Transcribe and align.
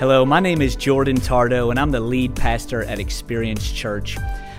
Hello, 0.00 0.24
my 0.24 0.40
name 0.40 0.62
is 0.62 0.76
Jordan 0.76 1.18
Tardo, 1.18 1.68
and 1.68 1.78
I'm 1.78 1.90
the 1.90 2.00
lead 2.00 2.34
pastor 2.34 2.84
at 2.84 2.98
Experience 2.98 3.70
Church. 3.70 4.16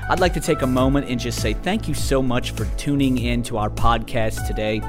I'd 0.08 0.20
like 0.20 0.36
to 0.36 0.40
take 0.40 0.62
a 0.62 0.68
moment 0.68 1.10
and 1.10 1.20
just 1.20 1.42
say 1.42 1.56
thank 1.56 1.88
you 1.88 1.96
so 1.96 2.22
much 2.22 2.52
for 2.52 2.66
tuning 2.78 3.18
in 3.18 3.42
to 3.46 3.58
our 3.58 3.72
podcast 3.72 4.46
today. 4.46 4.82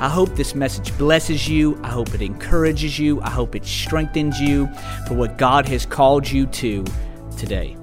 I 0.00 0.08
hope 0.08 0.30
this 0.30 0.56
message 0.56 0.98
blesses 0.98 1.48
you. 1.48 1.80
I 1.84 1.90
hope 1.90 2.12
it 2.12 2.22
encourages 2.22 2.98
you. 2.98 3.20
I 3.20 3.30
hope 3.30 3.54
it 3.54 3.64
strengthens 3.64 4.40
you 4.40 4.66
for 5.06 5.14
what 5.14 5.38
God 5.38 5.68
has 5.68 5.86
called 5.86 6.28
you 6.28 6.46
to 6.46 6.84
today. 7.36 7.76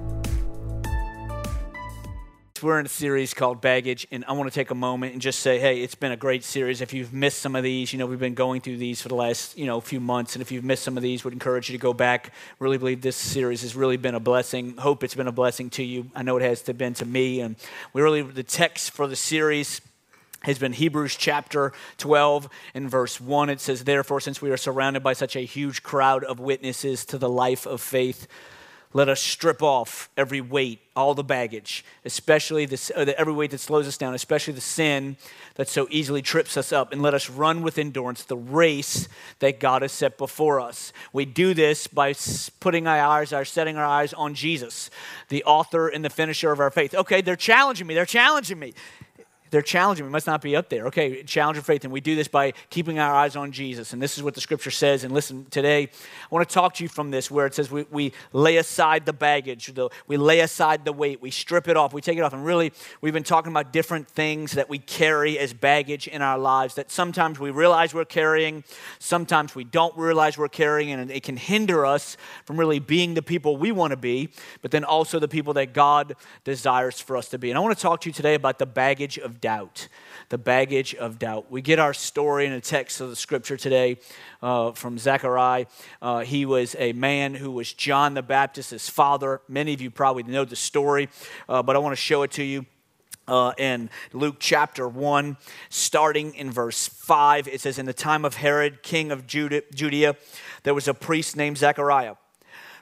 We're 2.62 2.80
in 2.80 2.86
a 2.86 2.88
series 2.88 3.34
called 3.34 3.60
Baggage, 3.60 4.06
and 4.10 4.24
I 4.26 4.32
want 4.32 4.50
to 4.50 4.54
take 4.54 4.70
a 4.70 4.74
moment 4.74 5.12
and 5.12 5.22
just 5.22 5.40
say, 5.40 5.58
hey, 5.58 5.80
it's 5.80 5.94
been 5.94 6.12
a 6.12 6.16
great 6.16 6.42
series. 6.42 6.80
If 6.80 6.92
you've 6.92 7.12
missed 7.12 7.38
some 7.38 7.54
of 7.54 7.62
these, 7.62 7.92
you 7.92 7.98
know, 7.98 8.06
we've 8.06 8.18
been 8.18 8.34
going 8.34 8.60
through 8.60 8.78
these 8.78 9.00
for 9.00 9.08
the 9.08 9.14
last, 9.14 9.56
you 9.56 9.66
know, 9.66 9.80
few 9.80 10.00
months, 10.00 10.34
and 10.34 10.42
if 10.42 10.50
you've 10.50 10.64
missed 10.64 10.82
some 10.82 10.96
of 10.96 11.02
these, 11.02 11.22
would 11.24 11.32
encourage 11.32 11.70
you 11.70 11.78
to 11.78 11.80
go 11.80 11.92
back. 11.92 12.32
Really 12.58 12.78
believe 12.78 13.00
this 13.00 13.16
series 13.16 13.62
has 13.62 13.76
really 13.76 13.96
been 13.96 14.14
a 14.14 14.20
blessing. 14.20 14.76
Hope 14.76 15.04
it's 15.04 15.14
been 15.14 15.28
a 15.28 15.32
blessing 15.32 15.70
to 15.70 15.84
you. 15.84 16.10
I 16.14 16.22
know 16.22 16.36
it 16.36 16.42
has 16.42 16.62
to 16.62 16.74
been 16.74 16.94
to 16.94 17.06
me, 17.06 17.40
and 17.40 17.56
we 17.92 18.02
really, 18.02 18.22
the 18.22 18.42
text 18.42 18.90
for 18.90 19.06
the 19.06 19.16
series 19.16 19.80
has 20.42 20.58
been 20.58 20.72
Hebrews 20.72 21.16
chapter 21.16 21.72
12 21.98 22.48
and 22.74 22.90
verse 22.90 23.20
1. 23.20 23.50
It 23.50 23.60
says, 23.60 23.84
Therefore, 23.84 24.20
since 24.20 24.42
we 24.42 24.50
are 24.50 24.56
surrounded 24.56 25.02
by 25.02 25.12
such 25.12 25.36
a 25.36 25.40
huge 25.40 25.82
crowd 25.82 26.24
of 26.24 26.40
witnesses 26.40 27.04
to 27.06 27.18
the 27.18 27.28
life 27.28 27.66
of 27.66 27.80
faith, 27.80 28.26
let 28.94 29.08
us 29.08 29.20
strip 29.20 29.62
off 29.62 30.08
every 30.16 30.40
weight, 30.40 30.80
all 30.96 31.14
the 31.14 31.24
baggage, 31.24 31.84
especially 32.04 32.64
this, 32.64 32.90
uh, 32.94 33.12
every 33.18 33.32
weight 33.32 33.50
that 33.50 33.58
slows 33.58 33.86
us 33.86 33.98
down, 33.98 34.14
especially 34.14 34.54
the 34.54 34.60
sin 34.60 35.16
that 35.56 35.68
so 35.68 35.86
easily 35.90 36.22
trips 36.22 36.56
us 36.56 36.72
up, 36.72 36.92
and 36.92 37.02
let 37.02 37.12
us 37.12 37.28
run 37.28 37.62
with 37.62 37.78
endurance 37.78 38.24
the 38.24 38.36
race 38.36 39.08
that 39.40 39.60
God 39.60 39.82
has 39.82 39.92
set 39.92 40.16
before 40.16 40.60
us. 40.60 40.92
We 41.12 41.26
do 41.26 41.52
this 41.52 41.86
by 41.86 42.14
putting 42.60 42.86
our 42.86 42.98
eyes, 42.98 43.32
our 43.32 43.44
setting 43.44 43.76
our 43.76 43.84
eyes 43.84 44.14
on 44.14 44.34
Jesus, 44.34 44.90
the 45.28 45.44
author 45.44 45.88
and 45.88 46.04
the 46.04 46.10
finisher 46.10 46.50
of 46.50 46.60
our 46.60 46.70
faith. 46.70 46.94
Okay, 46.94 47.20
they're 47.20 47.36
challenging 47.36 47.86
me. 47.86 47.94
They're 47.94 48.06
challenging 48.06 48.58
me. 48.58 48.72
They're 49.50 49.62
challenging. 49.62 50.04
We 50.04 50.12
must 50.12 50.26
not 50.26 50.42
be 50.42 50.56
up 50.56 50.68
there. 50.68 50.86
Okay, 50.86 51.22
challenge 51.22 51.58
of 51.58 51.66
faith. 51.66 51.84
And 51.84 51.92
we 51.92 52.00
do 52.00 52.14
this 52.14 52.28
by 52.28 52.52
keeping 52.70 52.98
our 52.98 53.14
eyes 53.14 53.36
on 53.36 53.52
Jesus. 53.52 53.92
And 53.92 54.02
this 54.02 54.16
is 54.16 54.22
what 54.22 54.34
the 54.34 54.40
scripture 54.40 54.70
says. 54.70 55.04
And 55.04 55.12
listen, 55.12 55.46
today, 55.50 55.84
I 55.84 56.34
want 56.34 56.48
to 56.48 56.52
talk 56.52 56.74
to 56.74 56.84
you 56.84 56.88
from 56.88 57.10
this 57.10 57.30
where 57.30 57.46
it 57.46 57.54
says 57.54 57.70
we, 57.70 57.86
we 57.90 58.12
lay 58.32 58.56
aside 58.56 59.06
the 59.06 59.12
baggage, 59.12 59.74
the, 59.74 59.88
we 60.06 60.16
lay 60.16 60.40
aside 60.40 60.84
the 60.84 60.92
weight, 60.92 61.20
we 61.22 61.30
strip 61.30 61.68
it 61.68 61.76
off, 61.76 61.92
we 61.92 62.00
take 62.00 62.18
it 62.18 62.22
off. 62.22 62.32
And 62.32 62.44
really, 62.44 62.72
we've 63.00 63.12
been 63.12 63.22
talking 63.22 63.52
about 63.52 63.72
different 63.72 64.08
things 64.08 64.52
that 64.52 64.68
we 64.68 64.78
carry 64.78 65.38
as 65.38 65.52
baggage 65.52 66.08
in 66.08 66.22
our 66.22 66.38
lives 66.38 66.74
that 66.74 66.90
sometimes 66.90 67.38
we 67.38 67.50
realize 67.50 67.94
we're 67.94 68.04
carrying, 68.04 68.64
sometimes 68.98 69.54
we 69.54 69.64
don't 69.64 69.96
realize 69.96 70.36
we're 70.36 70.48
carrying, 70.48 70.90
and 70.90 71.10
it 71.10 71.22
can 71.22 71.36
hinder 71.36 71.86
us 71.86 72.16
from 72.44 72.58
really 72.58 72.78
being 72.78 73.14
the 73.14 73.22
people 73.22 73.56
we 73.56 73.72
want 73.72 73.90
to 73.92 73.96
be, 73.96 74.30
but 74.62 74.70
then 74.70 74.84
also 74.84 75.18
the 75.18 75.28
people 75.28 75.54
that 75.54 75.72
God 75.72 76.14
desires 76.44 77.00
for 77.00 77.16
us 77.16 77.28
to 77.28 77.38
be. 77.38 77.50
And 77.50 77.58
I 77.58 77.60
want 77.60 77.76
to 77.76 77.82
talk 77.82 78.00
to 78.02 78.08
you 78.08 78.12
today 78.12 78.34
about 78.34 78.58
the 78.58 78.66
baggage 78.66 79.18
of 79.18 79.37
doubt. 79.40 79.88
The 80.28 80.38
baggage 80.38 80.94
of 80.94 81.18
doubt. 81.18 81.50
We 81.50 81.62
get 81.62 81.78
our 81.78 81.94
story 81.94 82.46
in 82.46 82.52
a 82.52 82.60
text 82.60 83.00
of 83.00 83.10
the 83.10 83.16
scripture 83.16 83.56
today 83.56 83.98
uh, 84.42 84.72
from 84.72 84.98
Zechariah. 84.98 85.66
Uh, 86.02 86.20
he 86.20 86.44
was 86.46 86.76
a 86.78 86.92
man 86.92 87.34
who 87.34 87.50
was 87.50 87.72
John 87.72 88.14
the 88.14 88.22
Baptist's 88.22 88.88
father. 88.88 89.40
Many 89.48 89.74
of 89.74 89.80
you 89.80 89.90
probably 89.90 90.22
know 90.22 90.44
the 90.44 90.56
story, 90.56 91.08
uh, 91.48 91.62
but 91.62 91.76
I 91.76 91.78
want 91.78 91.92
to 91.92 92.00
show 92.00 92.22
it 92.22 92.32
to 92.32 92.42
you. 92.42 92.66
Uh, 93.26 93.52
in 93.58 93.90
Luke 94.14 94.36
chapter 94.38 94.88
1, 94.88 95.36
starting 95.68 96.34
in 96.34 96.50
verse 96.50 96.88
5, 96.88 97.46
it 97.46 97.60
says, 97.60 97.78
In 97.78 97.84
the 97.84 97.92
time 97.92 98.24
of 98.24 98.36
Herod, 98.36 98.82
king 98.82 99.12
of 99.12 99.26
Judea, 99.26 100.16
there 100.62 100.72
was 100.72 100.88
a 100.88 100.94
priest 100.94 101.36
named 101.36 101.58
Zechariah 101.58 102.14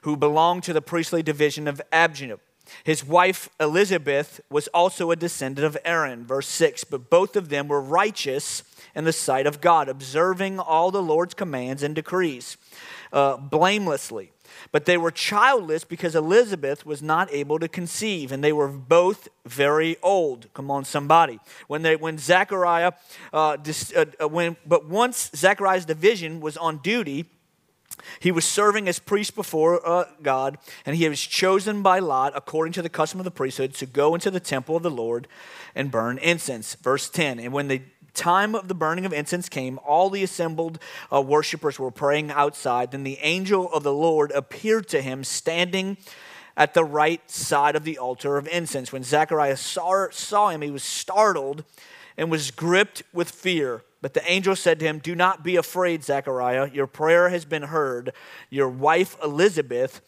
who 0.02 0.16
belonged 0.16 0.62
to 0.62 0.72
the 0.72 0.80
priestly 0.80 1.20
division 1.20 1.66
of 1.66 1.82
Abijah. 1.90 2.38
His 2.84 3.04
wife 3.04 3.48
Elizabeth 3.60 4.40
was 4.50 4.68
also 4.68 5.10
a 5.10 5.16
descendant 5.16 5.66
of 5.66 5.76
Aaron, 5.84 6.24
verse 6.24 6.48
6. 6.48 6.84
But 6.84 7.10
both 7.10 7.36
of 7.36 7.48
them 7.48 7.68
were 7.68 7.80
righteous 7.80 8.62
in 8.94 9.04
the 9.04 9.12
sight 9.12 9.46
of 9.46 9.60
God, 9.60 9.88
observing 9.88 10.58
all 10.58 10.90
the 10.90 11.02
Lord's 11.02 11.34
commands 11.34 11.82
and 11.82 11.94
decrees 11.94 12.56
uh, 13.12 13.36
blamelessly. 13.36 14.32
But 14.72 14.84
they 14.86 14.96
were 14.96 15.10
childless 15.10 15.84
because 15.84 16.14
Elizabeth 16.14 16.86
was 16.86 17.02
not 17.02 17.32
able 17.32 17.58
to 17.58 17.68
conceive, 17.68 18.32
and 18.32 18.42
they 18.42 18.52
were 18.52 18.68
both 18.68 19.28
very 19.44 19.96
old. 20.02 20.52
Come 20.54 20.70
on, 20.70 20.84
somebody. 20.84 21.38
When 21.66 21.82
they, 21.82 21.96
when 21.96 22.18
Zechariah, 22.18 22.92
uh, 23.32 23.56
dis, 23.56 23.92
uh, 23.94 24.06
uh 24.20 24.28
when, 24.28 24.56
but 24.66 24.86
once 24.86 25.30
Zechariah's 25.34 25.84
division 25.84 26.40
was 26.40 26.56
on 26.56 26.78
duty, 26.78 27.26
he 28.20 28.32
was 28.32 28.44
serving 28.44 28.88
as 28.88 28.98
priest 28.98 29.34
before 29.34 29.86
uh, 29.86 30.04
God, 30.22 30.58
and 30.84 30.96
he 30.96 31.08
was 31.08 31.20
chosen 31.20 31.82
by 31.82 31.98
Lot, 31.98 32.32
according 32.34 32.72
to 32.74 32.82
the 32.82 32.88
custom 32.88 33.20
of 33.20 33.24
the 33.24 33.30
priesthood, 33.30 33.74
to 33.74 33.86
go 33.86 34.14
into 34.14 34.30
the 34.30 34.40
temple 34.40 34.76
of 34.76 34.82
the 34.82 34.90
Lord 34.90 35.28
and 35.74 35.90
burn 35.90 36.18
incense. 36.18 36.74
Verse 36.76 37.08
10 37.08 37.38
And 37.38 37.52
when 37.52 37.68
the 37.68 37.82
time 38.14 38.54
of 38.54 38.68
the 38.68 38.74
burning 38.74 39.06
of 39.06 39.12
incense 39.12 39.48
came, 39.48 39.78
all 39.86 40.10
the 40.10 40.22
assembled 40.22 40.78
uh, 41.12 41.20
worshippers 41.20 41.78
were 41.78 41.90
praying 41.90 42.30
outside. 42.30 42.90
Then 42.90 43.04
the 43.04 43.18
angel 43.20 43.70
of 43.72 43.82
the 43.82 43.92
Lord 43.92 44.32
appeared 44.32 44.88
to 44.88 45.02
him, 45.02 45.22
standing 45.22 45.98
at 46.56 46.74
the 46.74 46.84
right 46.84 47.30
side 47.30 47.76
of 47.76 47.84
the 47.84 47.98
altar 47.98 48.38
of 48.38 48.48
incense. 48.48 48.92
When 48.92 49.02
Zechariah 49.02 49.58
saw, 49.58 50.08
saw 50.10 50.48
him, 50.48 50.62
he 50.62 50.70
was 50.70 50.82
startled 50.82 51.64
and 52.16 52.30
was 52.30 52.50
gripped 52.50 53.02
with 53.12 53.30
fear. 53.30 53.82
But 54.06 54.14
the 54.14 54.30
angel 54.30 54.54
said 54.54 54.78
to 54.78 54.84
him, 54.84 55.00
Do 55.00 55.16
not 55.16 55.42
be 55.42 55.56
afraid, 55.56 56.04
Zechariah. 56.04 56.70
Your 56.72 56.86
prayer 56.86 57.28
has 57.30 57.44
been 57.44 57.64
heard. 57.64 58.12
Your 58.50 58.68
wife 58.68 59.16
Elizabeth 59.20 60.00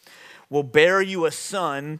will 0.49 0.63
bear 0.63 1.03
you 1.03 1.27
a 1.27 1.33
son, 1.33 1.99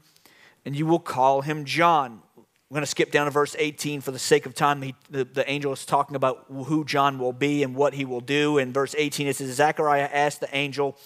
and 0.65 0.77
you 0.77 0.87
will 0.87 1.01
call 1.01 1.41
him 1.41 1.65
John. 1.65 2.23
I'm 2.71 2.75
going 2.75 2.83
to 2.83 2.87
skip 2.87 3.11
down 3.11 3.25
to 3.25 3.31
verse 3.31 3.57
18 3.59 4.03
for 4.03 4.11
the 4.11 4.19
sake 4.19 4.45
of 4.45 4.55
time. 4.55 4.83
He, 4.83 4.95
the, 5.09 5.25
the 5.25 5.51
angel 5.51 5.73
is 5.73 5.87
talking 5.87 6.17
about 6.17 6.45
who 6.51 6.85
John 6.85 7.19
will 7.19 7.33
be 7.33 7.63
and 7.63 7.75
what 7.75 7.95
he 7.95 8.05
will 8.05 8.21
do. 8.21 8.59
In 8.59 8.75
verse 8.75 8.95
18, 8.99 9.27
it 9.27 9.37
says, 9.37 9.55
Zechariah 9.55 10.11
asked 10.13 10.41
the 10.41 10.55
angel, 10.55 10.99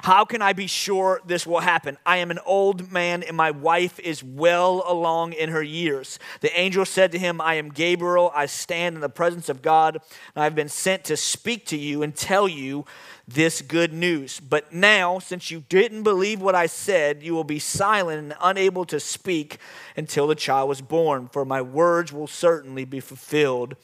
How 0.00 0.24
can 0.24 0.40
I 0.40 0.54
be 0.54 0.66
sure 0.66 1.20
this 1.26 1.46
will 1.46 1.60
happen? 1.60 1.98
I 2.06 2.16
am 2.16 2.30
an 2.30 2.38
old 2.46 2.90
man, 2.90 3.22
and 3.22 3.36
my 3.36 3.50
wife 3.50 4.00
is 4.00 4.24
well 4.24 4.82
along 4.86 5.34
in 5.34 5.50
her 5.50 5.62
years. 5.62 6.18
The 6.40 6.58
angel 6.58 6.86
said 6.86 7.12
to 7.12 7.18
him, 7.18 7.38
I 7.38 7.56
am 7.56 7.68
Gabriel. 7.68 8.32
I 8.34 8.46
stand 8.46 8.94
in 8.94 9.02
the 9.02 9.10
presence 9.10 9.50
of 9.50 9.60
God, 9.60 9.96
and 9.96 10.40
I 10.40 10.44
have 10.44 10.54
been 10.54 10.70
sent 10.70 11.04
to 11.04 11.18
speak 11.18 11.66
to 11.66 11.76
you 11.76 12.02
and 12.02 12.16
tell 12.16 12.48
you 12.48 12.86
this 13.34 13.62
good 13.62 13.92
news. 13.92 14.40
But 14.40 14.72
now, 14.72 15.18
since 15.18 15.50
you 15.50 15.64
didn't 15.68 16.02
believe 16.02 16.40
what 16.40 16.54
I 16.54 16.66
said, 16.66 17.22
you 17.22 17.34
will 17.34 17.44
be 17.44 17.58
silent 17.58 18.18
and 18.18 18.34
unable 18.40 18.84
to 18.86 18.98
speak 18.98 19.58
until 19.96 20.26
the 20.26 20.34
child 20.34 20.68
was 20.68 20.80
born, 20.80 21.28
for 21.28 21.44
my 21.44 21.62
words 21.62 22.12
will 22.12 22.26
certainly 22.26 22.84
be 22.84 23.00
fulfilled 23.00 23.76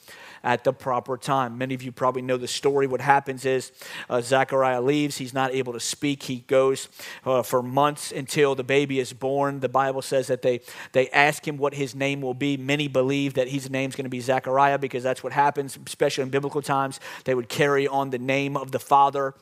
at 0.46 0.62
the 0.62 0.72
proper 0.72 1.18
time. 1.18 1.58
Many 1.58 1.74
of 1.74 1.82
you 1.82 1.90
probably 1.90 2.22
know 2.22 2.36
the 2.36 2.46
story. 2.46 2.86
What 2.86 3.00
happens 3.00 3.44
is 3.44 3.72
uh, 4.08 4.20
Zechariah 4.22 4.80
leaves. 4.80 5.18
He's 5.18 5.34
not 5.34 5.52
able 5.52 5.72
to 5.72 5.80
speak. 5.80 6.22
He 6.22 6.44
goes 6.46 6.88
uh, 7.24 7.42
for 7.42 7.64
months 7.64 8.12
until 8.12 8.54
the 8.54 8.62
baby 8.62 9.00
is 9.00 9.12
born. 9.12 9.58
The 9.58 9.68
Bible 9.68 10.02
says 10.02 10.28
that 10.28 10.42
they, 10.42 10.60
they 10.92 11.08
ask 11.10 11.46
him 11.46 11.56
what 11.56 11.74
his 11.74 11.96
name 11.96 12.20
will 12.20 12.32
be. 12.32 12.56
Many 12.56 12.86
believe 12.86 13.34
that 13.34 13.48
his 13.48 13.68
name's 13.68 13.96
going 13.96 14.04
to 14.04 14.08
be 14.10 14.20
Zechariah 14.20 14.78
because 14.78 15.02
that's 15.02 15.24
what 15.24 15.32
happens, 15.32 15.76
especially 15.84 16.22
in 16.22 16.30
biblical 16.30 16.62
times. 16.62 17.00
They 17.24 17.34
would 17.34 17.48
carry 17.48 17.88
on 17.88 18.10
the 18.10 18.18
name 18.18 18.56
of 18.56 18.70
the 18.70 18.78
father 18.78 19.34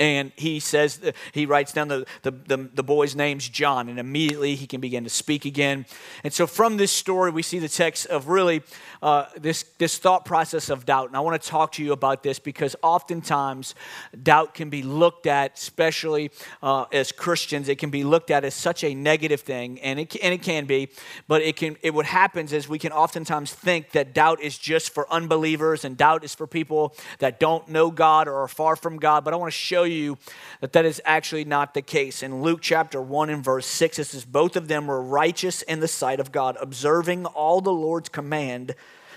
and 0.00 0.32
he 0.34 0.58
says 0.58 0.98
he 1.32 1.44
writes 1.44 1.72
down 1.72 1.88
the, 1.88 2.06
the, 2.22 2.30
the, 2.30 2.56
the, 2.74 2.82
boy's 2.82 3.14
name's 3.14 3.46
john 3.48 3.88
and 3.90 4.00
immediately 4.00 4.54
he 4.54 4.66
can 4.66 4.80
begin 4.80 5.04
to 5.04 5.10
speak 5.10 5.44
again. 5.44 5.84
And 6.24 6.32
so 6.32 6.46
from 6.46 6.78
this 6.78 6.90
story 6.90 7.30
we 7.30 7.42
see 7.42 7.58
the 7.58 7.68
text 7.68 8.06
of 8.06 8.28
really 8.28 8.62
uh, 9.02 9.26
this, 9.36 9.64
this 9.78 9.98
thought 9.98 10.24
process 10.24 10.70
of 10.70 10.86
doubt. 10.86 11.08
And 11.08 11.16
i 11.16 11.20
want 11.20 11.40
to 11.40 11.48
talk 11.48 11.72
to 11.72 11.84
you 11.84 11.92
about 11.92 12.22
this 12.22 12.38
because 12.38 12.74
oftentimes 12.82 13.74
doubt 14.20 14.54
can 14.54 14.70
be 14.70 14.82
looked 14.82 15.26
at 15.26 15.58
especially 15.58 16.30
uh, 16.62 16.86
as 16.92 17.12
christians 17.12 17.68
it 17.68 17.78
can 17.78 17.90
be 17.90 18.02
looked 18.02 18.30
at 18.30 18.44
as 18.44 18.54
such 18.54 18.82
a 18.82 18.94
negative 18.94 19.42
thing 19.42 19.78
and 19.80 20.00
it, 20.00 20.16
and 20.22 20.32
it 20.32 20.42
can 20.42 20.64
be 20.64 20.88
but 21.28 21.42
it 21.42 21.56
can 21.56 21.76
it 21.82 21.92
what 21.92 22.06
happens 22.06 22.54
is 22.54 22.68
we 22.68 22.78
can 22.78 22.92
oftentimes 22.92 23.52
think 23.52 23.90
that 23.90 24.14
doubt 24.14 24.40
is 24.40 24.56
just 24.56 24.90
for 24.94 25.10
unbelievers 25.12 25.84
and 25.84 25.98
doubt 25.98 26.24
is 26.24 26.34
for 26.34 26.46
people 26.46 26.94
that 27.18 27.38
don't 27.38 27.68
know 27.68 27.90
god 27.90 28.26
or 28.26 28.36
are 28.36 28.48
far 28.48 28.76
from 28.76 28.96
god. 28.96 29.24
But 29.24 29.34
i 29.34 29.36
want 29.36 29.52
to 29.52 29.58
show 29.58 29.82
you 29.82 29.89
you 29.92 30.18
that 30.60 30.72
that 30.72 30.84
is 30.84 31.00
actually 31.04 31.44
not 31.44 31.74
the 31.74 31.82
case. 31.82 32.22
In 32.22 32.42
Luke 32.42 32.60
chapter 32.62 33.00
1 33.00 33.30
and 33.30 33.44
verse 33.44 33.66
6, 33.66 33.98
it 33.98 34.04
says, 34.04 34.24
Both 34.24 34.56
of 34.56 34.68
them 34.68 34.86
were 34.86 35.02
righteous 35.02 35.62
in 35.62 35.80
the 35.80 35.88
sight 35.88 36.20
of 36.20 36.32
God, 36.32 36.56
observing 36.60 37.26
all 37.26 37.60
the 37.60 37.72
Lord's 37.72 38.08
command, 38.08 38.74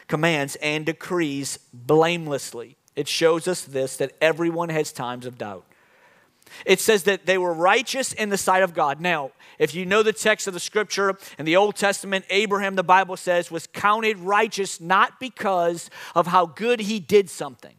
commands 0.07 0.55
and 0.57 0.85
decrees 0.85 1.59
blamelessly. 1.73 2.77
It 2.95 3.07
shows 3.07 3.47
us 3.47 3.63
this 3.63 3.97
that 3.97 4.13
everyone 4.21 4.69
has 4.69 4.91
times 4.91 5.25
of 5.25 5.37
doubt. 5.37 5.65
It 6.65 6.79
says 6.79 7.03
that 7.03 7.25
they 7.25 7.37
were 7.37 7.53
righteous 7.53 8.13
in 8.13 8.29
the 8.29 8.37
sight 8.37 8.63
of 8.63 8.73
God. 8.73 9.01
Now, 9.01 9.31
if 9.57 9.73
you 9.73 9.85
know 9.85 10.03
the 10.03 10.13
text 10.13 10.47
of 10.47 10.53
the 10.53 10.59
scripture 10.59 11.17
in 11.37 11.45
the 11.45 11.55
Old 11.55 11.75
Testament, 11.75 12.25
Abraham, 12.29 12.75
the 12.75 12.83
Bible 12.83 13.17
says, 13.17 13.49
was 13.49 13.65
counted 13.67 14.19
righteous 14.19 14.79
not 14.79 15.19
because 15.19 15.89
of 16.15 16.27
how 16.27 16.45
good 16.45 16.81
he 16.81 16.99
did 16.99 17.29
something 17.29 17.73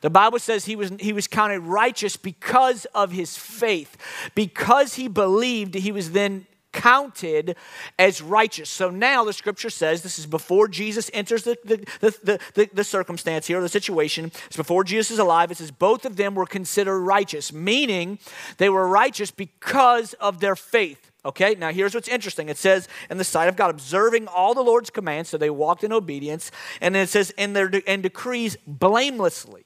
The 0.00 0.10
Bible 0.10 0.38
says 0.38 0.64
he 0.64 0.76
was, 0.76 0.92
he 1.00 1.12
was 1.12 1.26
counted 1.26 1.60
righteous 1.60 2.16
because 2.16 2.84
of 2.94 3.12
his 3.12 3.36
faith. 3.36 3.96
Because 4.34 4.94
he 4.94 5.08
believed, 5.08 5.74
he 5.74 5.92
was 5.92 6.12
then 6.12 6.46
counted 6.74 7.56
as 7.98 8.20
righteous. 8.20 8.68
So 8.68 8.90
now 8.90 9.24
the 9.24 9.32
scripture 9.32 9.70
says 9.70 10.02
this 10.02 10.18
is 10.18 10.26
before 10.26 10.68
Jesus 10.68 11.10
enters 11.14 11.44
the, 11.44 11.56
the, 11.64 11.86
the, 12.00 12.40
the, 12.54 12.70
the 12.72 12.84
circumstance 12.84 13.46
here, 13.46 13.60
the 13.60 13.68
situation. 13.68 14.32
It's 14.46 14.56
before 14.56 14.84
Jesus 14.84 15.12
is 15.12 15.18
alive. 15.18 15.50
It 15.50 15.58
says 15.58 15.70
both 15.70 16.04
of 16.04 16.16
them 16.16 16.34
were 16.34 16.46
considered 16.46 16.98
righteous, 16.98 17.52
meaning 17.52 18.18
they 18.58 18.68
were 18.68 18.86
righteous 18.88 19.30
because 19.30 20.12
of 20.14 20.40
their 20.40 20.56
faith. 20.56 21.12
Okay, 21.24 21.54
now 21.54 21.72
here's 21.72 21.94
what's 21.94 22.08
interesting. 22.08 22.50
It 22.50 22.58
says, 22.58 22.86
in 23.08 23.16
the 23.16 23.24
sight 23.24 23.48
of 23.48 23.56
God, 23.56 23.70
observing 23.70 24.28
all 24.28 24.52
the 24.52 24.60
Lord's 24.60 24.90
commands, 24.90 25.30
so 25.30 25.38
they 25.38 25.48
walked 25.48 25.82
in 25.82 25.90
obedience. 25.90 26.50
And 26.82 26.94
then 26.94 27.04
it 27.04 27.08
says, 27.08 27.30
in 27.38 27.54
their 27.54 27.70
and 27.86 28.02
decrees 28.02 28.58
blamelessly. 28.66 29.64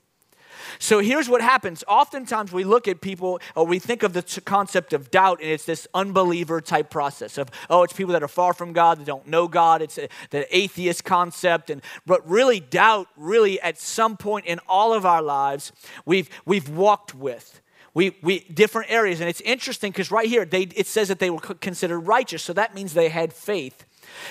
So 0.78 1.00
here's 1.00 1.28
what 1.28 1.40
happens. 1.40 1.82
Oftentimes 1.88 2.52
we 2.52 2.64
look 2.64 2.88
at 2.88 3.00
people, 3.00 3.40
or 3.54 3.66
we 3.66 3.78
think 3.78 4.02
of 4.02 4.12
the 4.12 4.22
t- 4.22 4.40
concept 4.40 4.92
of 4.92 5.10
doubt, 5.10 5.40
and 5.40 5.50
it's 5.50 5.64
this 5.64 5.86
unbeliever 5.94 6.60
type 6.60 6.90
process 6.90 7.38
of, 7.38 7.50
oh, 7.68 7.82
it's 7.82 7.92
people 7.92 8.12
that 8.12 8.22
are 8.22 8.28
far 8.28 8.52
from 8.52 8.72
God, 8.72 8.98
that 8.98 9.06
don't 9.06 9.26
know 9.26 9.48
God. 9.48 9.82
It's 9.82 9.98
a, 9.98 10.08
the 10.30 10.56
atheist 10.56 11.04
concept. 11.04 11.70
And 11.70 11.82
but 12.06 12.28
really, 12.28 12.60
doubt, 12.60 13.08
really, 13.16 13.60
at 13.60 13.78
some 13.78 14.16
point 14.16 14.46
in 14.46 14.60
all 14.68 14.92
of 14.94 15.04
our 15.04 15.22
lives, 15.22 15.72
we've 16.04 16.28
we've 16.44 16.68
walked 16.68 17.14
with. 17.14 17.60
We, 17.94 18.16
we 18.22 18.40
different 18.40 18.92
areas, 18.92 19.20
and 19.20 19.28
it's 19.28 19.40
interesting 19.40 19.90
because 19.90 20.12
right 20.12 20.28
here 20.28 20.44
they, 20.44 20.62
it 20.62 20.86
says 20.86 21.08
that 21.08 21.18
they 21.18 21.30
were 21.30 21.40
considered 21.40 22.00
righteous, 22.00 22.42
so 22.42 22.52
that 22.52 22.74
means 22.74 22.94
they 22.94 23.08
had 23.08 23.32
faith 23.32 23.84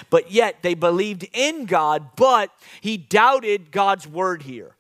but 0.10 0.32
yet 0.32 0.64
they 0.64 0.74
believed 0.74 1.28
in 1.34 1.66
God, 1.66 2.16
but 2.16 2.52
he 2.82 2.98
doubted 2.98 3.72
God's 3.72 4.08
word 4.08 4.44
here. 4.44 4.77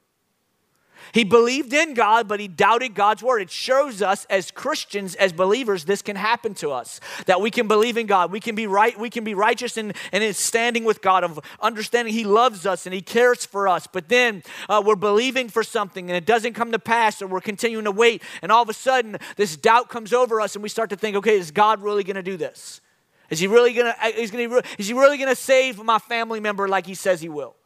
He 1.14 1.24
believed 1.24 1.74
in 1.74 1.94
God, 1.94 2.28
but 2.28 2.40
he 2.40 2.48
doubted 2.48 2.96
God's 2.96 3.24
word. 3.24 3.42
It 3.42 3.52
shows 3.52 4.02
us 4.02 4.26
as 4.30 4.52
Christians, 4.52 5.16
as 5.16 5.34
believers, 5.34 5.86
this 5.86 6.02
can 6.02 6.16
happen 6.16 6.54
to 6.56 6.72
us. 6.72 7.00
That 7.26 7.42
we 7.42 7.52
can 7.52 7.68
believe 7.68 7.98
in 7.98 8.08
God. 8.08 8.32
We 8.32 8.40
can 8.40 8.56
be 8.56 8.68
right, 8.68 8.98
we 9.00 9.10
can 9.10 9.24
be 9.24 9.34
righteous 9.34 9.78
and 9.78 9.94
in, 10.12 10.22
in 10.22 10.34
standing 10.34 10.84
with 10.84 11.02
God, 11.02 11.24
of 11.24 11.40
understanding 11.62 12.14
He 12.14 12.24
loves 12.24 12.66
us 12.66 12.86
and 12.86 12.94
He 12.94 13.02
cares 13.02 13.46
for 13.46 13.68
us. 13.68 13.88
But 13.88 14.10
then 14.10 14.44
uh, 14.70 14.82
we're 14.86 14.96
believing 14.96 15.50
for 15.50 15.64
something 15.64 16.10
and 16.10 16.16
it 16.16 16.26
doesn't 16.26 16.54
come 16.54 16.72
to 16.72 16.80
pass, 16.80 17.22
or 17.22 17.28
we're 17.28 17.42
continuing 17.42 17.86
to 17.86 17.92
wait, 17.92 18.22
and 18.42 18.52
all 18.52 18.64
of 18.64 18.70
a 18.70 18.74
sudden 18.74 19.18
this 19.36 19.56
doubt 19.56 19.90
comes 19.90 20.14
over 20.14 20.42
us, 20.42 20.56
and 20.56 20.64
we 20.64 20.70
start 20.70 20.90
to 20.90 20.96
think, 20.96 21.16
okay, 21.18 21.38
is 21.38 21.52
God 21.52 21.82
really 21.82 22.04
gonna 22.04 22.24
do 22.24 22.38
this? 22.38 22.82
Is 23.30 23.40
he 23.40 23.48
really 23.48 23.74
gonna, 23.74 23.94
is, 24.16 24.32
gonna, 24.32 24.62
is 24.78 24.88
he 24.88 24.94
really 24.94 25.18
gonna 25.18 25.36
save 25.36 25.84
my 25.84 26.00
family 26.00 26.40
member 26.40 26.68
like 26.68 26.86
he 26.86 26.96
says 26.96 27.20
he 27.20 27.30
will? 27.30 27.57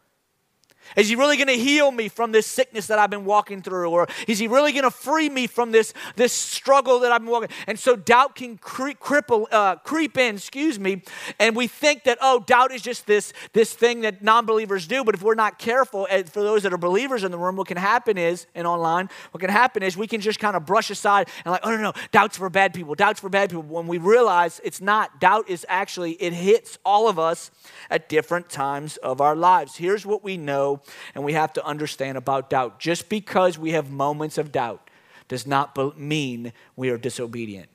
Is 0.96 1.10
he 1.10 1.16
really 1.16 1.38
going 1.38 1.48
to 1.48 1.54
heal 1.54 1.92
me 1.92 2.08
from 2.08 2.32
this 2.32 2.46
sickness 2.46 2.88
that 2.88 3.00
I've 3.00 3.10
been 3.10 3.26
walking 3.26 3.62
through? 3.62 3.90
Or 3.90 4.08
is 4.28 4.40
he 4.40 4.48
really 4.48 4.72
going 4.72 4.84
to 4.84 4.92
free 4.92 5.30
me 5.30 5.48
from 5.48 5.72
this, 5.72 5.94
this 6.16 6.34
struggle 6.34 7.00
that 7.00 7.12
I've 7.12 7.22
been 7.22 7.30
walking? 7.30 7.50
And 7.68 7.80
so 7.80 7.96
doubt 7.96 8.36
can 8.36 8.58
cre- 8.58 8.92
cripple, 8.92 9.48
uh, 9.52 9.78
creep 9.78 10.18
in, 10.18 10.36
excuse 10.36 10.80
me, 10.80 11.04
and 11.40 11.56
we 11.56 11.68
think 11.68 12.04
that, 12.04 12.18
oh, 12.22 12.44
doubt 12.46 12.72
is 12.72 12.82
just 12.82 13.08
this, 13.08 13.34
this 13.54 13.74
thing 13.74 14.02
that 14.02 14.22
non 14.22 14.46
believers 14.46 14.88
do. 14.88 15.04
But 15.04 15.16
if 15.16 15.24
we're 15.24 15.36
not 15.36 15.60
careful, 15.60 16.08
for 16.26 16.44
those 16.44 16.64
that 16.64 16.74
are 16.74 16.78
believers 16.78 17.24
in 17.24 17.32
the 17.32 17.38
room, 17.38 17.56
what 17.56 17.68
can 17.68 17.78
happen 17.78 18.18
is, 18.18 18.48
and 18.56 18.68
online, 18.68 19.10
what 19.32 19.42
can 19.42 19.50
happen 19.50 19.84
is 19.84 19.96
we 19.96 20.08
can 20.08 20.22
just 20.22 20.40
kind 20.40 20.56
of 20.56 20.66
brush 20.66 20.90
aside 20.90 21.30
and, 21.46 21.52
like, 21.52 21.62
oh, 21.64 21.72
no, 21.72 21.78
no, 21.78 21.94
doubt's 22.12 22.38
for 22.38 22.50
bad 22.50 22.74
people, 22.74 22.96
doubt's 22.96 23.20
for 23.20 23.30
bad 23.30 23.50
people. 23.50 23.64
When 23.64 23.88
we 23.88 23.98
realize 23.98 24.60
it's 24.64 24.82
not, 24.82 25.20
doubt 25.20 25.50
is 25.50 25.66
actually, 25.70 26.14
it 26.14 26.34
hits 26.34 26.78
all 26.86 27.08
of 27.08 27.18
us 27.18 27.52
at 27.90 28.10
different 28.10 28.50
times 28.50 28.98
of 28.98 29.22
our 29.22 29.36
lives. 29.36 29.78
Here's 29.78 30.06
what 30.06 30.24
we 30.24 30.38
know 30.38 30.71
and 31.16 31.24
we 31.24 31.34
have 31.34 31.54
to 31.54 31.66
understand 31.66 32.18
about 32.18 32.50
doubt. 32.50 32.80
Just 32.80 33.10
because 33.10 33.58
we 33.58 33.72
have 33.72 33.90
moments 33.90 34.38
of 34.38 34.52
doubt 34.52 34.90
does 35.28 35.48
not 35.48 35.78
mean 35.98 36.54
we 36.76 36.90
are 36.90 36.98
disobedient. 36.98 37.70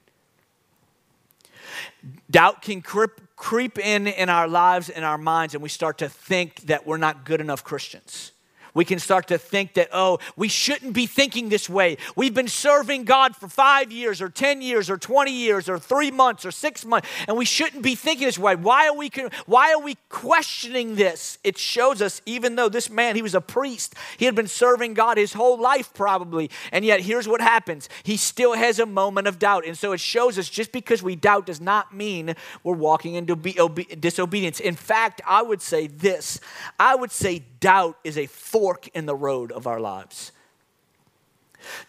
Doubt 2.31 2.63
can 2.63 2.81
creep, 2.83 3.11
creep 3.35 3.79
in 3.79 4.07
in 4.07 4.29
our 4.29 4.47
lives 4.47 4.89
and 4.89 5.05
our 5.05 5.19
minds, 5.19 5.55
and 5.55 5.63
we 5.63 5.69
start 5.69 5.99
to 5.99 6.09
think 6.09 6.61
that 6.63 6.87
we're 6.87 6.97
not 6.97 7.25
good 7.25 7.41
enough 7.41 7.65
Christians 7.65 8.33
we 8.77 8.85
can 8.85 8.99
start 8.99 9.29
to 9.29 9.39
think 9.39 9.73
that, 9.75 9.89
oh, 9.91 10.19
we 10.37 10.49
shouldn't 10.49 10.93
be 10.93 11.07
thinking 11.07 11.49
this 11.49 11.69
way. 11.69 11.97
We've 12.15 12.35
been 12.35 12.47
serving 12.47 13.05
God 13.05 13.35
for 13.35 13.49
five 13.49 13.91
years 13.91 14.21
or 14.21 14.29
10 14.29 14.61
years 14.61 14.91
or 14.91 14.99
20 14.99 15.33
years 15.33 15.69
or 15.69 15.79
three 15.79 16.11
months 16.11 16.45
or 16.45 16.51
six 16.51 16.85
months, 16.85 17.09
and 17.27 17.39
we 17.39 17.47
shouldn't 17.47 17.83
be 17.83 17.95
thinking 17.95 18.27
this 18.27 18.39
way. 18.39 18.55
Why 18.55 18.89
are 18.89 18.95
we, 18.95 19.11
why 19.47 19.73
are 19.73 19.81
we 19.81 19.97
questioning 20.11 20.95
this? 20.95 21.39
It 21.43 21.57
shows 21.57 22.03
us, 22.03 22.21
even 22.27 22.57
though 22.57 22.69
this 22.69 22.91
man, 22.91 23.17
he 23.17 23.23
was 23.23 23.35
a 23.35 23.41
priest, 23.41 23.95
he 24.19 24.27
had 24.27 24.35
been 24.35 24.47
serving 24.47 24.93
God 24.93 25.17
his 25.17 25.33
whole 25.33 25.59
life 25.59 25.95
probably, 25.95 26.51
and 26.71 26.85
yet 26.85 27.01
here's 27.01 27.27
what 27.27 27.41
happens. 27.41 27.89
He 28.03 28.19
still 28.19 28.53
has 28.53 28.79
a 28.79 28.85
moment 28.85 29.27
of 29.27 29.39
doubt. 29.39 29.67
And 29.67 29.79
so 29.79 29.93
it 29.93 30.01
shows 30.01 30.39
us 30.39 30.51
just 30.51 30.71
because 30.71 31.03
we 31.03 31.17
doubt 31.17 31.47
does 31.47 31.63
not 31.63 31.95
mean 31.95 32.35
we're 32.63 32.75
walking 32.75 33.15
into 33.15 33.37
disobedience. 33.37 34.61
In 34.61 34.75
fact, 34.77 35.23
I 35.27 35.41
would 35.41 35.63
say 35.63 35.87
this 35.87 36.41
I 36.79 36.95
would 36.95 37.11
say 37.11 37.43
doubt 37.61 37.99
is 38.05 38.19
a 38.19 38.27
fork 38.67 38.89
in 38.95 39.07
the 39.07 39.15
road 39.15 39.53
of 39.53 39.69
our 39.69 39.79
lives. 39.79 40.33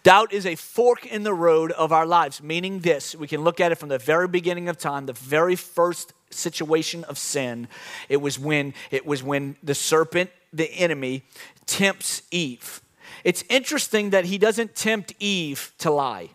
Doubt 0.04 0.32
is 0.32 0.46
a 0.46 0.54
fork 0.54 1.08
in 1.08 1.24
the 1.24 1.34
road 1.34 1.72
of 1.72 1.92
our 1.92 2.06
lives, 2.06 2.44
meaning 2.44 2.82
this 2.82 3.16
we 3.16 3.28
can 3.28 3.44
look 3.44 3.60
at 3.60 3.72
it 3.72 3.80
from 3.80 3.90
the 3.90 3.98
very 3.98 4.28
beginning 4.28 4.70
of 4.70 4.78
time, 4.78 5.08
the 5.08 5.14
very 5.14 5.56
first 5.56 6.14
situation 6.30 7.04
of 7.06 7.18
sin. 7.18 7.68
It 8.10 8.18
was 8.18 8.38
when 8.38 8.76
it 8.92 9.08
was 9.08 9.24
when 9.24 9.56
the 9.64 9.74
serpent, 9.74 10.30
the 10.54 10.72
enemy, 10.72 11.24
tempts 11.66 12.22
Eve. 12.30 12.82
It's 13.24 13.44
interesting 13.50 14.12
that 14.12 14.26
he 14.26 14.38
doesn't 14.38 14.76
tempt 14.76 15.16
Eve 15.20 15.74
to 15.80 15.90
lie. 15.90 16.30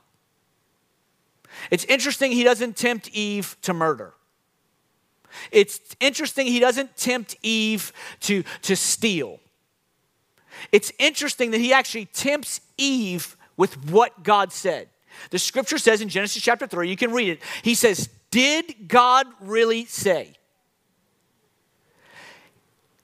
It's 1.70 1.84
interesting 1.84 2.32
he 2.32 2.42
doesn't 2.42 2.76
tempt 2.76 3.08
Eve 3.12 3.56
to 3.62 3.72
murder. 3.72 4.12
It's 5.52 5.78
interesting 6.00 6.48
he 6.48 6.58
doesn't 6.58 6.96
tempt 6.96 7.36
Eve 7.44 7.92
to, 8.22 8.42
to 8.62 8.74
steal. 8.74 9.38
It's 10.70 10.92
interesting 10.98 11.50
that 11.52 11.60
he 11.60 11.72
actually 11.72 12.06
tempts 12.06 12.60
Eve 12.76 13.36
with 13.56 13.90
what 13.90 14.22
God 14.22 14.52
said. 14.52 14.88
The 15.30 15.38
scripture 15.38 15.78
says 15.78 16.00
in 16.00 16.08
Genesis 16.08 16.42
chapter 16.42 16.66
3, 16.66 16.88
you 16.88 16.96
can 16.96 17.12
read 17.12 17.28
it. 17.28 17.40
He 17.62 17.74
says, 17.74 18.08
Did 18.30 18.88
God 18.88 19.26
really 19.40 19.84
say? 19.84 20.34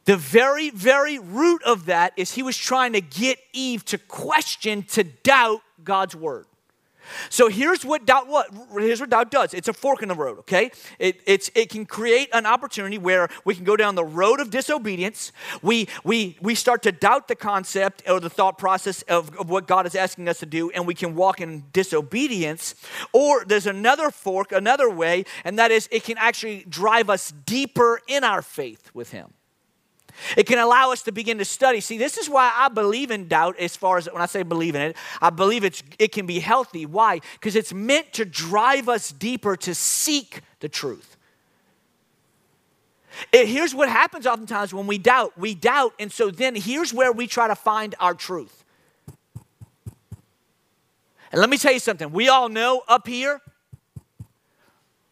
The 0.09 0.17
very, 0.17 0.71
very 0.71 1.19
root 1.19 1.63
of 1.65 1.87
that 1.87 2.15
is 2.17 2.33
he 2.33 2.43
was 2.43 2.57
trying 2.57 2.95
to 2.95 3.03
get 3.03 3.39
Eve 3.53 3.85
to 3.87 3.99
question, 3.99 4.83
to 4.85 5.05
doubt 5.05 5.61
God's 5.85 6.17
word. 6.17 6.47
So 7.31 7.49
here's 7.49 7.85
what 7.85 8.07
doubt 8.07 8.29
what 8.29 8.49
here's 8.73 9.01
what 9.01 9.11
doubt 9.11 9.31
does. 9.31 9.55
It's 9.55 9.69
a 9.69 9.73
fork 9.73 10.03
in 10.03 10.09
the 10.09 10.15
road, 10.15 10.39
okay? 10.41 10.71
It, 10.99 11.21
it's, 11.27 11.51
it 11.55 11.71
can 11.71 11.87
create 11.87 12.29
an 12.33 12.47
opportunity 12.47 12.99
where 12.99 13.29
we 13.45 13.55
can 13.55 13.65
go 13.65 13.77
down 13.77 13.95
the 13.95 14.05
road 14.05 14.41
of 14.41 14.51
disobedience. 14.51 15.33
We, 15.63 15.89
we, 16.05 16.37
we 16.41 16.55
start 16.55 16.83
to 16.83 16.93
doubt 16.93 17.29
the 17.29 17.37
concept 17.37 18.03
or 18.09 18.21
the 18.21 18.31
thought 18.31 18.59
process 18.59 19.03
of, 19.03 19.35
of 19.37 19.51
what 19.51 19.67
God 19.67 19.87
is 19.87 19.95
asking 19.95 20.29
us 20.29 20.39
to 20.41 20.47
do, 20.47 20.71
and 20.71 20.87
we 20.87 20.95
can 20.95 21.15
walk 21.15 21.41
in 21.41 21.65
disobedience. 21.73 22.75
Or 23.13 23.45
there's 23.45 23.67
another 23.67 24.11
fork, 24.11 24.53
another 24.53 24.91
way, 24.91 25.25
and 25.45 25.59
that 25.59 25.71
is 25.71 25.89
it 25.91 26.05
can 26.05 26.19
actually 26.19 26.65
drive 26.69 27.11
us 27.11 27.33
deeper 27.47 28.01
in 28.07 28.25
our 28.25 28.43
faith 28.43 28.91
with 28.95 29.11
Him. 29.11 29.33
It 30.37 30.47
can 30.47 30.59
allow 30.59 30.93
us 30.93 31.03
to 31.03 31.13
begin 31.13 31.39
to 31.39 31.45
study. 31.45 31.81
See, 31.81 31.99
this 31.99 32.17
is 32.17 32.29
why 32.29 32.53
I 32.55 32.69
believe 32.69 33.11
in 33.11 33.29
doubt 33.29 33.59
as 33.59 33.77
far 33.77 33.99
as 33.99 34.07
when 34.07 34.23
I 34.23 34.27
say 34.27 34.43
believe 34.43 34.75
in 34.75 34.83
it, 34.83 34.97
I 35.21 35.31
believe 35.31 35.65
it's, 35.65 35.83
it 35.99 36.13
can 36.13 36.27
be 36.27 36.41
healthy. 36.41 36.87
Why? 36.87 37.21
Because 37.35 37.57
it's 37.57 37.73
meant 37.73 38.13
to 38.15 38.25
drive 38.25 38.89
us 38.89 39.11
deeper 39.11 39.57
to 39.57 39.75
seek 39.75 40.41
the 40.61 40.69
truth. 40.69 41.17
It, 43.33 43.49
here's 43.49 43.75
what 43.75 43.89
happens 43.89 44.27
oftentimes 44.27 44.73
when 44.73 44.87
we 44.87 44.99
doubt. 44.99 45.37
We 45.37 45.55
doubt, 45.55 45.95
and 45.99 46.13
so 46.13 46.31
then 46.31 46.55
here's 46.55 46.93
where 46.93 47.13
we 47.13 47.27
try 47.27 47.49
to 47.49 47.57
find 47.57 47.95
our 48.01 48.15
truth. 48.15 48.65
And 51.31 51.41
let 51.41 51.51
me 51.51 51.59
tell 51.59 51.73
you 51.73 51.81
something. 51.81 52.11
We 52.13 52.29
all 52.29 52.49
know 52.49 52.83
up 52.89 53.07
here, 53.07 53.41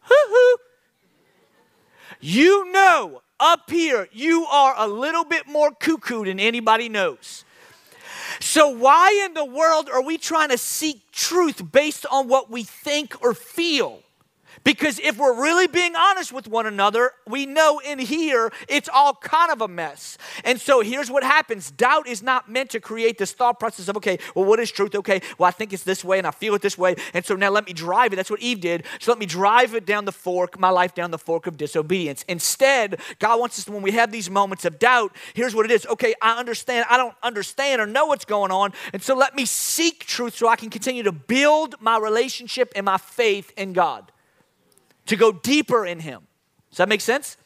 you 2.19 2.71
know 2.71 3.21
up 3.39 3.69
here, 3.69 4.07
you 4.11 4.45
are 4.45 4.73
a 4.77 4.87
little 4.87 5.23
bit 5.23 5.47
more 5.47 5.71
cuckoo 5.71 6.25
than 6.25 6.39
anybody 6.39 6.89
knows. 6.89 7.45
So, 8.39 8.69
why 8.69 9.23
in 9.25 9.33
the 9.33 9.45
world 9.45 9.89
are 9.89 10.03
we 10.03 10.17
trying 10.17 10.49
to 10.49 10.57
seek 10.57 11.11
truth 11.11 11.71
based 11.71 12.05
on 12.11 12.27
what 12.27 12.49
we 12.49 12.63
think 12.63 13.21
or 13.23 13.33
feel? 13.33 14.01
Because 14.63 14.99
if 14.99 15.17
we're 15.17 15.41
really 15.41 15.67
being 15.67 15.95
honest 15.95 16.31
with 16.31 16.47
one 16.47 16.65
another, 16.65 17.11
we 17.27 17.45
know 17.45 17.79
in 17.79 17.99
here 17.99 18.51
it's 18.67 18.89
all 18.89 19.13
kind 19.15 19.51
of 19.51 19.61
a 19.61 19.67
mess. 19.67 20.17
And 20.43 20.59
so 20.59 20.81
here's 20.81 21.09
what 21.09 21.23
happens 21.23 21.71
doubt 21.71 22.07
is 22.07 22.23
not 22.23 22.49
meant 22.49 22.71
to 22.71 22.79
create 22.79 23.17
this 23.17 23.31
thought 23.31 23.59
process 23.59 23.87
of, 23.87 23.97
okay, 23.97 24.19
well, 24.35 24.45
what 24.45 24.59
is 24.59 24.71
truth? 24.71 24.95
Okay, 24.95 25.21
well, 25.37 25.47
I 25.47 25.51
think 25.51 25.73
it's 25.73 25.83
this 25.83 26.03
way 26.03 26.17
and 26.17 26.27
I 26.27 26.31
feel 26.31 26.55
it 26.55 26.61
this 26.61 26.77
way. 26.77 26.95
And 27.13 27.25
so 27.25 27.35
now 27.35 27.49
let 27.49 27.65
me 27.65 27.73
drive 27.73 28.13
it. 28.13 28.15
That's 28.15 28.31
what 28.31 28.41
Eve 28.41 28.61
did. 28.61 28.85
So 28.99 29.11
let 29.11 29.19
me 29.19 29.25
drive 29.25 29.73
it 29.73 29.85
down 29.85 30.05
the 30.05 30.11
fork, 30.11 30.59
my 30.59 30.69
life 30.69 30.93
down 30.95 31.11
the 31.11 31.17
fork 31.17 31.47
of 31.47 31.57
disobedience. 31.57 32.23
Instead, 32.27 32.99
God 33.19 33.39
wants 33.39 33.59
us 33.59 33.65
to, 33.65 33.71
when 33.71 33.81
we 33.81 33.91
have 33.91 34.11
these 34.11 34.29
moments 34.29 34.65
of 34.65 34.79
doubt, 34.79 35.15
here's 35.33 35.55
what 35.55 35.65
it 35.65 35.71
is. 35.71 35.85
Okay, 35.85 36.13
I 36.21 36.39
understand. 36.39 36.85
I 36.89 36.97
don't 36.97 37.15
understand 37.23 37.81
or 37.81 37.85
know 37.85 38.07
what's 38.07 38.25
going 38.25 38.51
on. 38.51 38.73
And 38.93 39.01
so 39.01 39.15
let 39.15 39.35
me 39.35 39.45
seek 39.45 40.05
truth 40.05 40.35
so 40.35 40.47
I 40.47 40.55
can 40.55 40.69
continue 40.69 41.03
to 41.03 41.11
build 41.11 41.75
my 41.79 41.97
relationship 41.97 42.71
and 42.75 42.85
my 42.85 42.97
faith 42.97 43.51
in 43.57 43.73
God 43.73 44.11
to 45.07 45.15
go 45.15 45.31
deeper 45.31 45.85
in 45.85 45.99
Him. 45.99 46.21
Does 46.69 46.77
that 46.77 46.89
make 46.89 47.01
sense? 47.01 47.37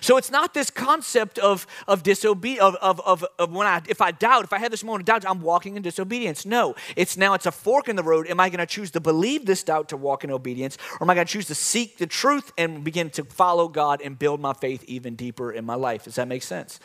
So 0.00 0.16
it's 0.16 0.30
not 0.30 0.54
this 0.54 0.70
concept 0.70 1.38
of, 1.38 1.66
of 1.88 2.02
disobedience, 2.02 2.62
of, 2.62 2.76
of, 2.76 3.00
of, 3.00 3.24
of, 3.38 3.52
when 3.52 3.66
I, 3.66 3.82
if 3.88 4.00
I 4.00 4.10
doubt, 4.10 4.44
if 4.44 4.52
I 4.52 4.58
have 4.58 4.70
this 4.70 4.84
moment 4.84 5.02
of 5.02 5.06
doubt, 5.06 5.28
I'm 5.28 5.40
walking 5.40 5.76
in 5.76 5.82
disobedience. 5.82 6.46
No, 6.46 6.74
it's 6.96 7.16
now 7.16 7.34
it's 7.34 7.46
a 7.46 7.52
fork 7.52 7.88
in 7.88 7.96
the 7.96 8.02
road. 8.02 8.28
Am 8.28 8.40
I 8.40 8.50
going 8.50 8.60
to 8.60 8.66
choose 8.66 8.90
to 8.92 9.00
believe 9.00 9.46
this 9.46 9.62
doubt 9.62 9.88
to 9.90 9.96
walk 9.96 10.24
in 10.24 10.30
obedience? 10.30 10.78
Or 10.92 11.04
am 11.04 11.10
I 11.10 11.14
going 11.14 11.26
to 11.26 11.32
choose 11.32 11.46
to 11.46 11.54
seek 11.54 11.98
the 11.98 12.06
truth 12.06 12.52
and 12.56 12.84
begin 12.84 13.10
to 13.10 13.24
follow 13.24 13.68
God 13.68 14.00
and 14.02 14.18
build 14.18 14.40
my 14.40 14.52
faith 14.52 14.84
even 14.86 15.16
deeper 15.16 15.50
in 15.50 15.64
my 15.64 15.74
life? 15.74 16.04
Does 16.04 16.16
that 16.16 16.28
make 16.28 16.42
sense? 16.42 16.78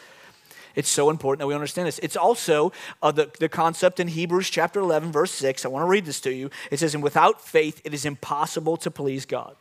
It's 0.76 0.90
so 0.90 1.10
important 1.10 1.40
that 1.40 1.48
we 1.48 1.56
understand 1.56 1.88
this. 1.88 2.00
It's 2.00 2.16
also 2.16 2.72
uh, 3.02 3.12
the, 3.12 3.32
the 3.40 3.50
concept 3.50 4.00
in 4.00 4.08
Hebrews 4.08 4.50
chapter 4.50 4.80
11, 4.80 5.12
verse 5.12 5.32
6. 5.32 5.66
I 5.66 5.68
want 5.68 5.84
to 5.84 5.90
read 5.90 6.06
this 6.06 6.22
to 6.22 6.32
you. 6.32 6.50
It 6.72 6.80
says, 6.80 6.94
And 6.94 7.04
without 7.04 7.42
faith, 7.42 7.82
it 7.84 7.94
is 7.94 8.06
impossible 8.06 8.78
to 8.78 8.92
please 8.92 9.26
God. 9.26 9.56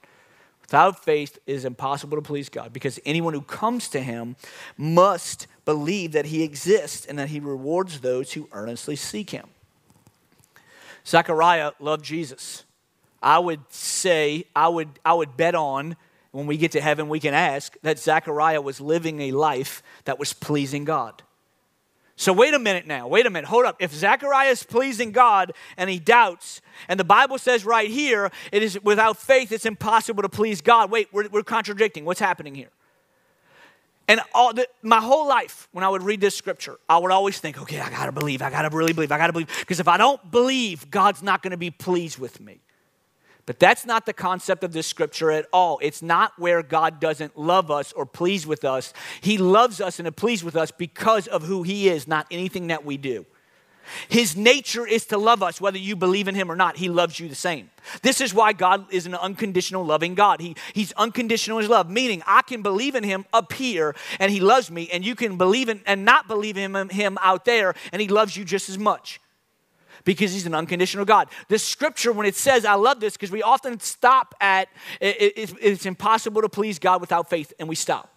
Without 0.68 1.02
faith, 1.02 1.38
it 1.46 1.52
is 1.54 1.64
impossible 1.64 2.18
to 2.18 2.22
please 2.22 2.50
God 2.50 2.74
because 2.74 3.00
anyone 3.06 3.32
who 3.32 3.40
comes 3.40 3.88
to 3.88 4.00
him 4.00 4.36
must 4.76 5.46
believe 5.64 6.12
that 6.12 6.26
he 6.26 6.42
exists 6.42 7.06
and 7.06 7.18
that 7.18 7.30
he 7.30 7.40
rewards 7.40 8.00
those 8.00 8.34
who 8.34 8.50
earnestly 8.52 8.94
seek 8.94 9.30
him. 9.30 9.46
Zechariah 11.06 11.72
loved 11.80 12.04
Jesus. 12.04 12.64
I 13.22 13.38
would 13.38 13.60
say, 13.70 14.44
I 14.54 14.68
would, 14.68 14.90
I 15.06 15.14
would 15.14 15.38
bet 15.38 15.54
on 15.54 15.96
when 16.32 16.46
we 16.46 16.58
get 16.58 16.72
to 16.72 16.82
heaven, 16.82 17.08
we 17.08 17.18
can 17.18 17.32
ask 17.32 17.74
that 17.80 17.98
Zechariah 17.98 18.60
was 18.60 18.78
living 18.78 19.22
a 19.22 19.32
life 19.32 19.82
that 20.04 20.18
was 20.18 20.34
pleasing 20.34 20.84
God. 20.84 21.22
So, 22.20 22.32
wait 22.32 22.52
a 22.52 22.58
minute 22.58 22.84
now. 22.84 23.06
Wait 23.06 23.26
a 23.26 23.30
minute. 23.30 23.46
Hold 23.46 23.64
up. 23.64 23.76
If 23.78 23.94
Zechariah 23.94 24.50
is 24.50 24.64
pleasing 24.64 25.12
God 25.12 25.52
and 25.76 25.88
he 25.88 26.00
doubts, 26.00 26.60
and 26.88 26.98
the 26.98 27.04
Bible 27.04 27.38
says 27.38 27.64
right 27.64 27.88
here, 27.88 28.32
it 28.50 28.60
is 28.60 28.82
without 28.82 29.16
faith, 29.16 29.52
it's 29.52 29.64
impossible 29.64 30.24
to 30.24 30.28
please 30.28 30.60
God. 30.60 30.90
Wait, 30.90 31.08
we're, 31.12 31.28
we're 31.28 31.44
contradicting. 31.44 32.04
What's 32.04 32.18
happening 32.18 32.56
here? 32.56 32.70
And 34.08 34.20
all 34.34 34.52
the, 34.52 34.66
my 34.82 35.00
whole 35.00 35.28
life, 35.28 35.68
when 35.70 35.84
I 35.84 35.88
would 35.88 36.02
read 36.02 36.20
this 36.20 36.34
scripture, 36.34 36.78
I 36.88 36.98
would 36.98 37.12
always 37.12 37.38
think, 37.38 37.62
okay, 37.62 37.78
I 37.78 37.88
gotta 37.88 38.10
believe, 38.10 38.42
I 38.42 38.50
gotta 38.50 38.76
really 38.76 38.92
believe, 38.92 39.12
I 39.12 39.18
gotta 39.18 39.32
believe. 39.32 39.54
Because 39.60 39.78
if 39.78 39.86
I 39.86 39.96
don't 39.96 40.28
believe, 40.28 40.90
God's 40.90 41.22
not 41.22 41.40
gonna 41.40 41.56
be 41.56 41.70
pleased 41.70 42.18
with 42.18 42.40
me. 42.40 42.58
But 43.48 43.58
that's 43.58 43.86
not 43.86 44.04
the 44.04 44.12
concept 44.12 44.62
of 44.62 44.74
this 44.74 44.86
scripture 44.86 45.30
at 45.30 45.46
all. 45.54 45.78
It's 45.80 46.02
not 46.02 46.38
where 46.38 46.62
God 46.62 47.00
doesn't 47.00 47.38
love 47.38 47.70
us 47.70 47.94
or 47.94 48.04
please 48.04 48.46
with 48.46 48.62
us. 48.62 48.92
He 49.22 49.38
loves 49.38 49.80
us 49.80 49.98
and 49.98 50.06
is 50.06 50.12
pleased 50.14 50.44
with 50.44 50.54
us 50.54 50.70
because 50.70 51.26
of 51.26 51.44
who 51.44 51.62
He 51.62 51.88
is, 51.88 52.06
not 52.06 52.26
anything 52.30 52.66
that 52.66 52.84
we 52.84 52.98
do. 52.98 53.24
His 54.10 54.36
nature 54.36 54.86
is 54.86 55.06
to 55.06 55.16
love 55.16 55.42
us, 55.42 55.62
whether 55.62 55.78
you 55.78 55.96
believe 55.96 56.28
in 56.28 56.34
Him 56.34 56.52
or 56.52 56.56
not. 56.56 56.76
He 56.76 56.90
loves 56.90 57.18
you 57.18 57.26
the 57.26 57.34
same. 57.34 57.70
This 58.02 58.20
is 58.20 58.34
why 58.34 58.52
God 58.52 58.84
is 58.92 59.06
an 59.06 59.14
unconditional 59.14 59.82
loving 59.82 60.14
God. 60.14 60.42
He, 60.42 60.54
he's 60.74 60.92
unconditional 60.92 61.56
in 61.56 61.62
His 61.62 61.70
love, 61.70 61.88
meaning 61.88 62.22
I 62.26 62.42
can 62.42 62.60
believe 62.60 62.94
in 62.94 63.02
Him 63.02 63.24
up 63.32 63.54
here 63.54 63.96
and 64.20 64.30
He 64.30 64.40
loves 64.40 64.70
me, 64.70 64.90
and 64.92 65.06
you 65.06 65.14
can 65.14 65.38
believe 65.38 65.70
in 65.70 65.80
and 65.86 66.04
not 66.04 66.28
believe 66.28 66.58
in 66.58 66.76
Him, 66.76 66.90
him 66.90 67.16
out 67.22 67.46
there, 67.46 67.74
and 67.94 68.02
He 68.02 68.08
loves 68.08 68.36
you 68.36 68.44
just 68.44 68.68
as 68.68 68.76
much 68.76 69.20
because 70.04 70.32
he's 70.32 70.46
an 70.46 70.54
unconditional 70.54 71.04
God. 71.04 71.28
The 71.48 71.58
scripture, 71.58 72.12
when 72.12 72.26
it 72.26 72.36
says, 72.36 72.64
I 72.64 72.74
love 72.74 73.00
this, 73.00 73.14
because 73.14 73.30
we 73.30 73.42
often 73.42 73.80
stop 73.80 74.34
at 74.40 74.68
it, 75.00 75.32
it, 75.36 75.54
it's 75.60 75.86
impossible 75.86 76.42
to 76.42 76.48
please 76.48 76.78
God 76.78 77.00
without 77.00 77.30
faith, 77.30 77.52
and 77.58 77.68
we 77.68 77.74
stop. 77.74 78.14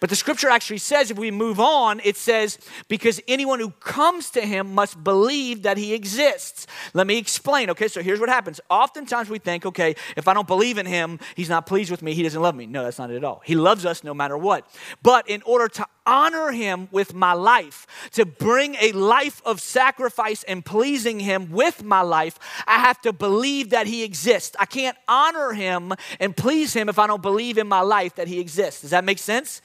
But 0.00 0.10
the 0.10 0.16
scripture 0.16 0.48
actually 0.48 0.78
says, 0.78 1.10
if 1.10 1.18
we 1.18 1.30
move 1.30 1.60
on, 1.60 2.00
it 2.04 2.16
says, 2.16 2.58
because 2.88 3.20
anyone 3.28 3.60
who 3.60 3.70
comes 3.70 4.30
to 4.30 4.40
him 4.40 4.74
must 4.74 5.02
believe 5.02 5.62
that 5.62 5.76
he 5.76 5.94
exists. 5.94 6.66
Let 6.94 7.06
me 7.06 7.18
explain. 7.18 7.70
Okay, 7.70 7.88
so 7.88 8.02
here's 8.02 8.20
what 8.20 8.28
happens. 8.28 8.60
Oftentimes 8.70 9.28
we 9.28 9.38
think, 9.38 9.66
okay, 9.66 9.94
if 10.16 10.28
I 10.28 10.34
don't 10.34 10.46
believe 10.46 10.78
in 10.78 10.86
him, 10.86 11.18
he's 11.34 11.48
not 11.48 11.66
pleased 11.66 11.90
with 11.90 12.02
me, 12.02 12.14
he 12.14 12.22
doesn't 12.22 12.40
love 12.40 12.54
me. 12.54 12.66
No, 12.66 12.82
that's 12.82 12.98
not 12.98 13.10
it 13.10 13.16
at 13.16 13.24
all. 13.24 13.42
He 13.44 13.54
loves 13.54 13.84
us 13.84 14.04
no 14.04 14.14
matter 14.14 14.38
what. 14.38 14.66
But 15.02 15.28
in 15.28 15.42
order 15.42 15.68
to 15.68 15.86
honor 16.06 16.50
him 16.50 16.88
with 16.90 17.14
my 17.14 17.32
life, 17.32 17.86
to 18.12 18.24
bring 18.24 18.76
a 18.80 18.92
life 18.92 19.42
of 19.44 19.60
sacrifice 19.60 20.42
and 20.44 20.64
pleasing 20.64 21.20
him 21.20 21.50
with 21.50 21.82
my 21.82 22.00
life, 22.00 22.38
I 22.66 22.78
have 22.78 23.00
to 23.02 23.12
believe 23.12 23.70
that 23.70 23.86
he 23.86 24.02
exists. 24.02 24.56
I 24.58 24.66
can't 24.66 24.96
honor 25.08 25.52
him 25.52 25.92
and 26.20 26.36
please 26.36 26.74
him 26.74 26.88
if 26.88 26.98
I 26.98 27.06
don't 27.06 27.22
believe 27.22 27.58
in 27.58 27.68
my 27.68 27.80
life 27.80 28.16
that 28.16 28.28
he 28.28 28.40
exists. 28.40 28.82
Does 28.82 28.90
that 28.90 29.04
make 29.04 29.18
sense? 29.18 29.62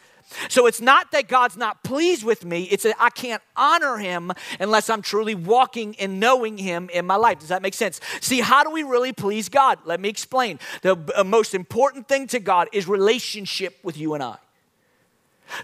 So 0.47 0.67
it's 0.67 0.81
not 0.81 1.11
that 1.11 1.27
God's 1.27 1.57
not 1.57 1.83
pleased 1.83 2.23
with 2.23 2.45
me, 2.45 2.63
it's 2.63 2.83
that 2.83 2.95
I 2.99 3.09
can't 3.09 3.41
honor 3.55 3.97
him 3.97 4.31
unless 4.59 4.89
I'm 4.89 5.01
truly 5.01 5.35
walking 5.35 5.95
and 5.99 6.19
knowing 6.19 6.57
him 6.57 6.89
in 6.93 7.05
my 7.05 7.15
life. 7.15 7.39
Does 7.39 7.49
that 7.49 7.61
make 7.61 7.73
sense? 7.73 7.99
See, 8.21 8.39
how 8.39 8.63
do 8.63 8.69
we 8.69 8.83
really 8.83 9.11
please 9.11 9.49
God? 9.49 9.79
Let 9.85 9.99
me 9.99 10.09
explain. 10.09 10.59
The 10.81 10.97
uh, 11.15 11.23
most 11.23 11.55
important 11.55 12.07
thing 12.07 12.27
to 12.27 12.39
God 12.39 12.69
is 12.71 12.87
relationship 12.87 13.77
with 13.83 13.97
you 13.97 14.13
and 14.13 14.23
I. 14.23 14.37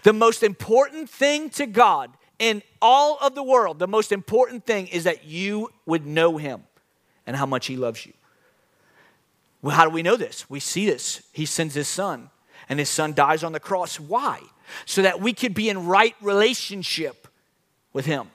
The 0.03 0.13
most 0.13 0.43
important 0.43 1.09
thing 1.09 1.49
to 1.51 1.65
God 1.65 2.11
in 2.39 2.61
all 2.81 3.17
of 3.21 3.35
the 3.35 3.43
world, 3.43 3.79
the 3.79 3.87
most 3.87 4.11
important 4.11 4.65
thing 4.65 4.87
is 4.87 5.05
that 5.05 5.25
you 5.25 5.71
would 5.85 6.05
know 6.05 6.37
him 6.37 6.63
and 7.25 7.35
how 7.35 7.45
much 7.45 7.67
he 7.67 7.77
loves 7.77 8.05
you. 8.05 8.13
Well, 9.61 9.75
how 9.75 9.85
do 9.85 9.91
we 9.91 10.03
know 10.03 10.15
this? 10.15 10.49
We 10.49 10.59
see 10.59 10.85
this. 10.85 11.21
He 11.31 11.45
sends 11.45 11.73
his 11.73 11.87
son, 11.87 12.29
and 12.69 12.77
his 12.77 12.89
son 12.89 13.13
dies 13.13 13.43
on 13.43 13.51
the 13.51 13.59
cross. 13.59 13.99
Why? 13.99 14.41
so 14.85 15.01
that 15.01 15.21
we 15.21 15.33
could 15.33 15.53
be 15.53 15.69
in 15.69 15.85
right 15.85 16.15
relationship 16.21 17.27
with 17.93 18.05
Him 18.05 18.27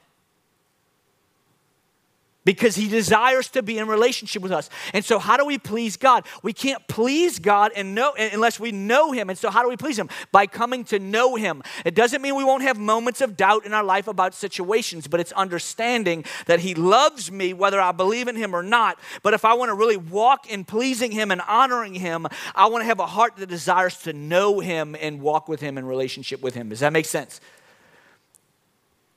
because 2.45 2.77
he 2.77 2.89
desires 2.89 3.49
to 3.51 3.63
be 3.63 3.79
in 3.79 3.87
relationship 3.87 4.43
with 4.43 4.53
us. 4.53 4.71
And 4.95 5.05
so 5.05 5.19
how 5.19 5.37
do 5.37 5.45
we 5.45 5.59
please 5.59 5.97
God? 5.97 6.27
We 6.43 6.53
can't 6.53 6.87
please 6.89 7.39
God 7.39 7.73
and 7.77 7.95
know 7.95 8.15
unless 8.19 8.59
we 8.59 8.73
know 8.73 9.13
him. 9.13 9.29
And 9.29 9.39
so 9.39 9.51
how 9.51 9.63
do 9.63 9.69
we 9.69 9.77
please 9.77 9.99
him? 9.99 10.09
By 10.33 10.47
coming 10.47 10.85
to 10.85 10.99
know 10.99 11.37
him. 11.37 11.63
It 11.85 11.95
doesn't 11.95 12.23
mean 12.23 12.35
we 12.35 12.45
won't 12.45 12.63
have 12.63 12.79
moments 12.79 13.21
of 13.21 13.37
doubt 13.37 13.67
in 13.67 13.75
our 13.75 13.85
life 13.85 14.09
about 14.09 14.35
situations, 14.35 15.07
but 15.07 15.21
it's 15.21 15.33
understanding 15.33 16.25
that 16.47 16.61
he 16.61 16.75
loves 16.75 17.31
me 17.31 17.53
whether 17.53 17.81
I 17.81 17.93
believe 17.93 18.29
in 18.29 18.37
him 18.37 18.55
or 18.55 18.63
not. 18.63 18.99
But 19.23 19.35
if 19.35 19.45
I 19.45 19.55
want 19.55 19.71
to 19.71 19.75
really 19.75 19.97
walk 19.97 20.51
in 20.51 20.65
pleasing 20.65 21.11
him 21.11 21.31
and 21.31 21.41
honoring 21.43 21.95
him, 21.95 22.27
I 22.55 22.67
want 22.67 22.83
to 22.83 22.87
have 22.87 23.01
a 23.01 23.07
heart 23.07 23.37
that 23.37 23.49
desires 23.49 23.97
to 24.03 24.13
know 24.13 24.61
him 24.61 24.97
and 24.99 25.21
walk 25.21 25.49
with 25.49 25.61
him 25.61 25.77
in 25.77 25.85
relationship 25.85 26.41
with 26.41 26.55
him. 26.55 26.71
Does 26.71 26.81
that 26.81 26.93
make 26.93 27.07
sense? 27.07 27.41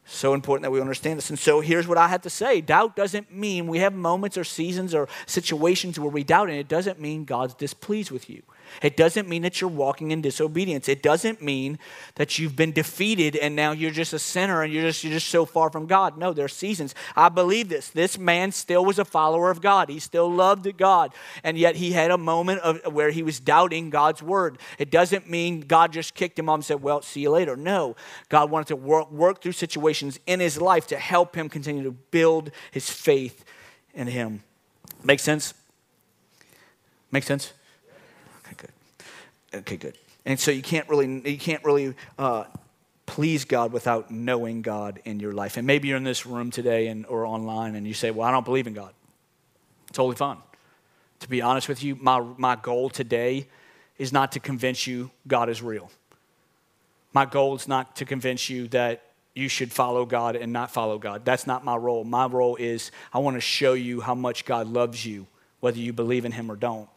So 0.05 0.33
important 0.33 0.63
that 0.63 0.71
we 0.71 0.81
understand 0.81 1.17
this. 1.17 1.29
And 1.29 1.39
so 1.39 1.61
here's 1.61 1.87
what 1.87 1.97
I 1.97 2.07
have 2.09 2.21
to 2.23 2.29
say 2.29 2.61
doubt 2.61 2.95
doesn't 2.95 3.33
mean 3.33 3.67
we 3.67 3.79
have 3.79 3.93
moments 3.93 4.37
or 4.37 4.43
seasons 4.43 4.93
or 4.93 5.07
situations 5.25 5.99
where 5.99 6.09
we 6.09 6.23
doubt, 6.23 6.49
and 6.49 6.57
it 6.57 6.67
doesn't 6.67 6.99
mean 6.99 7.25
God's 7.25 7.53
displeased 7.53 8.11
with 8.11 8.29
you. 8.29 8.43
It 8.81 8.97
doesn't 8.97 9.29
mean 9.29 9.41
that 9.43 9.61
you're 9.61 9.69
walking 9.69 10.11
in 10.11 10.21
disobedience. 10.21 10.89
It 10.89 11.03
doesn't 11.03 11.41
mean 11.41 11.79
that 12.15 12.39
you've 12.39 12.55
been 12.55 12.71
defeated 12.71 13.35
and 13.35 13.55
now 13.55 13.71
you're 13.71 13.91
just 13.91 14.13
a 14.13 14.19
sinner 14.19 14.61
and 14.61 14.73
you're 14.73 14.83
just, 14.83 15.03
you're 15.03 15.13
just 15.13 15.27
so 15.27 15.45
far 15.45 15.69
from 15.69 15.85
God. 15.85 16.17
No, 16.17 16.33
there 16.33 16.45
are 16.45 16.49
seasons. 16.49 16.95
I 17.15 17.29
believe 17.29 17.69
this. 17.69 17.89
This 17.89 18.17
man 18.17 18.51
still 18.51 18.85
was 18.85 18.99
a 18.99 19.05
follower 19.05 19.51
of 19.51 19.61
God. 19.61 19.89
He 19.89 19.99
still 19.99 20.31
loved 20.31 20.77
God. 20.77 21.13
And 21.43 21.57
yet 21.57 21.75
he 21.75 21.91
had 21.91 22.11
a 22.11 22.17
moment 22.17 22.61
of, 22.61 22.93
where 22.93 23.11
he 23.11 23.23
was 23.23 23.39
doubting 23.39 23.89
God's 23.89 24.23
word. 24.23 24.57
It 24.77 24.91
doesn't 24.91 25.29
mean 25.29 25.61
God 25.61 25.93
just 25.93 26.15
kicked 26.15 26.37
him 26.37 26.49
off 26.49 26.55
and 26.55 26.65
said, 26.65 26.81
Well, 26.81 27.01
see 27.01 27.21
you 27.21 27.31
later. 27.31 27.55
No, 27.55 27.95
God 28.29 28.49
wanted 28.49 28.67
to 28.67 28.75
work, 28.75 29.11
work 29.11 29.41
through 29.41 29.53
situations 29.53 30.19
in 30.25 30.39
his 30.39 30.59
life 30.59 30.87
to 30.87 30.97
help 30.97 31.35
him 31.35 31.49
continue 31.49 31.83
to 31.83 31.91
build 31.91 32.51
his 32.71 32.89
faith 32.89 33.43
in 33.93 34.07
him. 34.07 34.43
Make 35.03 35.19
sense? 35.19 35.53
Make 37.11 37.23
sense? 37.23 37.53
Okay, 39.53 39.77
good. 39.77 39.97
And 40.25 40.39
so 40.39 40.51
you 40.51 40.61
can't 40.61 40.87
really, 40.89 41.29
you 41.29 41.37
can't 41.37 41.63
really 41.63 41.95
uh, 42.17 42.45
please 43.05 43.45
God 43.45 43.71
without 43.71 44.09
knowing 44.09 44.61
God 44.61 45.01
in 45.05 45.19
your 45.19 45.33
life. 45.33 45.57
And 45.57 45.67
maybe 45.67 45.89
you're 45.89 45.97
in 45.97 46.03
this 46.03 46.25
room 46.25 46.51
today 46.51 46.87
and, 46.87 47.05
or 47.05 47.25
online 47.25 47.75
and 47.75 47.85
you 47.85 47.93
say, 47.93 48.11
Well, 48.11 48.27
I 48.27 48.31
don't 48.31 48.45
believe 48.45 48.67
in 48.67 48.73
God. 48.73 48.93
Totally 49.91 50.15
fine. 50.15 50.37
To 51.19 51.29
be 51.29 51.41
honest 51.41 51.69
with 51.69 51.83
you, 51.83 51.95
my, 51.95 52.19
my 52.37 52.55
goal 52.55 52.89
today 52.89 53.47
is 53.97 54.11
not 54.11 54.31
to 54.33 54.39
convince 54.39 54.87
you 54.87 55.11
God 55.27 55.49
is 55.49 55.61
real. 55.61 55.91
My 57.13 57.25
goal 57.25 57.55
is 57.55 57.67
not 57.67 57.95
to 57.97 58.05
convince 58.05 58.49
you 58.49 58.67
that 58.69 59.03
you 59.35 59.47
should 59.47 59.71
follow 59.71 60.05
God 60.05 60.35
and 60.35 60.51
not 60.51 60.71
follow 60.71 60.97
God. 60.97 61.25
That's 61.25 61.45
not 61.45 61.63
my 61.63 61.75
role. 61.75 62.03
My 62.03 62.25
role 62.25 62.55
is 62.55 62.91
I 63.13 63.19
want 63.19 63.37
to 63.37 63.41
show 63.41 63.73
you 63.73 64.01
how 64.01 64.15
much 64.15 64.45
God 64.45 64.67
loves 64.67 65.05
you, 65.05 65.27
whether 65.59 65.77
you 65.77 65.93
believe 65.93 66.25
in 66.25 66.31
Him 66.31 66.51
or 66.51 66.55
don't. 66.55 66.89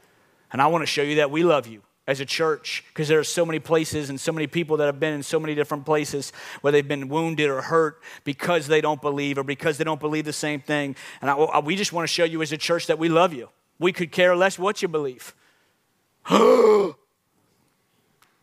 And 0.53 0.63
I 0.63 0.69
want 0.69 0.83
to 0.83 0.87
show 0.87 1.03
you 1.03 1.17
that 1.17 1.31
we 1.31 1.45
love 1.45 1.67
you 1.67 1.83
as 2.07 2.21
a 2.21 2.25
church 2.25 2.85
because 2.89 3.09
there 3.09 3.19
are 3.19 3.25
so 3.25 3.45
many 3.45 3.59
places 3.59 4.11
and 4.11 4.21
so 4.21 4.33
many 4.33 4.47
people 4.47 4.77
that 4.77 4.87
have 4.87 5.01
been 5.01 5.13
in 5.13 5.23
so 5.23 5.41
many 5.41 5.55
different 5.55 5.85
places 5.85 6.33
where 6.61 6.73
they've 6.73 6.87
been 6.87 7.09
wounded 7.09 7.51
or 7.51 7.63
hurt 7.63 8.01
because 8.25 8.67
they 8.69 8.81
don't 8.81 9.01
believe 9.01 9.39
or 9.39 9.43
because 9.43 9.77
they 9.79 9.85
don't 9.85 10.01
believe 10.01 10.25
the 10.25 10.33
same 10.33 10.61
thing. 10.61 10.95
And 11.21 11.31
I, 11.31 11.59
we 11.61 11.75
just 11.77 11.93
want 11.93 12.05
to 12.05 12.13
show 12.13 12.25
you 12.25 12.43
as 12.43 12.53
a 12.53 12.59
church 12.59 12.87
that 12.87 12.99
we 12.99 13.09
love 13.09 13.33
you. 13.35 13.49
We 13.79 13.93
could 13.93 14.13
care 14.13 14.37
less 14.37 14.59
what 14.59 14.83
you 14.83 14.89
believe. 14.89 15.35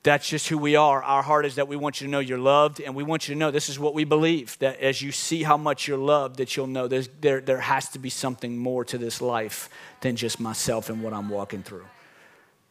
That's 0.04 0.28
just 0.28 0.50
who 0.50 0.58
we 0.58 0.76
are. 0.76 1.02
Our 1.02 1.24
heart 1.24 1.46
is 1.46 1.56
that 1.56 1.70
we 1.70 1.78
want 1.78 2.02
you 2.02 2.08
to 2.08 2.12
know 2.12 2.20
you're 2.20 2.38
loved, 2.38 2.82
and 2.82 2.94
we 2.94 3.04
want 3.04 3.30
you 3.30 3.36
to 3.36 3.40
know 3.40 3.52
this 3.52 3.70
is 3.70 3.80
what 3.80 3.94
we 3.94 4.04
believe. 4.04 4.60
That 4.60 4.82
as 4.82 5.02
you 5.02 5.14
see 5.14 5.44
how 5.44 5.56
much 5.56 5.88
you're 5.88 5.98
loved, 5.98 6.38
that 6.38 6.58
you'll 6.58 6.68
know 6.68 6.90
there, 6.90 7.40
there 7.40 7.62
has 7.62 7.88
to 7.92 8.00
be 8.00 8.10
something 8.10 8.58
more 8.58 8.84
to 8.86 8.98
this 8.98 9.22
life 9.22 9.70
than 10.02 10.18
just 10.18 10.42
myself 10.42 10.90
and 10.90 11.02
what 11.02 11.14
I'm 11.14 11.30
walking 11.30 11.64
through. 11.64 11.86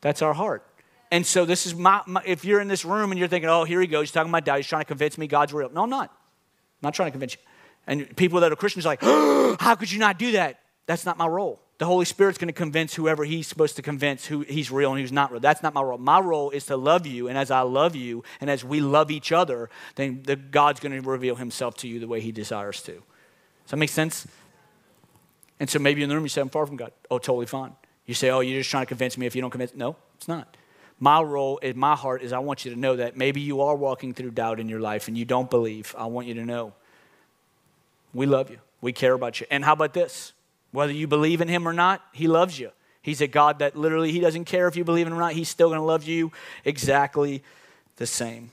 That's 0.03 0.21
our 0.21 0.35
heart. 0.35 0.63
And 1.13 1.27
so 1.27 1.45
this 1.45 1.67
is 1.67 1.75
my, 1.75 2.01
my, 2.07 2.23
if 2.25 2.43
you're 2.43 2.59
in 2.59 2.69
this 2.69 2.87
room 2.87 3.13
and 3.13 3.19
you're 3.19 3.29
thinking, 3.29 3.51
oh, 3.51 3.65
here 3.65 3.83
he 3.83 3.87
goes, 3.87 4.05
he's 4.05 4.13
talking 4.13 4.31
about 4.31 4.47
doubt, 4.47 4.57
he's 4.57 4.67
trying 4.67 4.81
to 4.81 4.87
convince 4.87 5.19
me 5.19 5.27
God's 5.27 5.53
real. 5.53 5.69
No, 5.69 5.83
I'm 5.83 5.91
not. 5.91 6.09
I'm 6.09 6.85
not 6.85 6.95
trying 6.95 7.09
to 7.09 7.11
convince 7.11 7.35
you. 7.35 7.41
And 7.87 8.17
people 8.17 8.41
that 8.41 8.51
are 8.51 8.57
Christians 8.57 8.87
are 8.87 8.89
like, 8.89 9.01
oh, 9.03 9.57
how 9.61 9.75
could 9.75 9.93
you 9.93 9.99
not 9.99 10.19
do 10.19 10.33
that? 10.33 10.61
That's 10.87 11.05
not 11.05 11.19
my 11.19 11.27
role. 11.27 11.61
The 11.77 11.85
Holy 11.85 12.07
Spirit's 12.07 12.39
going 12.39 12.49
to 12.49 12.55
convince 12.55 12.95
whoever 12.95 13.25
he's 13.25 13.47
supposed 13.47 13.77
to 13.77 13.83
convince 13.83 14.25
who 14.25 14.41
he's 14.41 14.71
real 14.71 14.91
and 14.93 15.01
who's 15.03 15.13
not 15.13 15.31
real. 15.31 15.41
That's 15.41 15.63
not 15.63 15.75
my 15.75 15.83
role. 15.83 15.99
My 15.99 16.19
role 16.19 16.49
is 16.49 16.65
to 16.67 16.79
love 16.79 17.07
you, 17.07 17.29
and 17.29 17.37
as 17.37 17.51
I 17.51 17.61
love 17.61 17.95
you, 17.95 18.25
and 18.41 18.49
as 18.49 18.65
we 18.65 18.81
love 18.81 19.11
each 19.11 19.33
other, 19.33 19.69
then 19.97 20.23
the, 20.23 20.37
God's 20.37 20.81
going 20.81 20.99
to 20.99 21.07
reveal 21.07 21.37
himself 21.37 21.77
to 21.79 21.89
you 21.89 22.01
the 22.01 22.09
way 22.09 22.23
he 22.23 22.33
desires 22.33 22.81
to. 22.85 22.93
Does 22.93 23.03
that 23.69 23.77
make 23.77 23.91
sense? 23.91 24.27
And 25.61 25.69
so 25.69 25.79
maybe 25.79 26.03
in 26.03 26.09
the 26.09 26.15
room 26.15 26.25
you 26.25 26.31
say, 26.31 26.41
I'm 26.41 26.49
far 26.49 26.65
from 26.65 26.77
God. 26.77 26.93
Oh, 27.11 27.19
totally 27.19 27.47
fine. 27.47 27.73
You 28.07 28.15
say, 28.15 28.31
oh, 28.31 28.41
you're 28.41 28.61
just 28.61 28.71
trying 28.71 28.85
to 28.85 28.89
convince 28.89 29.19
me 29.19 29.27
if 29.27 29.37
you 29.37 29.43
don't 29.43 29.51
convince. 29.51 29.75
No, 29.75 29.97
it's 30.17 30.27
not 30.27 30.57
my 31.03 31.21
role 31.21 31.59
in 31.59 31.77
my 31.77 31.97
heart 31.97 32.23
is 32.23 32.33
I 32.33 32.39
want 32.39 32.65
you 32.65 32.73
to 32.73 32.79
know 32.79 32.95
that 32.95 33.17
maybe 33.17 33.41
you 33.41 33.63
are 33.63 33.75
walking 33.75 34.15
through 34.15 34.31
doubt 34.31 34.61
in 34.61 34.69
your 34.69 34.79
life 34.79 35.09
and 35.09 35.19
you 35.19 35.25
don't 35.25 35.51
believe. 35.51 35.97
I 35.99 36.07
want 36.07 36.29
you 36.29 36.35
to 36.35 36.45
know 36.45 36.75
we 38.15 38.25
love 38.25 38.51
you, 38.51 38.59
we 38.81 38.93
care 38.93 39.13
about 39.13 39.41
you. 39.41 39.47
And 39.51 39.65
how 39.65 39.73
about 39.73 39.95
this? 39.95 40.33
Whether 40.71 40.93
you 40.93 41.09
believe 41.09 41.41
in 41.41 41.49
Him 41.49 41.67
or 41.67 41.73
not, 41.73 42.03
He 42.13 42.29
loves 42.29 42.57
you. 42.57 42.71
He's 43.01 43.21
a 43.21 43.27
God 43.27 43.59
that 43.59 43.75
literally, 43.75 44.13
He 44.13 44.21
doesn't 44.21 44.45
care 44.45 44.69
if 44.69 44.77
you 44.77 44.85
believe 44.85 45.09
in 45.09 45.13
Him 45.13 45.19
or 45.19 45.23
not, 45.23 45.33
He's 45.33 45.49
still 45.49 45.71
going 45.71 45.81
to 45.81 45.85
love 45.85 46.05
you 46.05 46.31
exactly 46.65 47.43
the 47.97 48.07
same. 48.07 48.53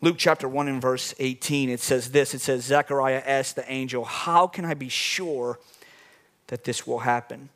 Luke 0.00 0.16
chapter 0.16 0.48
1 0.48 0.68
and 0.68 0.80
verse 0.80 1.12
18, 1.18 1.70
it 1.70 1.80
says 1.80 2.12
this 2.12 2.34
it 2.34 2.40
says, 2.40 2.62
Zechariah 2.62 3.24
asked 3.26 3.56
the 3.56 3.68
angel, 3.68 4.04
How 4.04 4.46
can 4.46 4.64
I 4.64 4.74
be 4.74 4.88
sure 4.88 5.58
that 6.46 6.62
this 6.62 6.86
will 6.86 7.00
happen? 7.00 7.48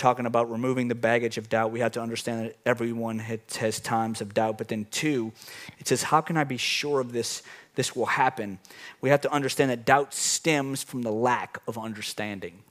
Talking 0.00 0.26
about 0.26 0.50
removing 0.50 0.88
the 0.88 0.94
baggage 0.94 1.38
of 1.38 1.48
doubt, 1.48 1.70
we 1.70 1.80
have 1.80 1.92
to 1.92 2.00
understand 2.00 2.46
that 2.46 2.56
everyone 2.64 3.18
has 3.18 3.78
times 3.80 4.20
of 4.20 4.34
doubt. 4.34 4.58
But 4.58 4.68
then, 4.68 4.86
two, 4.90 5.32
it 5.78 5.86
says, 5.86 6.02
How 6.02 6.20
can 6.20 6.36
I 6.36 6.44
be 6.44 6.56
sure 6.56 7.00
of 7.00 7.12
this? 7.12 7.42
This 7.76 7.94
will 7.94 8.06
happen. 8.06 8.58
We 9.00 9.10
have 9.10 9.20
to 9.20 9.32
understand 9.32 9.70
that 9.70 9.84
doubt 9.84 10.12
stems 10.12 10.82
from 10.82 11.02
the 11.02 11.12
lack 11.12 11.58
of 11.68 11.78
understanding. 11.78 12.62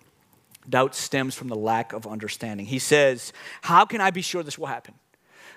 Doubt 0.68 0.94
stems 0.94 1.36
from 1.36 1.48
the 1.48 1.56
lack 1.56 1.94
of 1.94 2.06
understanding. 2.06 2.66
He 2.66 2.80
says, 2.80 3.32
How 3.62 3.86
can 3.86 4.02
I 4.02 4.12
be 4.12 4.22
sure 4.22 4.44
this 4.44 4.58
will 4.58 4.68
happen? 4.68 4.96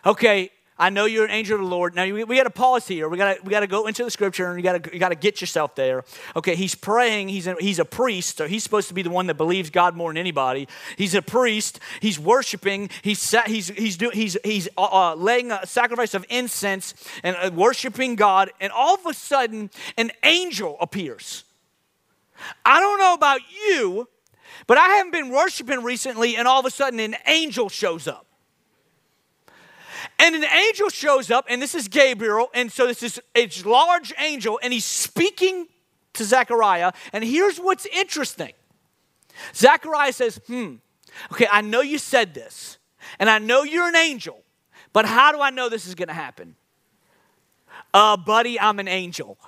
Okay, 0.07 0.51
I 0.79 0.89
know 0.89 1.05
you're 1.05 1.25
an 1.25 1.31
angel 1.31 1.57
of 1.57 1.61
the 1.61 1.69
Lord. 1.69 1.95
Now 1.95 2.05
we, 2.05 2.25
we 2.25 2.37
got 2.37 2.45
to 2.45 2.51
pause 2.51 2.89
here. 2.89 3.09
We 3.09 3.19
got 3.19 3.37
to 3.37 3.43
we 3.43 3.51
got 3.51 3.61
to 3.61 3.67
go 3.67 3.87
into 3.87 4.05
the 4.05 4.11
scripture 4.11 4.49
and 4.49 4.59
you 4.59 4.63
got 4.63 4.83
to 4.83 4.93
you 4.93 4.99
got 4.99 5.11
to 5.11 5.15
get 5.15 5.41
yourself 5.41 5.75
there. 5.75 6.05
Okay, 6.35 6.57
he's 6.57 6.75
praying. 6.75 7.29
He's 7.29 7.47
a, 7.47 7.55
he's 7.61 7.79
a 7.79 7.85
priest, 7.85 8.39
so 8.39 8.49
he's 8.49 8.63
supposed 8.63 8.89
to 8.89 8.95
be 8.95 9.03
the 9.03 9.11
one 9.11 9.27
that 9.27 9.35
believes 9.35 9.69
God 9.69 9.95
more 9.95 10.11
than 10.11 10.17
anybody. 10.17 10.69
He's 10.97 11.15
a 11.15 11.23
priest. 11.23 11.79
He's 12.01 12.19
worshiping. 12.19 12.89
He's 13.03 13.35
he's 13.47 13.69
he's 13.69 13.97
he's 14.01 14.39
he's 14.43 14.69
uh, 14.79 15.11
uh, 15.11 15.15
laying 15.15 15.53
a 15.53 15.67
sacrifice 15.67 16.15
of 16.15 16.25
incense 16.31 16.95
and 17.23 17.37
uh, 17.37 17.51
worshiping 17.55 18.17
God. 18.17 18.51
And 18.59 18.73
all 18.73 18.95
of 18.95 19.05
a 19.05 19.15
sudden, 19.15 19.71
an 19.99 20.11
angel 20.25 20.79
appears. 20.81 21.45
I 22.65 22.81
don't 22.81 22.99
know 22.99 23.15
about 23.15 23.41
you, 23.69 24.09
but 24.67 24.79
I 24.79 24.89
haven't 24.89 25.13
been 25.13 25.31
worshiping 25.31 25.83
recently, 25.83 26.37
and 26.37 26.49
all 26.49 26.61
of 26.61 26.67
a 26.67 26.71
sudden, 26.71 26.99
an 26.99 27.15
angel 27.27 27.69
shows 27.69 28.09
up. 28.09 28.27
And 30.23 30.37
an 30.37 30.45
angel 30.45 30.89
shows 30.89 31.33
up, 31.33 31.47
and 31.49 31.61
this 31.61 31.75
is 31.75 31.89
Gabriel, 31.89 32.49
and 32.55 32.71
so 32.71 32.87
this 32.87 33.03
is 33.03 33.21
a 33.35 33.49
large 33.65 34.15
angel, 34.19 34.61
and 34.63 34.73
he's 34.73 34.85
speaking 34.85 35.67
to 36.13 36.23
Zechariah. 36.23 36.93
And 37.13 37.25
here's 37.25 37.59
what's 37.59 37.87
interesting 37.87 38.53
Zechariah 39.53 40.13
says, 40.13 40.41
Hmm, 40.47 40.77
okay, 41.33 41.49
I 41.51 41.61
know 41.61 41.81
you 41.81 41.99
said 41.99 42.35
this, 42.35 42.79
and 43.19 43.29
I 43.29 43.41
know 43.41 43.65
you're 43.65 43.89
an 43.89 43.97
angel, 43.97 44.45
but 44.93 45.07
how 45.07 45.33
do 45.33 45.41
I 45.41 45.51
know 45.51 45.69
this 45.69 45.89
is 45.89 45.97
gonna 45.97 46.13
happen? 46.13 46.55
Uh, 47.93 48.17
buddy, 48.17 48.61
I'm 48.61 48.79
an 48.79 48.87
angel. 48.87 49.39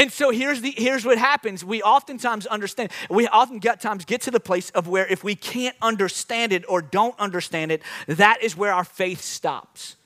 And 0.00 0.10
so 0.10 0.30
here's, 0.30 0.62
the, 0.62 0.72
here's 0.74 1.04
what 1.04 1.18
happens. 1.18 1.62
We 1.62 1.82
oftentimes 1.82 2.46
understand, 2.46 2.90
we 3.10 3.28
often 3.28 3.58
get 3.58 3.82
times 3.82 4.06
get 4.06 4.22
to 4.22 4.30
the 4.30 4.40
place 4.40 4.70
of 4.70 4.88
where 4.88 5.06
if 5.06 5.22
we 5.22 5.34
can't 5.34 5.76
understand 5.82 6.54
it 6.54 6.64
or 6.66 6.80
don't 6.80 7.14
understand 7.20 7.70
it, 7.70 7.82
that 8.06 8.42
is 8.42 8.56
where 8.56 8.72
our 8.72 8.82
faith 8.82 9.20
stops. 9.20 9.96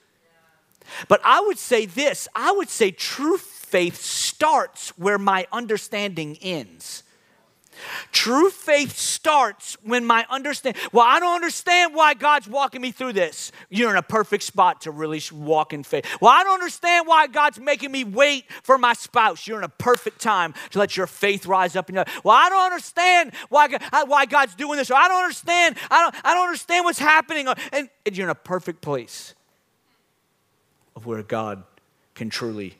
But 1.06 1.20
I 1.24 1.40
would 1.42 1.58
say 1.58 1.86
this 1.86 2.26
I 2.34 2.50
would 2.50 2.68
say 2.68 2.90
true 2.90 3.38
faith 3.38 4.02
starts 4.02 4.90
where 4.98 5.16
my 5.16 5.46
understanding 5.52 6.38
ends. 6.42 7.03
True 8.12 8.50
faith 8.50 8.96
starts 8.96 9.76
when 9.82 10.04
my 10.04 10.26
understand. 10.30 10.76
Well, 10.92 11.04
I 11.06 11.20
don't 11.20 11.34
understand 11.34 11.94
why 11.94 12.14
God's 12.14 12.48
walking 12.48 12.80
me 12.80 12.92
through 12.92 13.14
this. 13.14 13.52
You're 13.70 13.90
in 13.90 13.96
a 13.96 14.02
perfect 14.02 14.44
spot 14.44 14.82
to 14.82 14.90
really 14.90 15.22
walk 15.32 15.72
in 15.72 15.82
faith. 15.82 16.06
Well, 16.20 16.32
I 16.32 16.44
don't 16.44 16.54
understand 16.54 17.06
why 17.06 17.26
God's 17.26 17.58
making 17.58 17.92
me 17.92 18.04
wait 18.04 18.44
for 18.62 18.78
my 18.78 18.92
spouse. 18.92 19.46
You're 19.46 19.58
in 19.58 19.64
a 19.64 19.68
perfect 19.68 20.20
time 20.20 20.54
to 20.70 20.78
let 20.78 20.96
your 20.96 21.06
faith 21.06 21.46
rise 21.46 21.76
up 21.76 21.88
in 21.88 21.96
your. 21.96 22.04
Well, 22.22 22.36
I 22.36 22.48
don't 22.48 22.64
understand 22.64 23.32
why 23.48 23.68
why 24.06 24.26
God's 24.26 24.54
doing 24.54 24.78
this. 24.78 24.90
Or 24.90 24.94
I 24.94 25.08
don't 25.08 25.22
understand. 25.22 25.76
I 25.90 26.02
don't 26.02 26.14
I 26.24 26.34
don't 26.34 26.46
understand 26.46 26.84
what's 26.84 26.98
happening. 26.98 27.48
Uh, 27.48 27.54
and, 27.72 27.88
and 28.06 28.16
you're 28.16 28.26
in 28.26 28.30
a 28.30 28.34
perfect 28.34 28.80
place 28.80 29.34
of 30.96 31.06
where 31.06 31.22
God 31.22 31.64
can 32.14 32.30
truly 32.30 32.76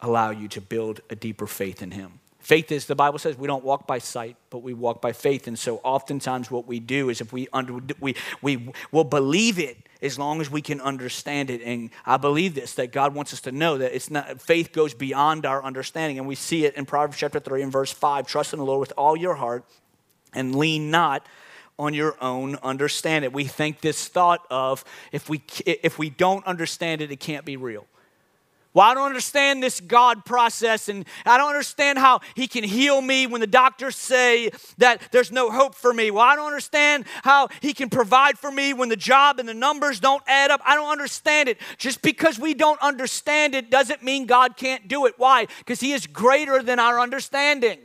allow 0.00 0.30
you 0.30 0.48
to 0.48 0.60
build 0.60 1.00
a 1.10 1.16
deeper 1.16 1.46
faith 1.46 1.82
in 1.82 1.90
Him. 1.90 2.20
Faith 2.46 2.70
is, 2.70 2.86
the 2.86 2.94
Bible 2.94 3.18
says, 3.18 3.36
we 3.36 3.48
don't 3.48 3.64
walk 3.64 3.88
by 3.88 3.98
sight, 3.98 4.36
but 4.50 4.60
we 4.60 4.72
walk 4.72 5.02
by 5.02 5.12
faith. 5.12 5.48
And 5.48 5.58
so 5.58 5.78
oftentimes 5.78 6.48
what 6.48 6.64
we 6.64 6.78
do 6.78 7.08
is 7.08 7.20
if 7.20 7.32
we, 7.32 7.48
under, 7.52 7.80
we, 7.98 8.14
we 8.40 8.72
will 8.92 9.02
believe 9.02 9.58
it 9.58 9.76
as 10.00 10.16
long 10.16 10.40
as 10.40 10.48
we 10.48 10.62
can 10.62 10.80
understand 10.80 11.50
it. 11.50 11.60
And 11.60 11.90
I 12.04 12.18
believe 12.18 12.54
this, 12.54 12.74
that 12.74 12.92
God 12.92 13.16
wants 13.16 13.32
us 13.32 13.40
to 13.40 13.50
know 13.50 13.78
that 13.78 13.96
it's 13.96 14.12
not, 14.12 14.40
faith 14.40 14.70
goes 14.70 14.94
beyond 14.94 15.44
our 15.44 15.60
understanding. 15.64 16.20
And 16.20 16.28
we 16.28 16.36
see 16.36 16.64
it 16.64 16.76
in 16.76 16.86
Proverbs 16.86 17.16
chapter 17.16 17.40
3 17.40 17.62
and 17.62 17.72
verse 17.72 17.90
5. 17.90 18.28
Trust 18.28 18.52
in 18.52 18.60
the 18.60 18.64
Lord 18.64 18.78
with 18.78 18.92
all 18.96 19.16
your 19.16 19.34
heart 19.34 19.64
and 20.32 20.54
lean 20.54 20.88
not 20.88 21.26
on 21.80 21.94
your 21.94 22.16
own 22.22 22.54
understanding. 22.62 23.32
We 23.32 23.46
think 23.46 23.80
this 23.80 24.06
thought 24.06 24.46
of 24.50 24.84
if 25.10 25.28
we, 25.28 25.42
if 25.66 25.98
we 25.98 26.10
don't 26.10 26.46
understand 26.46 27.00
it, 27.00 27.10
it 27.10 27.18
can't 27.18 27.44
be 27.44 27.56
real. 27.56 27.88
Well, 28.76 28.84
I 28.84 28.92
don't 28.92 29.06
understand 29.06 29.62
this 29.62 29.80
God 29.80 30.26
process, 30.26 30.90
and 30.90 31.06
I 31.24 31.38
don't 31.38 31.48
understand 31.48 31.98
how 31.98 32.20
He 32.34 32.46
can 32.46 32.62
heal 32.62 33.00
me 33.00 33.26
when 33.26 33.40
the 33.40 33.46
doctors 33.46 33.96
say 33.96 34.50
that 34.76 35.00
there's 35.12 35.32
no 35.32 35.50
hope 35.50 35.74
for 35.74 35.94
me. 35.94 36.10
Well, 36.10 36.22
I 36.22 36.36
don't 36.36 36.44
understand 36.44 37.06
how 37.22 37.48
He 37.62 37.72
can 37.72 37.88
provide 37.88 38.38
for 38.38 38.52
me 38.52 38.74
when 38.74 38.90
the 38.90 38.96
job 38.96 39.38
and 39.40 39.48
the 39.48 39.54
numbers 39.54 39.98
don't 39.98 40.22
add 40.26 40.50
up. 40.50 40.60
I 40.62 40.74
don't 40.74 40.90
understand 40.90 41.48
it. 41.48 41.58
Just 41.78 42.02
because 42.02 42.38
we 42.38 42.52
don't 42.52 42.78
understand 42.82 43.54
it 43.54 43.70
doesn't 43.70 44.02
mean 44.02 44.26
God 44.26 44.58
can't 44.58 44.86
do 44.86 45.06
it. 45.06 45.14
Why? 45.16 45.46
Because 45.60 45.80
He 45.80 45.94
is 45.94 46.06
greater 46.06 46.62
than 46.62 46.78
our 46.78 47.00
understanding. 47.00 47.78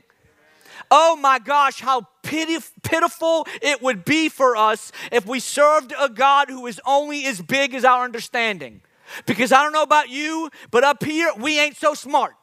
Oh 0.92 1.16
my 1.16 1.40
gosh, 1.40 1.80
how 1.80 2.06
pitiful 2.22 3.48
it 3.62 3.82
would 3.82 4.04
be 4.04 4.28
for 4.28 4.58
us 4.58 4.92
if 5.10 5.26
we 5.26 5.40
served 5.40 5.94
a 5.98 6.10
God 6.10 6.50
who 6.50 6.68
is 6.68 6.82
only 6.86 7.26
as 7.28 7.42
big 7.42 7.74
as 7.76 7.86
our 7.86 8.04
understanding. 8.04 8.82
Because 9.26 9.52
I 9.52 9.64
don't 9.64 9.74
know 9.74 9.84
about 9.84 10.10
you, 10.10 10.50
but 10.70 10.84
up 10.84 11.04
here, 11.04 11.32
we 11.38 11.60
ain't 11.60 11.78
so 11.78 11.94
smart. 11.94 12.36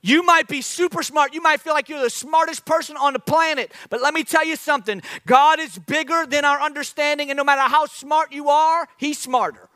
You 0.00 0.22
might 0.22 0.46
be 0.46 0.62
super 0.62 1.02
smart. 1.02 1.34
You 1.34 1.42
might 1.42 1.60
feel 1.60 1.74
like 1.74 1.88
you're 1.88 2.00
the 2.00 2.10
smartest 2.10 2.64
person 2.64 2.96
on 2.96 3.14
the 3.14 3.18
planet. 3.18 3.72
But 3.90 4.00
let 4.00 4.14
me 4.14 4.22
tell 4.22 4.44
you 4.44 4.54
something 4.54 5.02
God 5.26 5.58
is 5.58 5.76
bigger 5.78 6.24
than 6.26 6.44
our 6.44 6.60
understanding, 6.60 7.30
and 7.30 7.36
no 7.36 7.44
matter 7.44 7.62
how 7.62 7.86
smart 7.86 8.32
you 8.32 8.48
are, 8.48 8.88
He's 8.96 9.18
smarter. 9.18 9.68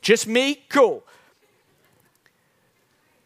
Just 0.00 0.26
me? 0.26 0.56
Cool. 0.68 1.02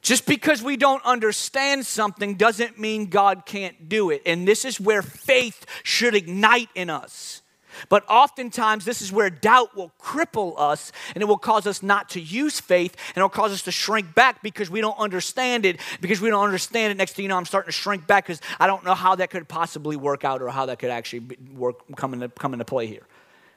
Just 0.00 0.26
because 0.26 0.62
we 0.62 0.76
don't 0.76 1.04
understand 1.04 1.84
something 1.84 2.36
doesn't 2.36 2.78
mean 2.78 3.06
God 3.06 3.44
can't 3.46 3.88
do 3.88 4.10
it. 4.10 4.22
And 4.24 4.46
this 4.46 4.64
is 4.64 4.80
where 4.80 5.02
faith 5.02 5.66
should 5.82 6.14
ignite 6.14 6.68
in 6.74 6.88
us. 6.88 7.42
But 7.88 8.04
oftentimes, 8.08 8.84
this 8.84 9.02
is 9.02 9.12
where 9.12 9.30
doubt 9.30 9.76
will 9.76 9.92
cripple 10.00 10.54
us 10.58 10.92
and 11.14 11.22
it 11.22 11.26
will 11.26 11.38
cause 11.38 11.66
us 11.66 11.82
not 11.82 12.10
to 12.10 12.20
use 12.20 12.60
faith 12.60 12.96
and 13.08 13.18
it'll 13.18 13.28
cause 13.28 13.52
us 13.52 13.62
to 13.62 13.72
shrink 13.72 14.14
back 14.14 14.42
because 14.42 14.70
we 14.70 14.80
don't 14.80 14.98
understand 14.98 15.64
it. 15.64 15.80
Because 16.00 16.20
we 16.20 16.30
don't 16.30 16.44
understand 16.44 16.92
it, 16.92 16.96
next 16.96 17.12
thing 17.12 17.24
you 17.24 17.28
know, 17.28 17.36
I'm 17.36 17.44
starting 17.44 17.68
to 17.68 17.72
shrink 17.72 18.06
back 18.06 18.26
because 18.26 18.40
I 18.58 18.66
don't 18.66 18.84
know 18.84 18.94
how 18.94 19.14
that 19.16 19.30
could 19.30 19.48
possibly 19.48 19.96
work 19.96 20.24
out 20.24 20.42
or 20.42 20.48
how 20.48 20.66
that 20.66 20.78
could 20.78 20.90
actually 20.90 21.36
work, 21.54 21.80
come, 21.96 22.14
into, 22.14 22.28
come 22.28 22.52
into 22.52 22.64
play 22.64 22.86
here. 22.86 23.06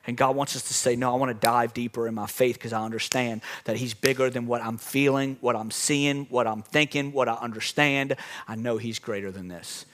And 0.07 0.17
God 0.17 0.35
wants 0.35 0.55
us 0.55 0.63
to 0.63 0.73
say, 0.73 0.95
No, 0.95 1.13
I 1.13 1.15
want 1.17 1.29
to 1.29 1.45
dive 1.47 1.73
deeper 1.73 2.07
in 2.07 2.15
my 2.15 2.25
faith 2.25 2.55
because 2.55 2.73
I 2.73 2.83
understand 2.83 3.41
that 3.65 3.77
He's 3.77 3.93
bigger 3.93 4.29
than 4.29 4.47
what 4.47 4.63
I'm 4.63 4.77
feeling, 4.77 5.37
what 5.41 5.55
I'm 5.55 5.69
seeing, 5.69 6.25
what 6.25 6.47
I'm 6.47 6.63
thinking, 6.63 7.11
what 7.11 7.29
I 7.29 7.35
understand. 7.35 8.15
I 8.47 8.55
know 8.55 8.77
He's 8.77 8.97
greater 8.97 9.31
than 9.31 9.47
this. 9.47 9.85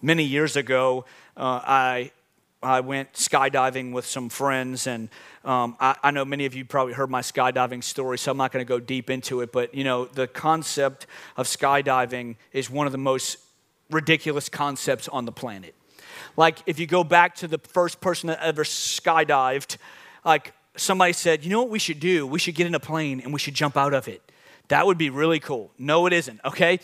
Many 0.00 0.24
years 0.24 0.56
ago, 0.56 1.04
uh, 1.36 1.60
I, 1.62 2.12
I 2.62 2.80
went 2.80 3.12
skydiving 3.12 3.92
with 3.92 4.04
some 4.04 4.28
friends, 4.28 4.88
and 4.88 5.08
um, 5.44 5.76
I, 5.78 5.96
I, 6.02 6.10
know 6.10 6.24
many 6.24 6.44
of 6.44 6.54
you 6.54 6.64
probably 6.64 6.92
heard 6.92 7.08
my 7.08 7.20
skydiving 7.20 7.84
story, 7.84 8.18
so 8.18 8.32
I'm 8.32 8.36
not 8.36 8.50
going 8.50 8.64
to 8.64 8.68
go 8.68 8.80
deep 8.80 9.10
into 9.10 9.42
it. 9.42 9.52
But 9.52 9.74
you 9.74 9.84
know, 9.84 10.06
the 10.06 10.26
concept 10.26 11.06
of 11.36 11.46
skydiving 11.46 12.36
is 12.52 12.68
one 12.68 12.86
of 12.86 12.92
the 12.92 12.98
most 12.98 13.38
ridiculous 13.90 14.48
concepts 14.48 15.06
on 15.08 15.24
the 15.24 15.32
planet. 15.32 15.76
Like, 16.36 16.58
if 16.66 16.80
you 16.80 16.86
go 16.86 17.04
back 17.04 17.36
to 17.36 17.48
the 17.48 17.58
first 17.58 18.00
person 18.00 18.26
that 18.26 18.40
ever 18.42 18.64
skydived, 18.64 19.76
like 20.24 20.52
somebody 20.76 21.12
said, 21.12 21.44
you 21.44 21.50
know 21.50 21.62
what 21.62 21.70
we 21.70 21.78
should 21.78 22.00
do? 22.00 22.26
We 22.26 22.38
should 22.38 22.54
get 22.54 22.66
in 22.66 22.74
a 22.74 22.80
plane 22.80 23.20
and 23.20 23.32
we 23.32 23.38
should 23.38 23.54
jump 23.54 23.76
out 23.76 23.94
of 23.94 24.08
it. 24.08 24.22
That 24.68 24.86
would 24.86 24.98
be 24.98 25.10
really 25.10 25.40
cool. 25.40 25.70
No, 25.78 26.06
it 26.06 26.12
isn't, 26.12 26.40
okay? 26.44 26.80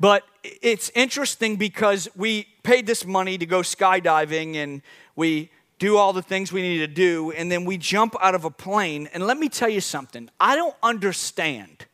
But 0.00 0.24
it's 0.42 0.90
interesting 0.94 1.56
because 1.56 2.08
we 2.16 2.48
paid 2.62 2.86
this 2.86 3.04
money 3.04 3.36
to 3.36 3.44
go 3.44 3.60
skydiving 3.60 4.56
and 4.56 4.80
we 5.14 5.50
do 5.78 5.96
all 5.96 6.12
the 6.12 6.22
things 6.22 6.52
we 6.52 6.62
need 6.62 6.78
to 6.78 6.86
do, 6.86 7.30
and 7.32 7.50
then 7.50 7.64
we 7.64 7.78
jump 7.78 8.14
out 8.20 8.34
of 8.34 8.44
a 8.44 8.50
plane. 8.50 9.08
And 9.14 9.26
let 9.26 9.38
me 9.38 9.48
tell 9.48 9.68
you 9.68 9.80
something 9.80 10.30
I 10.38 10.56
don't 10.56 10.76
understand 10.82 11.86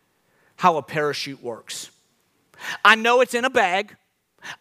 how 0.57 0.77
a 0.77 0.83
parachute 0.83 1.43
works. 1.43 1.91
I 2.85 2.95
know 2.95 3.21
it's 3.21 3.35
in 3.35 3.45
a 3.45 3.51
bag. 3.51 3.97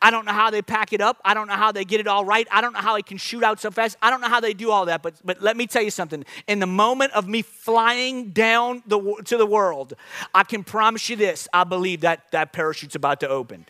I 0.02 0.12
don't 0.12 0.26
know 0.26 0.34
how 0.34 0.50
they 0.50 0.62
pack 0.62 0.94
it 0.94 1.02
up. 1.02 1.20
I 1.24 1.34
don't 1.34 1.48
know 1.48 1.56
how 1.56 1.72
they 1.72 1.86
get 1.86 2.00
it 2.00 2.08
all 2.08 2.26
right. 2.26 2.48
I 2.52 2.62
don't 2.62 2.74
know 2.74 2.80
how 2.80 2.96
it 2.96 3.06
can 3.06 3.18
shoot 3.18 3.44
out 3.44 3.60
so 3.60 3.72
fast. 3.72 3.98
I 4.02 4.10
don't 4.10 4.22
know 4.22 4.30
how 4.30 4.40
they 4.40 4.54
do 4.54 4.72
all 4.72 4.86
that. 4.86 5.02
But, 5.02 5.16
but 5.24 5.42
let 5.42 5.58
me 5.58 5.68
tell 5.68 5.82
you 5.82 5.92
something. 5.92 6.26
In 6.48 6.60
the 6.60 6.68
moment 6.68 7.14
of 7.14 7.28
me 7.28 7.42
flying 7.42 8.32
down 8.32 8.84
the, 8.86 9.22
to 9.26 9.38
the 9.38 9.46
world, 9.46 9.94
I 10.34 10.44
can 10.44 10.64
promise 10.64 11.10
you 11.10 11.16
this 11.16 11.48
I 11.54 11.64
believe 11.64 12.02
that 12.02 12.32
that 12.32 12.54
parachute's 12.54 12.96
about 12.96 13.20
to 13.22 13.30
open. 13.30 13.66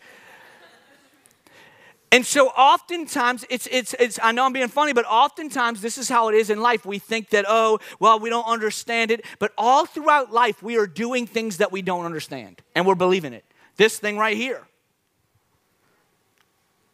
And 2.12 2.24
so 2.24 2.48
oftentimes, 2.48 3.44
it's, 3.50 3.66
it's, 3.70 3.94
it's, 3.98 4.18
I 4.22 4.32
know 4.32 4.44
I'm 4.44 4.52
being 4.52 4.68
funny, 4.68 4.92
but 4.92 5.04
oftentimes 5.06 5.82
this 5.82 5.98
is 5.98 6.08
how 6.08 6.28
it 6.28 6.34
is 6.34 6.50
in 6.50 6.60
life. 6.60 6.86
We 6.86 6.98
think 6.98 7.30
that, 7.30 7.44
oh, 7.48 7.80
well, 7.98 8.20
we 8.20 8.30
don't 8.30 8.46
understand 8.46 9.10
it. 9.10 9.24
But 9.38 9.52
all 9.58 9.86
throughout 9.86 10.32
life, 10.32 10.62
we 10.62 10.78
are 10.78 10.86
doing 10.86 11.26
things 11.26 11.58
that 11.58 11.72
we 11.72 11.82
don't 11.82 12.04
understand, 12.04 12.62
and 12.74 12.86
we're 12.86 12.94
believing 12.94 13.32
it. 13.32 13.44
This 13.76 13.98
thing 13.98 14.16
right 14.16 14.36
here. 14.36 14.66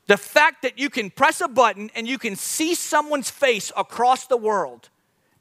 The 0.07 0.17
fact 0.17 0.63
that 0.63 0.79
you 0.79 0.91
can 0.91 1.11
press 1.11 1.41
a 1.41 1.49
button 1.49 1.91
and 1.95 2.09
you 2.09 2.19
can 2.19 2.37
see 2.37 2.75
someone's 2.75 3.31
face 3.31 3.71
across 3.77 4.27
the 4.27 4.37
world 4.37 4.89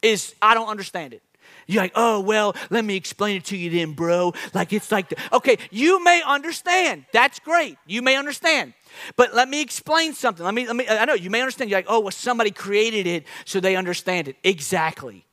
is, 0.01 0.35
I 0.41 0.53
don't 0.53 0.69
understand 0.69 1.13
it. 1.13 1.21
You're 1.67 1.83
like, 1.83 1.93
oh, 1.95 2.19
well, 2.19 2.55
let 2.69 2.83
me 2.83 2.95
explain 2.95 3.37
it 3.37 3.45
to 3.45 3.57
you 3.57 3.69
then, 3.69 3.93
bro. 3.93 4.33
Like, 4.53 4.73
it's 4.73 4.91
like, 4.91 5.09
the, 5.09 5.17
okay, 5.33 5.57
you 5.69 6.03
may 6.03 6.21
understand. 6.25 7.05
That's 7.13 7.39
great. 7.39 7.77
You 7.85 8.01
may 8.01 8.15
understand. 8.17 8.73
But 9.15 9.33
let 9.33 9.47
me 9.47 9.61
explain 9.61 10.13
something. 10.13 10.43
Let 10.43 10.53
me, 10.53 10.67
let 10.67 10.75
me, 10.75 10.87
I 10.87 11.05
know 11.05 11.13
you 11.13 11.29
may 11.29 11.41
understand. 11.41 11.69
You're 11.69 11.79
like, 11.79 11.85
oh, 11.87 12.01
well, 12.01 12.11
somebody 12.11 12.51
created 12.51 13.07
it 13.07 13.25
so 13.45 13.59
they 13.59 13.75
understand 13.75 14.27
it. 14.27 14.35
Exactly. 14.43 15.25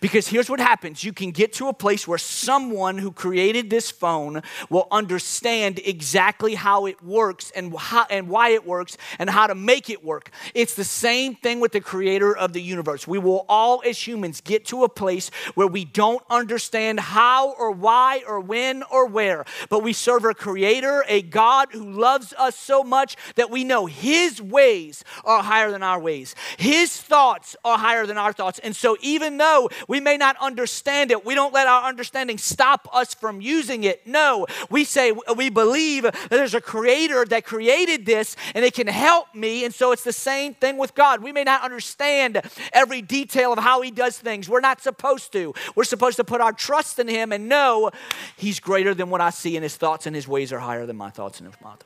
Because 0.00 0.28
here's 0.28 0.50
what 0.50 0.60
happens 0.60 1.04
you 1.04 1.12
can 1.12 1.30
get 1.30 1.52
to 1.54 1.68
a 1.68 1.72
place 1.72 2.06
where 2.06 2.18
someone 2.18 2.98
who 2.98 3.12
created 3.12 3.70
this 3.70 3.90
phone 3.90 4.42
will 4.70 4.88
understand 4.90 5.80
exactly 5.84 6.54
how 6.54 6.86
it 6.86 7.02
works 7.02 7.52
and, 7.54 7.76
how, 7.76 8.06
and 8.10 8.28
why 8.28 8.50
it 8.50 8.66
works 8.66 8.96
and 9.18 9.30
how 9.30 9.46
to 9.46 9.54
make 9.54 9.90
it 9.90 10.04
work. 10.04 10.30
It's 10.54 10.74
the 10.74 10.84
same 10.84 11.34
thing 11.34 11.60
with 11.60 11.72
the 11.72 11.80
creator 11.80 12.36
of 12.36 12.52
the 12.52 12.62
universe. 12.62 13.06
We 13.06 13.18
will 13.18 13.44
all, 13.48 13.82
as 13.84 14.06
humans, 14.06 14.40
get 14.40 14.64
to 14.66 14.84
a 14.84 14.88
place 14.88 15.30
where 15.54 15.66
we 15.66 15.84
don't 15.84 16.22
understand 16.30 17.00
how 17.00 17.52
or 17.52 17.70
why 17.70 18.22
or 18.26 18.40
when 18.40 18.82
or 18.84 19.06
where, 19.06 19.44
but 19.68 19.82
we 19.82 19.92
serve 19.92 20.24
a 20.24 20.34
creator, 20.34 21.04
a 21.08 21.22
God 21.22 21.68
who 21.72 21.90
loves 21.90 22.34
us 22.38 22.56
so 22.56 22.82
much 22.82 23.16
that 23.36 23.50
we 23.50 23.64
know 23.64 23.86
his 23.86 24.40
ways 24.40 25.04
are 25.24 25.42
higher 25.42 25.70
than 25.70 25.82
our 25.82 26.00
ways, 26.00 26.34
his 26.56 26.96
thoughts 27.00 27.56
are 27.64 27.78
higher 27.78 28.06
than 28.06 28.18
our 28.18 28.32
thoughts. 28.32 28.58
And 28.60 28.74
so, 28.74 28.96
even 29.00 29.36
though 29.36 29.65
we 29.88 30.00
may 30.00 30.16
not 30.16 30.36
understand 30.40 31.10
it. 31.10 31.24
We 31.24 31.34
don't 31.34 31.52
let 31.52 31.66
our 31.66 31.84
understanding 31.88 32.38
stop 32.38 32.88
us 32.92 33.14
from 33.14 33.40
using 33.40 33.84
it. 33.84 34.06
No, 34.06 34.46
we 34.70 34.84
say 34.84 35.12
we 35.36 35.50
believe 35.50 36.04
that 36.04 36.28
there's 36.30 36.54
a 36.54 36.60
creator 36.60 37.24
that 37.26 37.44
created 37.44 38.06
this 38.06 38.36
and 38.54 38.64
it 38.64 38.74
can 38.74 38.86
help 38.86 39.34
me. 39.34 39.64
And 39.64 39.74
so 39.74 39.92
it's 39.92 40.04
the 40.04 40.12
same 40.12 40.54
thing 40.54 40.76
with 40.76 40.94
God. 40.94 41.22
We 41.22 41.32
may 41.32 41.44
not 41.44 41.62
understand 41.62 42.42
every 42.72 43.02
detail 43.02 43.52
of 43.52 43.58
how 43.58 43.80
he 43.82 43.90
does 43.90 44.18
things. 44.18 44.48
We're 44.48 44.60
not 44.60 44.80
supposed 44.80 45.32
to. 45.32 45.54
We're 45.74 45.84
supposed 45.84 46.16
to 46.16 46.24
put 46.24 46.40
our 46.40 46.52
trust 46.52 46.98
in 46.98 47.08
him 47.08 47.32
and 47.32 47.48
know 47.48 47.90
he's 48.36 48.60
greater 48.60 48.94
than 48.94 49.10
what 49.10 49.20
I 49.20 49.30
see 49.30 49.56
and 49.56 49.62
his 49.62 49.76
thoughts 49.76 50.06
and 50.06 50.14
his 50.14 50.28
ways 50.28 50.52
are 50.52 50.58
higher 50.58 50.86
than 50.86 50.96
my 50.96 51.10
thoughts 51.10 51.40
and 51.40 51.52
his 51.52 51.60
mouth. 51.60 51.82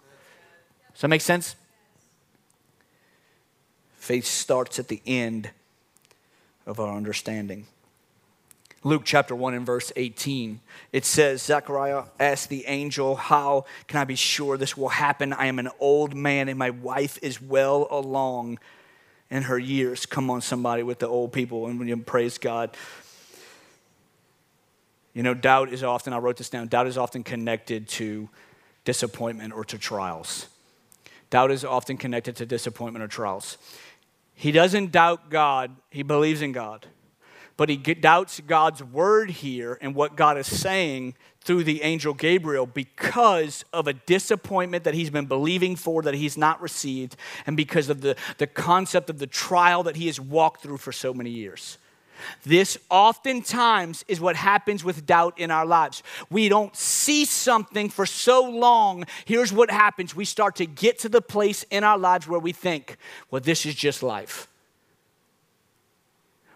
Does 0.93 1.03
that 1.03 1.09
make 1.09 1.21
sense? 1.21 1.57
Faith 3.95 4.25
starts 4.25 4.79
at 4.79 4.89
the 4.89 5.01
end 5.07 5.51
of 6.71 6.79
our 6.79 6.97
understanding. 6.97 7.67
Luke 8.83 9.03
chapter 9.05 9.35
1 9.35 9.53
and 9.53 9.67
verse 9.67 9.93
18, 9.97 10.61
it 10.93 11.05
says, 11.05 11.43
Zechariah 11.43 12.05
asked 12.19 12.49
the 12.49 12.65
angel, 12.67 13.17
How 13.17 13.67
can 13.89 14.01
I 14.01 14.05
be 14.05 14.15
sure 14.15 14.57
this 14.57 14.77
will 14.77 14.89
happen? 14.89 15.35
I 15.35 15.47
am 15.47 15.59
an 15.59 15.69
old 15.81 16.15
man 16.15 16.49
and 16.49 16.59
my 16.59 16.71
wife 16.71 17.19
is 17.21 17.43
well 17.43 17.89
along 17.91 18.59
in 19.31 19.43
her 19.43 19.59
years. 19.59 20.07
Come 20.07 20.31
on, 20.31 20.41
somebody 20.41 20.83
with 20.83 21.01
the 21.01 21.09
old 21.09 21.33
people, 21.33 21.67
and 21.67 22.07
praise 22.07 22.39
God. 22.39 22.75
You 25.13 25.25
know, 25.25 25.35
doubt 25.35 25.73
is 25.73 25.83
often, 25.83 26.13
I 26.13 26.19
wrote 26.19 26.37
this 26.37 26.49
down, 26.49 26.69
doubt 26.69 26.87
is 26.87 26.97
often 26.97 27.23
connected 27.23 27.89
to 27.89 28.29
disappointment 28.85 29.53
or 29.53 29.65
to 29.65 29.77
trials. 29.77 30.47
Doubt 31.31 31.51
is 31.51 31.65
often 31.65 31.97
connected 31.97 32.37
to 32.37 32.47
disappointment 32.47 33.03
or 33.05 33.09
trials. 33.09 33.59
He 34.41 34.53
doesn't 34.53 34.91
doubt 34.91 35.31
God, 35.31 35.77
he 35.91 36.03
believes 36.03 36.43
in 36.43 36.53
God 36.53 36.87
but 37.61 37.69
he 37.69 37.77
doubts 37.77 38.41
God's 38.41 38.83
word 38.83 39.29
here 39.29 39.77
and 39.83 39.95
what 39.95 40.17
God 40.17 40.39
is 40.39 40.47
saying 40.47 41.15
through 41.43 41.65
the 41.65 41.83
angel 41.83 42.15
Gabriel 42.15 42.65
because 42.65 43.67
of 43.71 43.87
a 43.87 43.93
disappointment 43.93 44.85
that 44.85 44.95
he's 44.95 45.11
been 45.11 45.27
believing 45.27 45.77
for 45.77 46.01
that 46.01 46.15
he's 46.15 46.39
not 46.39 46.59
received, 46.63 47.17
and 47.47 47.59
because 47.59 47.91
of 47.91 48.01
the, 48.01 48.17
the 48.39 48.47
concept 48.47 49.11
of 49.11 49.19
the 49.19 49.27
trial 49.27 49.83
that 49.83 49.97
he 49.97 50.07
has 50.07 50.19
walked 50.19 50.63
through 50.63 50.79
for 50.79 50.91
so 50.91 51.13
many 51.13 51.29
years. 51.29 51.77
This 52.45 52.79
oftentimes 52.91 54.05
is 54.09 54.21
what 54.21 54.37
happens 54.37 54.85
with 54.85 55.07
doubt 55.07 55.39
in 55.39 55.51
our 55.51 55.67
lives. 55.67 56.03
We 56.31 56.49
don't 56.49 56.75
see 56.77 57.25
something 57.25 57.89
for 57.89 58.07
so 58.07 58.43
long. 58.43 59.05
Here's 59.25 59.53
what 59.53 59.71
happens 59.71 60.15
we 60.15 60.25
start 60.25 60.57
to 60.57 60.67
get 60.67 60.99
to 61.01 61.09
the 61.09 61.23
place 61.23 61.65
in 61.71 61.85
our 61.85 61.99
lives 61.99 62.29
where 62.29 62.41
we 62.41 62.53
think, 62.53 62.97
well, 63.31 63.41
this 63.41 63.67
is 63.67 63.75
just 63.75 64.03
life 64.03 64.47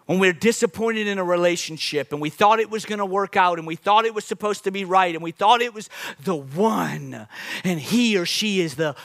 when 0.05 0.19
we're 0.19 0.33
disappointed 0.33 1.07
in 1.07 1.17
a 1.17 1.23
relationship 1.23 2.11
and 2.11 2.21
we 2.21 2.29
thought 2.29 2.59
it 2.59 2.69
was 2.69 2.85
going 2.85 2.99
to 2.99 3.05
work 3.05 3.35
out 3.35 3.57
and 3.57 3.67
we 3.67 3.75
thought 3.75 4.05
it 4.05 4.13
was 4.13 4.25
supposed 4.25 4.63
to 4.63 4.71
be 4.71 4.85
right 4.85 5.15
and 5.15 5.23
we 5.23 5.31
thought 5.31 5.61
it 5.61 5.73
was 5.73 5.89
the 6.23 6.35
one 6.35 7.27
and 7.63 7.79
he 7.79 8.17
or 8.17 8.25
she 8.25 8.61
is 8.61 8.75
the 8.75 8.95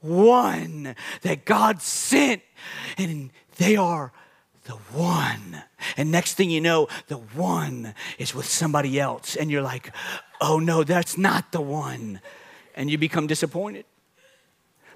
one 0.00 0.94
that 1.22 1.44
God 1.44 1.80
sent 1.80 2.42
and 2.96 3.30
they 3.56 3.76
are 3.76 4.12
the 4.68 4.74
one. 4.74 5.62
And 5.96 6.12
next 6.12 6.34
thing 6.34 6.50
you 6.50 6.60
know, 6.60 6.88
the 7.06 7.16
one 7.16 7.94
is 8.18 8.34
with 8.34 8.44
somebody 8.44 9.00
else 9.00 9.34
and 9.34 9.50
you're 9.50 9.62
like, 9.62 9.92
oh 10.42 10.58
no, 10.58 10.84
that's 10.84 11.16
not 11.16 11.52
the 11.52 11.60
one. 11.60 12.20
And 12.76 12.90
you 12.90 12.98
become 12.98 13.26
disappointed. 13.26 13.86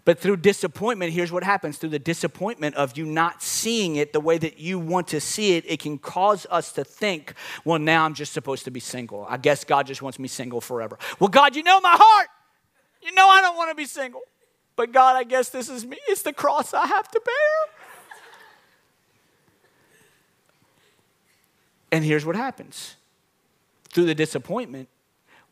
But 0.04 0.18
through 0.18 0.38
disappointment, 0.38 1.12
here's 1.12 1.32
what 1.32 1.42
happens 1.42 1.78
through 1.78 1.90
the 1.90 1.98
disappointment 1.98 2.74
of 2.74 2.98
you 2.98 3.06
not 3.06 3.42
seeing 3.42 3.96
it 3.96 4.12
the 4.12 4.20
way 4.20 4.36
that 4.36 4.58
you 4.58 4.78
want 4.78 5.08
to 5.08 5.20
see 5.20 5.56
it, 5.56 5.64
it 5.66 5.80
can 5.80 5.96
cause 5.96 6.46
us 6.50 6.72
to 6.72 6.84
think, 6.84 7.32
well, 7.64 7.78
now 7.78 8.04
I'm 8.04 8.12
just 8.12 8.32
supposed 8.32 8.64
to 8.64 8.70
be 8.70 8.80
single. 8.80 9.24
I 9.28 9.38
guess 9.38 9.64
God 9.64 9.86
just 9.86 10.02
wants 10.02 10.18
me 10.18 10.28
single 10.28 10.60
forever. 10.60 10.98
Well, 11.18 11.28
God, 11.28 11.56
you 11.56 11.62
know 11.62 11.80
my 11.80 11.96
heart. 11.98 12.28
You 13.00 13.14
know 13.14 13.26
I 13.26 13.40
don't 13.40 13.56
want 13.56 13.70
to 13.70 13.76
be 13.76 13.86
single. 13.86 14.20
But 14.76 14.92
God, 14.92 15.16
I 15.16 15.24
guess 15.24 15.48
this 15.48 15.68
is 15.68 15.86
me. 15.86 15.98
It's 16.08 16.22
the 16.22 16.32
cross 16.32 16.74
I 16.74 16.86
have 16.86 17.08
to 17.08 17.20
bear. 17.24 17.71
And 21.92 22.04
here's 22.04 22.24
what 22.24 22.34
happens 22.34 22.96
through 23.90 24.06
the 24.06 24.14
disappointment, 24.14 24.88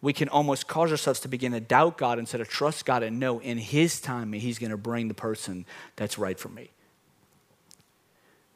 we 0.00 0.14
can 0.14 0.30
almost 0.30 0.66
cause 0.66 0.90
ourselves 0.90 1.20
to 1.20 1.28
begin 1.28 1.52
to 1.52 1.60
doubt 1.60 1.98
God 1.98 2.18
instead 2.18 2.40
of 2.40 2.48
trust 2.48 2.86
God 2.86 3.02
and 3.02 3.20
know 3.20 3.38
in 3.38 3.58
His 3.58 4.00
time 4.00 4.32
He's 4.32 4.58
going 4.58 4.70
to 4.70 4.78
bring 4.78 5.08
the 5.08 5.14
person 5.14 5.66
that's 5.96 6.18
right 6.18 6.38
for 6.38 6.48
me. 6.48 6.70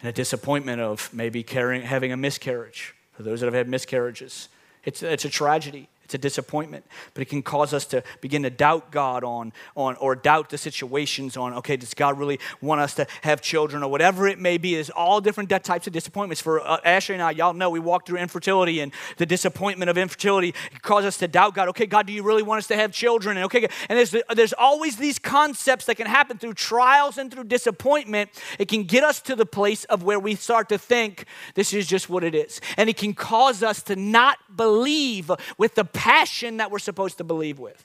and 0.01 0.09
a 0.09 0.13
disappointment 0.13 0.81
of 0.81 1.13
maybe 1.13 1.43
carrying, 1.43 1.83
having 1.83 2.13
a 2.13 2.17
miscarriage. 2.17 2.95
For 3.13 3.23
those 3.23 3.41
that 3.41 3.47
have 3.47 3.55
had 3.55 3.69
miscarriages, 3.69 4.49
it's, 4.85 5.03
it's 5.03 5.25
a 5.25 5.31
tragedy. 5.31 5.89
It's 6.05 6.15
a 6.15 6.19
disappointment, 6.19 6.85
but 7.15 7.23
it 7.23 7.27
can 7.27 7.43
cause 7.43 7.73
us 7.73 7.87
to 7.87 8.03
begin 8.21 8.43
to 8.43 8.51
doubt 8.51 8.91
God 8.91 9.25
on, 9.25 9.53
on 9.75 9.97
or 9.97 10.15
doubt 10.15 10.51
the 10.51 10.59
situations 10.59 11.37
on, 11.37 11.55
okay, 11.55 11.77
does 11.77 11.95
God 11.95 12.19
really 12.19 12.39
want 12.61 12.81
us 12.81 12.95
to 12.95 13.07
have 13.23 13.41
children 13.41 13.83
or 13.83 13.91
whatever 13.91 14.27
it 14.27 14.39
may 14.39 14.59
be. 14.59 14.75
There's 14.75 14.91
all 14.91 15.21
different 15.21 15.49
types 15.65 15.87
of 15.87 15.93
disappointments. 15.93 16.41
For 16.41 16.61
uh, 16.61 16.79
Ashley 16.85 17.15
and 17.15 17.23
I, 17.23 17.31
y'all 17.31 17.55
know 17.55 17.71
we 17.71 17.81
walked 17.81 18.07
through 18.07 18.19
infertility 18.19 18.81
and 18.81 18.93
the 19.17 19.27
disappointment 19.27 19.89
of 19.89 19.97
infertility 19.97 20.55
cause 20.83 21.05
us 21.05 21.17
to 21.19 21.29
doubt 21.29 21.55
God. 21.55 21.69
Okay, 21.69 21.87
God, 21.87 22.07
do 22.07 22.13
you 22.13 22.23
really 22.23 22.43
want 22.43 22.59
us 22.59 22.67
to 22.69 22.77
have 22.77 22.93
children? 22.93 23.37
And 23.37 23.47
okay, 23.47 23.67
and 23.89 23.99
there's, 23.99 24.15
there's 24.35 24.53
always 24.53 24.97
these 24.97 25.19
concepts 25.19 25.87
that 25.87 25.97
can 25.97 26.07
happen 26.07 26.37
through 26.37 26.55
trials 26.55 27.17
and 27.17 27.33
through 27.33 27.45
disappointment. 27.45 28.31
It 28.59 28.69
can 28.69 28.85
get 28.85 29.05
us 29.05 29.21
to 29.23 29.35
the 29.35 29.47
place 29.47 29.85
of 29.85 30.03
where 30.03 30.21
we 30.21 30.35
start 30.35 30.69
to 30.69 30.79
think 30.79 31.25
this 31.55 31.73
is 31.73 31.87
just 31.87 32.11
what 32.11 32.25
it 32.25 32.35
is. 32.35 32.61
And 32.77 32.91
it 32.91 32.97
can 32.97 33.15
cause 33.15 33.63
us 33.63 33.83
to 33.85 33.97
not 33.97 34.39
believe 34.55 35.31
with 35.57 35.75
the 35.75 35.85
passion 35.95 36.59
that 36.59 36.71
we're 36.71 36.79
supposed 36.79 37.17
to 37.19 37.25
believe 37.25 37.59
with. 37.59 37.83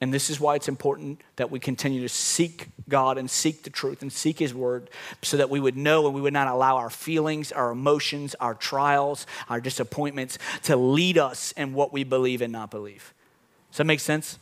And 0.00 0.12
this 0.12 0.28
is 0.28 0.38
why 0.38 0.54
it's 0.54 0.68
important 0.68 1.22
that 1.36 1.50
we 1.50 1.58
continue 1.58 2.02
to 2.02 2.08
seek 2.08 2.68
God 2.88 3.16
and 3.16 3.30
seek 3.30 3.62
the 3.62 3.70
truth 3.70 4.02
and 4.02 4.12
seek 4.12 4.38
His 4.38 4.52
Word 4.52 4.90
so 5.22 5.38
that 5.38 5.48
we 5.48 5.60
would 5.60 5.76
know 5.76 6.04
and 6.04 6.14
we 6.14 6.20
would 6.20 6.32
not 6.32 6.46
allow 6.46 6.76
our 6.76 6.90
feelings, 6.90 7.52
our 7.52 7.70
emotions, 7.70 8.34
our 8.38 8.54
trials, 8.54 9.26
our 9.48 9.60
disappointments 9.60 10.38
to 10.64 10.76
lead 10.76 11.16
us 11.16 11.52
in 11.52 11.72
what 11.72 11.92
we 11.92 12.04
believe 12.04 12.42
and 12.42 12.52
not 12.52 12.70
believe. 12.70 13.14
Does 13.70 13.78
that 13.78 13.84
make 13.84 14.00
sense? 14.00 14.38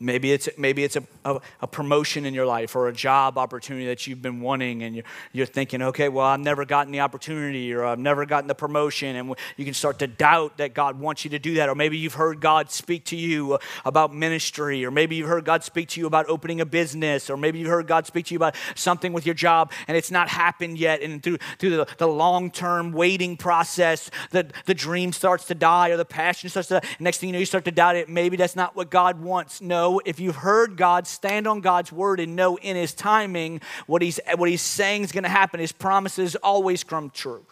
Maybe 0.00 0.32
it's, 0.32 0.48
maybe 0.56 0.82
it's 0.82 0.96
a, 0.96 1.02
a, 1.24 1.40
a, 1.60 1.66
promotion 1.66 2.24
in 2.24 2.32
your 2.32 2.46
life 2.46 2.74
or 2.74 2.88
a 2.88 2.92
job 2.92 3.36
opportunity 3.36 3.86
that 3.86 4.06
you've 4.06 4.22
been 4.22 4.40
wanting, 4.40 4.82
and 4.82 4.96
you're, 4.96 5.04
you're 5.32 5.46
thinking, 5.46 5.82
okay, 5.82 6.08
well, 6.08 6.24
I've 6.24 6.40
never 6.40 6.64
gotten 6.64 6.90
the 6.90 7.00
opportunity 7.00 7.72
or 7.74 7.84
I've 7.84 7.98
never 7.98 8.24
gotten 8.24 8.48
the 8.48 8.54
promotion. 8.54 9.16
And 9.16 9.34
you 9.58 9.64
can 9.66 9.74
start 9.74 9.98
to 9.98 10.06
doubt 10.06 10.56
that 10.56 10.72
God 10.72 10.98
wants 10.98 11.24
you 11.24 11.30
to 11.30 11.38
do 11.38 11.54
that. 11.54 11.68
Or 11.68 11.74
maybe 11.74 11.98
you've 11.98 12.14
heard 12.14 12.40
God 12.40 12.70
speak 12.70 13.04
to 13.06 13.16
you 13.16 13.54
uh, 13.54 13.58
about 13.84 14.14
ministry, 14.14 14.84
or 14.84 14.90
maybe 14.90 15.16
you've 15.16 15.28
heard 15.28 15.44
God 15.44 15.62
speak 15.64 15.90
to 15.90 16.00
you 16.00 16.06
about 16.06 16.26
opening 16.28 16.60
a 16.60 16.66
business, 16.66 17.28
or 17.28 17.36
maybe 17.36 17.58
you've 17.58 17.68
heard 17.68 17.86
God 17.86 18.06
speak 18.06 18.26
to 18.26 18.34
you 18.34 18.38
about 18.38 18.56
something 18.74 19.12
with 19.12 19.26
your 19.26 19.34
job 19.34 19.70
and 19.86 19.96
it's 19.96 20.10
not 20.10 20.28
happened 20.28 20.78
yet. 20.78 21.02
And 21.02 21.22
through, 21.22 21.38
through 21.58 21.70
the, 21.70 21.86
the 21.98 22.06
long 22.08 22.50
term 22.50 22.92
waiting 22.92 23.36
process, 23.36 24.10
the, 24.30 24.50
the 24.66 24.74
dream 24.74 25.12
starts 25.12 25.44
to 25.46 25.54
die 25.54 25.90
or 25.90 25.96
the 25.96 26.04
passion 26.04 26.48
starts 26.48 26.68
to 26.68 26.80
die. 26.80 26.88
Next 26.98 27.18
thing 27.18 27.28
you 27.28 27.32
know, 27.34 27.38
you 27.38 27.46
start 27.46 27.64
to 27.66 27.70
doubt 27.70 27.96
it. 27.96 28.08
Maybe 28.08 28.36
that's 28.36 28.56
not 28.56 28.76
what 28.76 28.90
God 28.90 29.20
wants. 29.20 29.60
No 29.60 29.89
if 29.98 30.20
you've 30.20 30.36
heard 30.36 30.76
God, 30.76 31.06
stand 31.06 31.46
on 31.46 31.60
God's 31.60 31.92
word 31.92 32.20
and 32.20 32.36
know 32.36 32.56
in 32.56 32.76
his 32.76 32.94
timing 32.94 33.60
what 33.86 34.00
he's, 34.00 34.20
what 34.36 34.48
he's 34.48 34.62
saying 34.62 35.02
is 35.02 35.12
going 35.12 35.24
to 35.24 35.28
happen. 35.28 35.60
His 35.60 35.72
promises 35.72 36.36
always 36.36 36.84
come 36.84 37.10
true. 37.10 37.44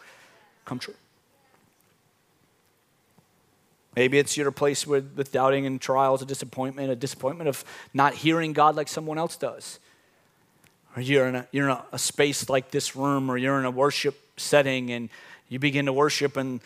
Come 0.65 0.79
true. 0.79 0.95
Maybe 3.95 4.17
it's 4.17 4.37
your 4.37 4.51
place 4.51 4.87
with, 4.87 5.11
with 5.15 5.31
doubting 5.31 5.65
and 5.65 5.81
trials, 5.81 6.21
a 6.21 6.25
disappointment, 6.25 6.89
a 6.89 6.95
disappointment 6.95 7.49
of 7.49 7.65
not 7.93 8.13
hearing 8.13 8.53
God 8.53 8.75
like 8.75 8.87
someone 8.87 9.17
else 9.17 9.35
does. 9.35 9.79
Or 10.95 11.01
you're 11.01 11.27
in, 11.27 11.35
a, 11.35 11.47
you're 11.51 11.69
in 11.69 11.75
a, 11.75 11.83
a 11.91 11.99
space 11.99 12.49
like 12.49 12.71
this 12.71 12.95
room, 12.95 13.29
or 13.29 13.37
you're 13.37 13.59
in 13.59 13.65
a 13.65 13.71
worship 13.71 14.17
setting 14.37 14.91
and 14.91 15.09
you 15.49 15.59
begin 15.59 15.85
to 15.87 15.93
worship 15.93 16.37
and 16.37 16.61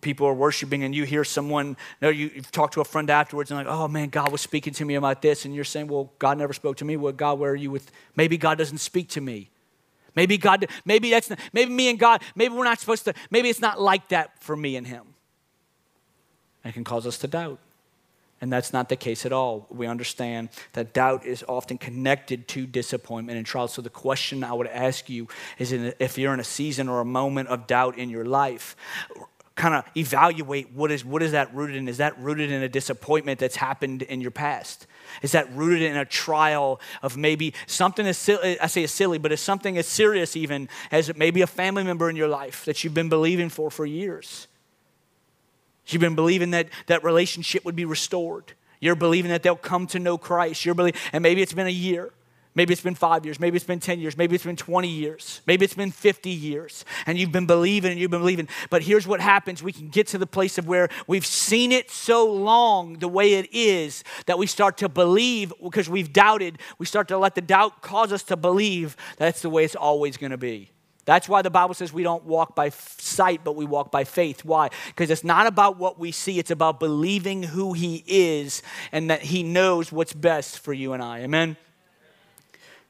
people 0.00 0.26
are 0.26 0.34
worshiping 0.34 0.82
and 0.82 0.94
you 0.94 1.04
hear 1.04 1.24
someone, 1.24 1.76
you, 2.00 2.30
have 2.30 2.50
talked 2.50 2.74
to 2.74 2.80
a 2.80 2.84
friend 2.84 3.10
afterwards 3.10 3.50
and 3.50 3.58
like, 3.58 3.66
oh 3.66 3.88
man, 3.88 4.08
God 4.08 4.32
was 4.32 4.40
speaking 4.40 4.72
to 4.74 4.84
me 4.84 4.94
about 4.94 5.22
this. 5.22 5.44
And 5.44 5.54
you're 5.54 5.64
saying, 5.64 5.88
well, 5.88 6.12
God 6.18 6.38
never 6.38 6.52
spoke 6.52 6.78
to 6.78 6.84
me. 6.84 6.96
Well, 6.96 7.12
God, 7.12 7.38
where 7.38 7.52
are 7.52 7.56
you 7.56 7.70
with? 7.70 7.90
Maybe 8.16 8.36
God 8.36 8.58
doesn't 8.58 8.78
speak 8.78 9.08
to 9.10 9.20
me. 9.20 9.50
Maybe 10.16 10.38
God, 10.38 10.66
maybe 10.84 11.10
that's, 11.10 11.28
not, 11.28 11.38
maybe 11.52 11.72
me 11.72 11.90
and 11.90 11.98
God, 11.98 12.22
maybe 12.34 12.54
we're 12.54 12.64
not 12.64 12.78
supposed 12.78 13.04
to, 13.06 13.14
maybe 13.30 13.48
it's 13.48 13.60
not 13.60 13.80
like 13.80 14.08
that 14.08 14.42
for 14.42 14.56
me 14.56 14.76
and 14.76 14.86
him. 14.86 15.02
It 16.64 16.72
can 16.72 16.84
cause 16.84 17.06
us 17.06 17.18
to 17.18 17.26
doubt. 17.26 17.58
And 18.40 18.52
that's 18.52 18.72
not 18.72 18.88
the 18.88 18.96
case 18.96 19.24
at 19.24 19.32
all. 19.32 19.66
We 19.70 19.86
understand 19.86 20.50
that 20.74 20.92
doubt 20.92 21.24
is 21.24 21.44
often 21.48 21.78
connected 21.78 22.46
to 22.48 22.66
disappointment 22.66 23.38
and 23.38 23.46
trials. 23.46 23.72
So, 23.72 23.80
the 23.80 23.90
question 23.90 24.44
I 24.44 24.52
would 24.52 24.66
ask 24.66 25.08
you 25.08 25.28
is 25.58 25.72
if 25.72 26.18
you're 26.18 26.34
in 26.34 26.40
a 26.40 26.44
season 26.44 26.88
or 26.88 27.00
a 27.00 27.04
moment 27.06 27.48
of 27.48 27.66
doubt 27.66 27.96
in 27.96 28.10
your 28.10 28.24
life, 28.24 28.76
kind 29.56 29.74
of 29.74 29.84
evaluate 29.96 30.72
what 30.72 30.90
is, 30.90 31.04
what 31.04 31.22
is 31.22 31.32
that 31.32 31.54
rooted 31.54 31.76
in? 31.76 31.88
Is 31.88 31.98
that 31.98 32.18
rooted 32.18 32.50
in 32.50 32.62
a 32.62 32.68
disappointment 32.68 33.38
that's 33.38 33.56
happened 33.56 34.02
in 34.02 34.20
your 34.20 34.32
past? 34.32 34.86
Is 35.22 35.32
that 35.32 35.52
rooted 35.54 35.82
in 35.82 35.96
a 35.96 36.04
trial 36.04 36.80
of 37.02 37.16
maybe 37.16 37.54
something 37.66 38.06
as 38.06 38.18
silly, 38.18 38.58
I 38.58 38.66
say 38.66 38.82
it's 38.82 38.92
silly, 38.92 39.18
but 39.18 39.30
it's 39.30 39.42
something 39.42 39.78
as 39.78 39.86
serious 39.86 40.34
even 40.34 40.68
as 40.90 41.14
maybe 41.16 41.40
a 41.40 41.46
family 41.46 41.84
member 41.84 42.10
in 42.10 42.16
your 42.16 42.26
life 42.26 42.64
that 42.64 42.82
you've 42.82 42.94
been 42.94 43.08
believing 43.08 43.48
for 43.48 43.70
for 43.70 43.86
years? 43.86 44.48
You've 45.86 46.00
been 46.00 46.16
believing 46.16 46.50
that 46.50 46.68
that 46.86 47.04
relationship 47.04 47.64
would 47.64 47.76
be 47.76 47.84
restored. 47.84 48.54
You're 48.80 48.96
believing 48.96 49.30
that 49.30 49.42
they'll 49.42 49.54
come 49.54 49.86
to 49.88 49.98
know 49.98 50.18
Christ. 50.18 50.64
You're 50.64 50.74
believing, 50.74 51.00
and 51.12 51.22
maybe 51.22 51.42
it's 51.42 51.52
been 51.52 51.66
a 51.66 51.70
year. 51.70 52.10
Maybe 52.56 52.72
it's 52.72 52.82
been 52.82 52.94
five 52.94 53.24
years. 53.24 53.40
Maybe 53.40 53.56
it's 53.56 53.64
been 53.64 53.80
10 53.80 53.98
years. 53.98 54.16
Maybe 54.16 54.36
it's 54.36 54.44
been 54.44 54.54
20 54.54 54.86
years. 54.86 55.40
Maybe 55.44 55.64
it's 55.64 55.74
been 55.74 55.90
50 55.90 56.30
years. 56.30 56.84
And 57.04 57.18
you've 57.18 57.32
been 57.32 57.46
believing 57.46 57.90
and 57.90 58.00
you've 58.00 58.12
been 58.12 58.20
believing. 58.20 58.48
But 58.70 58.82
here's 58.82 59.08
what 59.08 59.20
happens 59.20 59.60
we 59.60 59.72
can 59.72 59.88
get 59.88 60.06
to 60.08 60.18
the 60.18 60.26
place 60.26 60.56
of 60.56 60.68
where 60.68 60.88
we've 61.08 61.26
seen 61.26 61.72
it 61.72 61.90
so 61.90 62.32
long 62.32 62.94
the 63.00 63.08
way 63.08 63.34
it 63.34 63.52
is 63.52 64.04
that 64.26 64.38
we 64.38 64.46
start 64.46 64.76
to 64.78 64.88
believe 64.88 65.52
because 65.62 65.88
we've 65.88 66.12
doubted. 66.12 66.58
We 66.78 66.86
start 66.86 67.08
to 67.08 67.18
let 67.18 67.34
the 67.34 67.40
doubt 67.40 67.82
cause 67.82 68.12
us 68.12 68.22
to 68.24 68.36
believe 68.36 68.96
that's 69.16 69.42
the 69.42 69.50
way 69.50 69.64
it's 69.64 69.74
always 69.74 70.16
going 70.16 70.30
to 70.30 70.38
be. 70.38 70.70
That's 71.06 71.28
why 71.28 71.42
the 71.42 71.50
Bible 71.50 71.74
says 71.74 71.92
we 71.92 72.02
don't 72.02 72.24
walk 72.24 72.54
by 72.54 72.70
sight, 72.70 73.42
but 73.44 73.56
we 73.56 73.66
walk 73.66 73.90
by 73.90 74.04
faith. 74.04 74.44
Why? 74.44 74.70
Because 74.88 75.10
it's 75.10 75.24
not 75.24 75.46
about 75.46 75.76
what 75.76 75.98
we 75.98 76.12
see, 76.12 76.38
it's 76.38 76.50
about 76.50 76.80
believing 76.80 77.42
who 77.42 77.72
He 77.74 78.04
is 78.06 78.62
and 78.90 79.10
that 79.10 79.22
He 79.22 79.42
knows 79.42 79.92
what's 79.92 80.14
best 80.14 80.60
for 80.60 80.72
you 80.72 80.92
and 80.92 81.02
I. 81.02 81.20
Amen? 81.20 81.56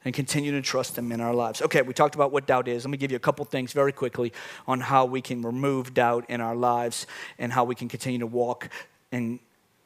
And 0.04 0.14
continue 0.14 0.52
to 0.52 0.62
trust 0.62 0.96
Him 0.98 1.12
in 1.12 1.20
our 1.20 1.34
lives. 1.34 1.62
Okay, 1.62 1.82
we 1.82 1.94
talked 1.94 2.14
about 2.14 2.32
what 2.32 2.46
doubt 2.46 2.68
is. 2.68 2.84
Let 2.84 2.90
me 2.90 2.98
give 2.98 3.10
you 3.10 3.16
a 3.16 3.20
couple 3.20 3.44
things 3.44 3.72
very 3.72 3.92
quickly 3.92 4.32
on 4.66 4.80
how 4.80 5.04
we 5.06 5.20
can 5.20 5.42
remove 5.42 5.94
doubt 5.94 6.26
in 6.28 6.40
our 6.40 6.56
lives 6.56 7.06
and 7.38 7.52
how 7.52 7.64
we 7.64 7.74
can 7.74 7.88
continue 7.88 8.18
to 8.18 8.26
walk 8.26 8.68
in 9.10 9.40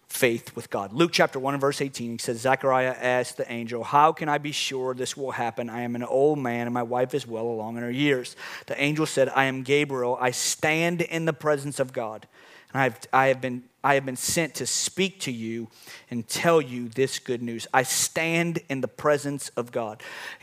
faith 0.08 0.56
with 0.56 0.70
God. 0.70 0.92
Luke 0.92 1.10
chapter 1.12 1.38
1 1.38 1.54
and 1.54 1.60
verse 1.60 1.80
18, 1.80 2.12
he 2.12 2.18
says, 2.18 2.40
Zechariah 2.40 2.96
asked 2.98 3.36
the 3.36 3.50
angel, 3.52 3.84
How 3.84 4.12
can 4.12 4.28
I 4.28 4.38
be 4.38 4.52
sure 4.52 4.94
this 4.94 5.16
will 5.16 5.30
happen? 5.30 5.68
I 5.68 5.82
am 5.82 5.94
an 5.94 6.02
old 6.02 6.38
man 6.38 6.66
and 6.66 6.74
my 6.74 6.82
wife 6.82 7.14
is 7.14 7.26
well 7.26 7.46
along 7.46 7.76
in 7.76 7.82
her 7.82 7.90
years. 7.90 8.34
The 8.66 8.82
angel 8.82 9.06
said, 9.06 9.28
I 9.28 9.44
am 9.44 9.62
Gabriel. 9.62 10.16
I 10.20 10.30
stand 10.30 11.02
in 11.02 11.26
the 11.26 11.32
presence 11.32 11.78
of 11.78 11.92
God. 11.92 12.26
And 12.72 12.80
I 12.80 12.84
have, 12.84 13.00
I 13.12 13.26
have 13.28 13.40
been 13.40 13.64
I 13.88 13.94
have 13.94 14.04
been 14.04 14.16
sent 14.16 14.56
to 14.56 14.66
speak 14.66 15.18
to 15.20 15.32
you 15.32 15.68
and 16.10 16.28
tell 16.28 16.60
you 16.60 16.90
this 16.90 17.18
good 17.18 17.40
news. 17.40 17.66
I 17.72 17.84
stand 17.84 18.58
in 18.68 18.82
the 18.82 18.86
presence 18.86 19.48
of 19.56 19.72
God. 19.72 20.02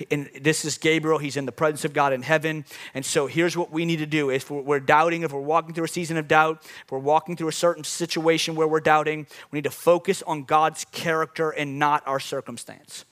And 0.09 0.31
this 0.41 0.65
is 0.65 0.79
Gabriel. 0.79 1.19
He's 1.19 1.37
in 1.37 1.45
the 1.45 1.51
presence 1.51 1.85
of 1.85 1.93
God 1.93 2.11
in 2.11 2.23
heaven. 2.23 2.65
And 2.95 3.05
so 3.05 3.27
here's 3.27 3.55
what 3.55 3.69
we 3.69 3.85
need 3.85 3.97
to 3.97 4.07
do. 4.07 4.31
If 4.31 4.49
we're 4.49 4.79
doubting, 4.79 5.21
if 5.21 5.31
we're 5.31 5.41
walking 5.41 5.75
through 5.75 5.85
a 5.85 5.87
season 5.87 6.17
of 6.17 6.27
doubt, 6.27 6.63
if 6.63 6.91
we're 6.91 6.97
walking 6.97 7.35
through 7.35 7.49
a 7.49 7.51
certain 7.51 7.83
situation 7.83 8.55
where 8.55 8.67
we're 8.67 8.79
doubting, 8.79 9.27
we 9.51 9.57
need 9.57 9.65
to 9.65 9.69
focus 9.69 10.23
on 10.23 10.45
God's 10.45 10.83
character 10.85 11.51
and 11.51 11.77
not 11.77 12.01
our 12.07 12.19
circumstance. 12.19 13.05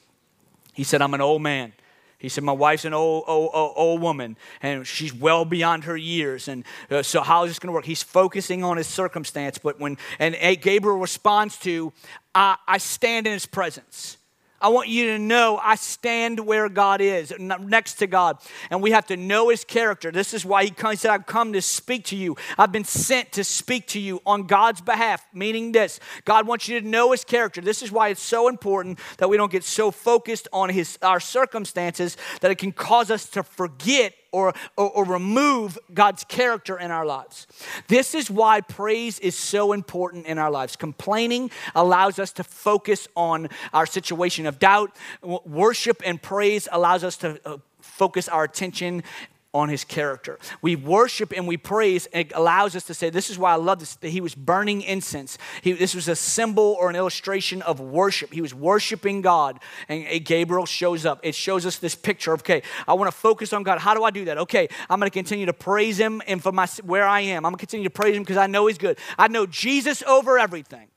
He 0.73 0.83
said, 0.83 1.03
I'm 1.03 1.13
an 1.13 1.21
old 1.21 1.43
man. 1.43 1.73
He 2.23 2.29
said, 2.29 2.45
My 2.45 2.53
wife's 2.53 2.85
an 2.85 2.93
old, 2.93 3.25
old, 3.27 3.49
old, 3.53 3.73
old 3.75 4.01
woman, 4.01 4.37
and 4.61 4.87
she's 4.87 5.13
well 5.13 5.43
beyond 5.43 5.83
her 5.83 5.97
years. 5.97 6.47
And 6.47 6.63
uh, 6.89 7.03
so, 7.03 7.21
how 7.21 7.43
is 7.43 7.51
this 7.51 7.59
going 7.59 7.67
to 7.67 7.73
work? 7.73 7.83
He's 7.83 8.01
focusing 8.01 8.63
on 8.63 8.77
his 8.77 8.87
circumstance. 8.87 9.57
But 9.57 9.77
when, 9.77 9.97
and 10.19 10.33
Gabriel 10.61 10.99
responds 10.99 11.57
to, 11.59 11.91
I, 12.33 12.55
I 12.65 12.77
stand 12.77 13.27
in 13.27 13.33
his 13.33 13.45
presence. 13.45 14.15
I 14.63 14.69
want 14.69 14.87
you 14.87 15.07
to 15.07 15.19
know 15.19 15.59
I 15.61 15.75
stand 15.75 16.39
where 16.39 16.69
God 16.69 17.01
is, 17.01 17.33
next 17.37 17.95
to 17.95 18.07
God. 18.07 18.37
And 18.69 18.81
we 18.81 18.91
have 18.91 19.05
to 19.07 19.17
know 19.17 19.49
his 19.49 19.65
character. 19.65 20.09
This 20.09 20.33
is 20.33 20.45
why 20.45 20.63
he, 20.63 20.95
said, 20.95 21.11
I've 21.11 21.25
come 21.25 21.51
to 21.51 21.61
speak 21.61 22.05
to 22.05 22.15
you. 22.15 22.37
I've 22.57 22.71
been 22.71 22.85
sent 22.85 23.33
to 23.33 23.43
speak 23.43 23.87
to 23.87 23.99
you 23.99 24.21
on 24.25 24.47
God's 24.47 24.79
behalf, 24.79 25.27
meaning 25.33 25.73
this 25.73 25.99
God 26.23 26.47
wants 26.47 26.69
you 26.69 26.79
to 26.79 26.87
know 26.87 27.11
his 27.11 27.25
character. 27.25 27.59
This 27.59 27.81
is 27.81 27.91
why 27.91 28.07
it's 28.07 28.23
so 28.23 28.47
important 28.47 28.99
that 29.17 29.29
we 29.29 29.35
don't 29.35 29.51
get 29.51 29.65
so 29.65 29.91
focused 29.91 30.47
on 30.53 30.69
his, 30.69 30.97
our 31.01 31.19
circumstances 31.19 32.15
that 32.39 32.49
it 32.49 32.57
can 32.57 32.71
cause 32.71 33.11
us 33.11 33.27
to 33.31 33.43
forget 33.43 34.13
or, 34.33 34.53
or, 34.75 34.89
or, 34.89 35.05
remove 35.05 35.77
God's 35.93 36.23
character 36.23 36.77
in 36.77 36.91
our 36.91 37.05
lives. 37.05 37.47
This 37.87 38.15
is 38.15 38.29
why 38.29 38.61
praise 38.61 39.19
is 39.19 39.37
so 39.37 39.71
important 39.71 40.25
in 40.25 40.39
our 40.39 40.49
lives. 40.49 40.75
Complaining 40.75 41.51
allows 41.75 42.17
us 42.17 42.33
to 42.33 42.43
focus 42.43 43.07
on 43.15 43.47
our 43.73 43.85
situation 43.85 44.47
of 44.47 44.57
doubt. 44.59 44.95
Worship 45.21 46.01
and 46.03 46.21
praise 46.21 46.67
allows 46.71 47.03
us 47.03 47.15
to 47.17 47.39
uh, 47.45 47.57
focus 47.79 48.27
our 48.27 48.43
attention 48.43 49.03
on 49.53 49.69
his 49.69 49.83
character. 49.83 50.39
We 50.61 50.75
worship 50.75 51.31
and 51.35 51.47
we 51.47 51.57
praise, 51.57 52.07
and 52.07 52.25
it 52.25 52.33
allows 52.35 52.75
us 52.75 52.83
to 52.85 52.93
say, 52.93 53.09
This 53.09 53.29
is 53.29 53.37
why 53.37 53.51
I 53.51 53.55
love 53.55 53.79
this, 53.79 53.95
that 53.97 54.09
he 54.09 54.21
was 54.21 54.33
burning 54.33 54.81
incense. 54.81 55.37
He, 55.61 55.73
this 55.73 55.93
was 55.93 56.07
a 56.07 56.15
symbol 56.15 56.75
or 56.79 56.89
an 56.89 56.95
illustration 56.95 57.61
of 57.61 57.79
worship. 57.79 58.33
He 58.33 58.41
was 58.41 58.53
worshiping 58.53 59.21
God, 59.21 59.59
and 59.87 60.25
Gabriel 60.25 60.65
shows 60.65 61.05
up. 61.05 61.19
It 61.23 61.35
shows 61.35 61.65
us 61.65 61.77
this 61.77 61.95
picture 61.95 62.33
of, 62.33 62.41
okay, 62.41 62.63
I 62.87 62.93
want 62.93 63.11
to 63.11 63.17
focus 63.17 63.53
on 63.53 63.63
God. 63.63 63.79
How 63.79 63.93
do 63.93 64.03
I 64.03 64.11
do 64.11 64.25
that? 64.25 64.37
Okay, 64.39 64.67
I'm 64.89 64.99
going 64.99 65.09
to 65.09 65.13
continue 65.13 65.45
to 65.45 65.53
praise 65.53 65.99
him 65.99 66.21
and 66.27 66.41
for 66.41 66.51
my 66.51 66.67
where 66.83 67.05
I 67.05 67.21
am. 67.21 67.45
I'm 67.45 67.51
going 67.51 67.57
to 67.57 67.59
continue 67.59 67.85
to 67.85 67.89
praise 67.89 68.15
him 68.15 68.23
because 68.23 68.37
I 68.37 68.47
know 68.47 68.67
he's 68.67 68.77
good. 68.77 68.97
I 69.17 69.27
know 69.27 69.45
Jesus 69.45 70.01
over 70.03 70.39
everything. 70.39 70.87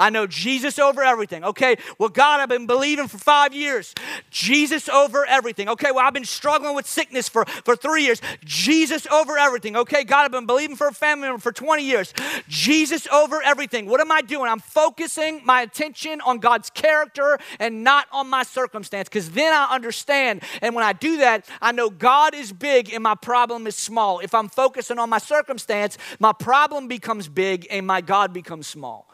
I 0.00 0.08
know 0.08 0.26
Jesus 0.26 0.78
over 0.78 1.02
everything. 1.02 1.44
Okay, 1.44 1.76
well, 1.98 2.08
God, 2.08 2.40
I've 2.40 2.48
been 2.48 2.66
believing 2.66 3.06
for 3.06 3.18
five 3.18 3.52
years. 3.52 3.94
Jesus 4.30 4.88
over 4.88 5.26
everything. 5.26 5.68
Okay, 5.68 5.92
well, 5.92 6.06
I've 6.06 6.14
been 6.14 6.24
struggling 6.24 6.74
with 6.74 6.86
sickness 6.86 7.28
for, 7.28 7.44
for 7.44 7.76
three 7.76 8.04
years. 8.04 8.22
Jesus 8.42 9.06
over 9.08 9.36
everything. 9.36 9.76
Okay, 9.76 10.02
God, 10.04 10.24
I've 10.24 10.32
been 10.32 10.46
believing 10.46 10.74
for 10.74 10.88
a 10.88 10.92
family 10.92 11.28
member 11.28 11.38
for 11.38 11.52
20 11.52 11.84
years. 11.84 12.14
Jesus 12.48 13.06
over 13.08 13.42
everything. 13.42 13.84
What 13.84 14.00
am 14.00 14.10
I 14.10 14.22
doing? 14.22 14.50
I'm 14.50 14.58
focusing 14.58 15.42
my 15.44 15.60
attention 15.60 16.22
on 16.22 16.38
God's 16.38 16.70
character 16.70 17.38
and 17.58 17.84
not 17.84 18.06
on 18.10 18.30
my 18.30 18.42
circumstance 18.42 19.06
because 19.06 19.30
then 19.32 19.52
I 19.52 19.74
understand. 19.74 20.42
And 20.62 20.74
when 20.74 20.84
I 20.84 20.94
do 20.94 21.18
that, 21.18 21.46
I 21.60 21.72
know 21.72 21.90
God 21.90 22.34
is 22.34 22.54
big 22.54 22.90
and 22.94 23.02
my 23.02 23.14
problem 23.14 23.66
is 23.66 23.76
small. 23.76 24.20
If 24.20 24.32
I'm 24.34 24.48
focusing 24.48 24.98
on 24.98 25.10
my 25.10 25.18
circumstance, 25.18 25.98
my 26.18 26.32
problem 26.32 26.88
becomes 26.88 27.28
big 27.28 27.66
and 27.70 27.86
my 27.86 28.00
God 28.00 28.32
becomes 28.32 28.66
small. 28.66 29.09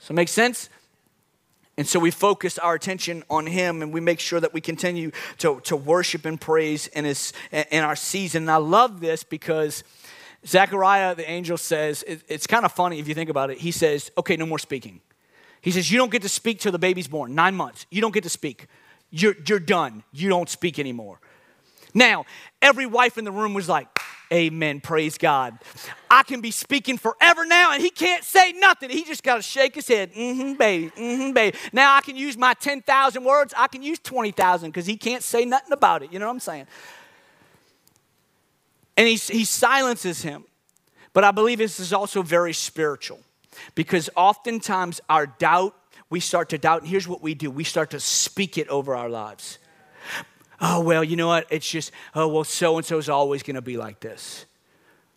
So, 0.00 0.12
make 0.12 0.28
sense? 0.28 0.68
And 1.76 1.86
so 1.86 1.98
we 1.98 2.10
focus 2.10 2.58
our 2.58 2.74
attention 2.74 3.22
on 3.30 3.46
Him 3.46 3.80
and 3.80 3.90
we 3.90 4.00
make 4.00 4.20
sure 4.20 4.38
that 4.38 4.52
we 4.52 4.60
continue 4.60 5.12
to, 5.38 5.60
to 5.60 5.76
worship 5.76 6.26
and 6.26 6.38
praise 6.38 6.88
in, 6.88 7.06
his, 7.06 7.32
in 7.70 7.84
our 7.84 7.96
season. 7.96 8.42
And 8.42 8.50
I 8.50 8.56
love 8.56 9.00
this 9.00 9.24
because 9.24 9.82
Zechariah, 10.46 11.14
the 11.14 11.28
angel, 11.30 11.56
says, 11.56 12.02
it, 12.02 12.22
it's 12.28 12.46
kind 12.46 12.64
of 12.64 12.72
funny 12.72 12.98
if 12.98 13.08
you 13.08 13.14
think 13.14 13.30
about 13.30 13.50
it. 13.50 13.58
He 13.58 13.70
says, 13.70 14.10
okay, 14.18 14.36
no 14.36 14.44
more 14.44 14.58
speaking. 14.58 15.00
He 15.62 15.70
says, 15.70 15.90
you 15.90 15.98
don't 15.98 16.10
get 16.10 16.22
to 16.22 16.28
speak 16.28 16.60
till 16.60 16.72
the 16.72 16.78
baby's 16.78 17.08
born, 17.08 17.34
nine 17.34 17.54
months. 17.54 17.86
You 17.90 18.00
don't 18.00 18.12
get 18.12 18.24
to 18.24 18.30
speak. 18.30 18.66
You're, 19.10 19.36
you're 19.46 19.58
done. 19.58 20.02
You 20.12 20.28
don't 20.28 20.48
speak 20.48 20.78
anymore. 20.78 21.20
Now, 21.94 22.24
every 22.62 22.86
wife 22.86 23.18
in 23.18 23.24
the 23.24 23.32
room 23.32 23.54
was 23.54 23.68
like, 23.68 23.86
Amen. 24.32 24.80
Praise 24.80 25.18
God. 25.18 25.58
I 26.08 26.22
can 26.22 26.40
be 26.40 26.52
speaking 26.52 26.96
forever 26.98 27.44
now, 27.44 27.72
and 27.72 27.82
he 27.82 27.90
can't 27.90 28.22
say 28.22 28.52
nothing. 28.52 28.88
He 28.88 29.04
just 29.04 29.24
got 29.24 29.36
to 29.36 29.42
shake 29.42 29.74
his 29.74 29.88
head. 29.88 30.12
Mm-hmm, 30.12 30.54
baby. 30.54 30.92
Mm-hmm, 30.96 31.32
baby. 31.32 31.58
Now 31.72 31.96
I 31.96 32.00
can 32.00 32.14
use 32.16 32.36
my 32.36 32.54
10,000 32.54 33.24
words. 33.24 33.52
I 33.56 33.66
can 33.66 33.82
use 33.82 33.98
20,000 33.98 34.70
because 34.70 34.86
he 34.86 34.96
can't 34.96 35.24
say 35.24 35.44
nothing 35.44 35.72
about 35.72 36.04
it. 36.04 36.12
You 36.12 36.20
know 36.20 36.26
what 36.26 36.32
I'm 36.32 36.40
saying? 36.40 36.66
And 38.96 39.08
he, 39.08 39.16
he 39.16 39.44
silences 39.44 40.22
him. 40.22 40.44
But 41.12 41.24
I 41.24 41.32
believe 41.32 41.58
this 41.58 41.80
is 41.80 41.92
also 41.92 42.22
very 42.22 42.52
spiritual 42.52 43.18
because 43.74 44.10
oftentimes 44.14 45.00
our 45.08 45.26
doubt, 45.26 45.74
we 46.08 46.20
start 46.20 46.50
to 46.50 46.58
doubt, 46.58 46.82
and 46.82 46.88
here's 46.88 47.08
what 47.08 47.20
we 47.20 47.34
do 47.34 47.50
we 47.50 47.64
start 47.64 47.90
to 47.90 48.00
speak 48.00 48.58
it 48.58 48.68
over 48.68 48.94
our 48.94 49.08
lives 49.08 49.58
oh, 50.60 50.80
well, 50.80 51.02
you 51.02 51.16
know 51.16 51.28
what? 51.28 51.46
It's 51.50 51.68
just, 51.68 51.92
oh, 52.14 52.28
well, 52.28 52.44
so 52.44 52.76
and 52.76 52.84
so 52.86 52.98
is 52.98 53.08
always 53.08 53.42
going 53.42 53.56
to 53.56 53.62
be 53.62 53.76
like 53.76 54.00
this. 54.00 54.46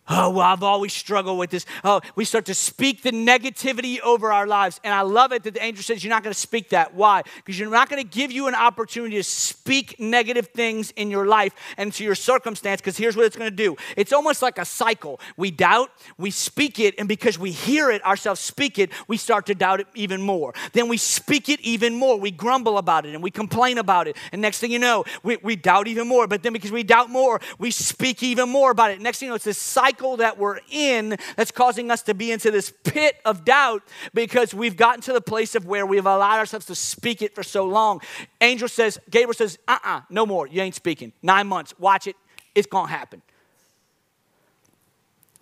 Oh, 0.10 0.32
well, 0.32 0.42
I've 0.42 0.64
always 0.64 0.92
struggled 0.92 1.40
with 1.40 1.50
this. 1.50 1.66
Oh, 1.82 2.02
we 2.18 2.26
start 2.26 2.46
to 2.48 2.54
speak 2.54 3.04
the 3.04 3.12
negativity 3.12 4.02
over 4.02 4.34
our 4.34 4.46
lives. 4.46 4.82
And 4.84 4.94
I 4.94 5.00
love 5.02 5.32
it 5.32 5.44
that 5.44 5.54
the 5.54 5.64
angel 5.64 5.82
says 5.82 6.04
you're 6.04 6.10
not 6.10 6.24
going 6.24 6.34
to 6.34 6.40
speak 6.40 6.70
that. 6.70 6.94
Why? 6.94 7.22
Because 7.38 7.58
you're 7.58 7.70
not 7.70 7.90
going 7.90 8.04
to 8.04 8.08
give 8.08 8.30
you 8.30 8.48
an 8.48 8.56
opportunity 8.56 9.16
to 9.16 9.24
speak 9.24 9.98
negative 10.02 10.48
things 10.48 10.92
in 10.98 11.10
your 11.10 11.26
life 11.26 11.54
and 11.78 11.94
to 11.94 12.04
your 12.04 12.16
circumstance. 12.16 12.82
Because 12.82 12.98
here's 12.98 13.16
what 13.16 13.26
it's 13.26 13.38
going 13.38 13.50
to 13.50 13.56
do 13.56 13.78
it's 13.96 14.12
almost 14.12 14.42
like 14.42 14.58
a 14.58 14.66
cycle. 14.66 15.22
We 15.38 15.52
doubt, 15.52 15.90
we 16.18 16.32
speak 16.32 16.80
it, 16.80 16.96
and 17.00 17.08
because 17.08 17.40
we 17.40 17.52
hear 17.52 17.90
it 17.90 18.06
ourselves 18.06 18.42
speak 18.42 18.80
it, 18.80 18.90
we 19.08 19.16
start 19.16 19.46
to 19.46 19.56
doubt 19.56 19.80
it 19.80 19.88
even 19.96 20.22
more. 20.22 20.54
Then 20.74 20.90
we 20.90 20.98
speak 20.98 21.48
it 21.48 21.62
even 21.62 21.96
more. 21.96 22.20
We 22.20 22.32
grumble 22.32 22.78
about 22.78 23.06
it 23.06 23.14
and 23.14 23.24
we 23.24 23.32
complain 23.32 23.78
about 23.78 24.10
it. 24.10 24.18
And 24.34 24.42
next 24.42 24.60
thing 24.60 24.72
you 24.72 24.80
know, 24.80 25.06
we, 25.24 25.38
we 25.38 25.56
doubt 25.56 25.88
even 25.88 26.10
more. 26.10 26.28
But 26.28 26.44
then 26.44 26.52
because 26.52 26.74
we 26.74 26.84
doubt 26.84 27.10
more, 27.10 27.40
we 27.58 27.72
speak 27.72 28.22
even 28.22 28.50
more 28.50 28.72
about 28.72 28.92
it. 28.92 29.00
Next 29.00 29.20
thing 29.20 29.28
you 29.28 29.32
know, 29.32 29.36
it's 29.36 29.46
this 29.46 29.58
cycle 29.58 29.93
cycle 29.94 30.18
that 30.18 30.40
we're 30.40 30.60
in 30.72 31.16
that's 31.36 31.52
causing 31.52 31.92
us 31.92 32.02
to 32.02 32.14
be 32.16 32.32
into 32.32 32.50
this 32.50 32.74
pit 32.84 33.16
of 33.26 33.46
doubt 33.46 33.84
because 34.14 34.54
we've 34.54 34.76
gotten 34.76 35.02
to 35.02 35.14
the 35.14 35.22
place 35.22 35.54
of 35.54 35.66
where 35.68 35.86
we've 35.86 36.06
allowed 36.06 36.40
ourselves 36.40 36.66
to 36.66 36.76
speak 36.76 37.22
it 37.22 37.36
for 37.36 37.44
so 37.44 37.66
long. 37.66 38.02
Angel 38.42 38.68
says, 38.68 39.00
Gabriel 39.10 39.34
says, 39.34 39.60
uh 39.68 39.74
uh-uh, 39.84 39.98
uh 39.98 40.02
no 40.10 40.26
more. 40.26 40.48
You 40.48 40.62
ain't 40.62 40.76
speaking. 40.76 41.14
Nine 41.22 41.48
months. 41.48 41.74
Watch 41.78 42.08
it. 42.08 42.16
It's 42.56 42.68
going 42.68 42.88
to 42.88 42.92
happen 42.92 43.22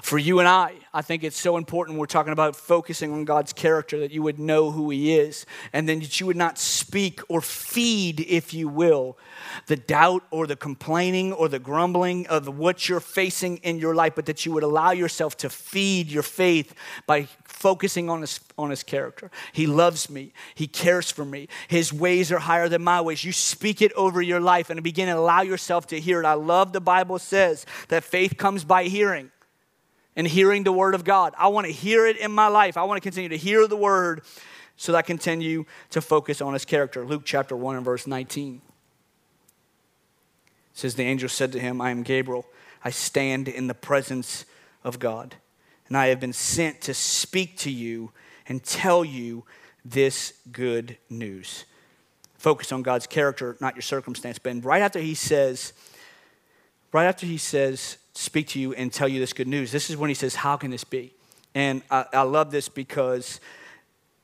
for 0.01 0.17
you 0.17 0.39
and 0.39 0.47
I, 0.47 0.73
I 0.93 1.01
think 1.01 1.23
it's 1.23 1.39
so 1.39 1.57
important 1.57 1.97
we're 1.97 2.05
talking 2.05 2.33
about 2.33 2.55
focusing 2.55 3.13
on 3.13 3.23
God's 3.23 3.53
character 3.53 3.99
that 3.99 4.11
you 4.11 4.23
would 4.23 4.39
know 4.39 4.71
who 4.71 4.89
He 4.89 5.15
is, 5.15 5.45
and 5.73 5.87
then 5.87 5.99
that 5.99 6.19
you 6.19 6.25
would 6.25 6.35
not 6.35 6.57
speak 6.57 7.21
or 7.29 7.39
feed, 7.41 8.19
if 8.21 8.53
you 8.53 8.67
will, 8.67 9.17
the 9.67 9.75
doubt 9.75 10.23
or 10.31 10.47
the 10.47 10.55
complaining 10.55 11.31
or 11.33 11.47
the 11.47 11.59
grumbling 11.59 12.27
of 12.27 12.47
what 12.57 12.89
you're 12.89 12.99
facing 12.99 13.57
in 13.57 13.77
your 13.77 13.95
life, 13.95 14.13
but 14.15 14.25
that 14.25 14.45
you 14.45 14.51
would 14.51 14.63
allow 14.63 14.91
yourself 14.91 15.37
to 15.37 15.49
feed 15.49 16.09
your 16.09 16.23
faith 16.23 16.73
by 17.05 17.27
focusing 17.43 18.09
on 18.09 18.21
His, 18.21 18.39
on 18.57 18.69
his 18.71 18.83
character. 18.83 19.29
He 19.53 19.67
loves 19.67 20.09
me, 20.09 20.33
He 20.55 20.67
cares 20.67 21.11
for 21.11 21.25
me, 21.25 21.47
His 21.67 21.93
ways 21.93 22.31
are 22.31 22.39
higher 22.39 22.67
than 22.67 22.83
my 22.83 23.01
ways. 23.01 23.23
You 23.23 23.31
speak 23.31 23.81
it 23.81 23.93
over 23.93 24.21
your 24.21 24.41
life 24.41 24.69
and 24.69 24.81
begin 24.81 25.07
to 25.07 25.17
allow 25.17 25.41
yourself 25.41 25.87
to 25.87 25.99
hear 25.99 26.21
it. 26.21 26.25
I 26.25 26.33
love 26.33 26.73
the 26.73 26.81
Bible 26.81 27.19
says 27.19 27.65
that 27.89 28.03
faith 28.03 28.37
comes 28.37 28.63
by 28.63 28.85
hearing 28.85 29.31
and 30.15 30.27
hearing 30.27 30.63
the 30.63 30.71
word 30.71 30.95
of 30.95 31.03
God. 31.03 31.33
I 31.37 31.47
want 31.47 31.67
to 31.67 31.73
hear 31.73 32.05
it 32.05 32.17
in 32.17 32.31
my 32.31 32.47
life. 32.47 32.77
I 32.77 32.83
want 32.83 32.97
to 32.97 33.01
continue 33.01 33.29
to 33.29 33.37
hear 33.37 33.67
the 33.67 33.77
word 33.77 34.21
so 34.77 34.91
that 34.91 34.97
I 34.99 35.01
continue 35.01 35.65
to 35.91 36.01
focus 36.01 36.41
on 36.41 36.53
his 36.53 36.65
character. 36.65 37.05
Luke 37.05 37.21
chapter 37.23 37.55
1 37.55 37.75
and 37.75 37.85
verse 37.85 38.07
19 38.07 38.61
says, 40.73 40.95
The 40.95 41.03
angel 41.03 41.29
said 41.29 41.51
to 41.51 41.59
him, 41.59 41.81
I 41.81 41.91
am 41.91 42.03
Gabriel. 42.03 42.45
I 42.83 42.89
stand 42.89 43.47
in 43.47 43.67
the 43.67 43.73
presence 43.73 44.45
of 44.83 44.97
God, 44.97 45.35
and 45.87 45.95
I 45.95 46.07
have 46.07 46.19
been 46.19 46.33
sent 46.33 46.81
to 46.81 46.93
speak 46.93 47.57
to 47.59 47.71
you 47.71 48.11
and 48.47 48.63
tell 48.63 49.05
you 49.05 49.45
this 49.85 50.33
good 50.51 50.97
news. 51.09 51.65
Focus 52.37 52.71
on 52.71 52.81
God's 52.81 53.05
character, 53.05 53.55
not 53.61 53.75
your 53.75 53.83
circumstance. 53.83 54.39
But 54.39 54.65
right 54.65 54.81
after 54.81 54.99
he 54.99 55.13
says, 55.13 55.73
right 56.91 57.05
after 57.05 57.25
he 57.25 57.37
says, 57.37 57.97
speak 58.13 58.47
to 58.49 58.59
you 58.59 58.73
and 58.73 58.91
tell 58.91 59.07
you 59.07 59.19
this 59.19 59.33
good 59.33 59.47
news. 59.47 59.71
This 59.71 59.89
is 59.89 59.97
when 59.97 60.09
he 60.09 60.13
says, 60.13 60.35
How 60.35 60.57
can 60.57 60.71
this 60.71 60.83
be? 60.83 61.13
And 61.53 61.81
I, 61.89 62.05
I 62.13 62.21
love 62.23 62.51
this 62.51 62.69
because 62.69 63.39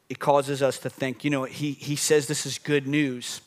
it 0.09 0.19
causes 0.19 0.61
us 0.61 0.79
to 0.79 0.89
think, 0.89 1.23
you 1.23 1.29
know, 1.29 1.43
he, 1.43 1.73
he 1.73 1.95
says 1.95 2.27
this 2.27 2.45
is 2.45 2.57
good 2.57 2.87
news. 2.87 3.41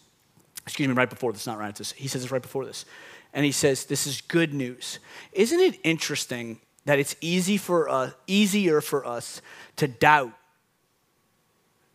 Excuse 0.66 0.88
me, 0.88 0.94
right 0.94 1.09
before 1.09 1.33
this, 1.33 1.46
not 1.46 1.59
right 1.59 1.74
this. 1.74 1.92
He 1.92 2.06
says 2.06 2.22
this 2.22 2.30
right 2.30 2.42
before 2.42 2.66
this. 2.66 2.85
And 3.33 3.44
he 3.44 3.52
says, 3.52 3.87
This 3.87 4.06
is 4.06 4.20
good 4.20 4.52
news. 4.52 4.98
Isn't 5.33 5.61
it 5.61 5.78
interesting 5.85 6.61
that 6.85 6.98
it's 6.98 7.16
easy 7.20 7.56
for 7.56 7.88
us, 7.88 8.12
easier 8.26 8.80
for 8.80 9.06
us 9.06 9.40
to 9.76 9.88
doubt 9.88 10.33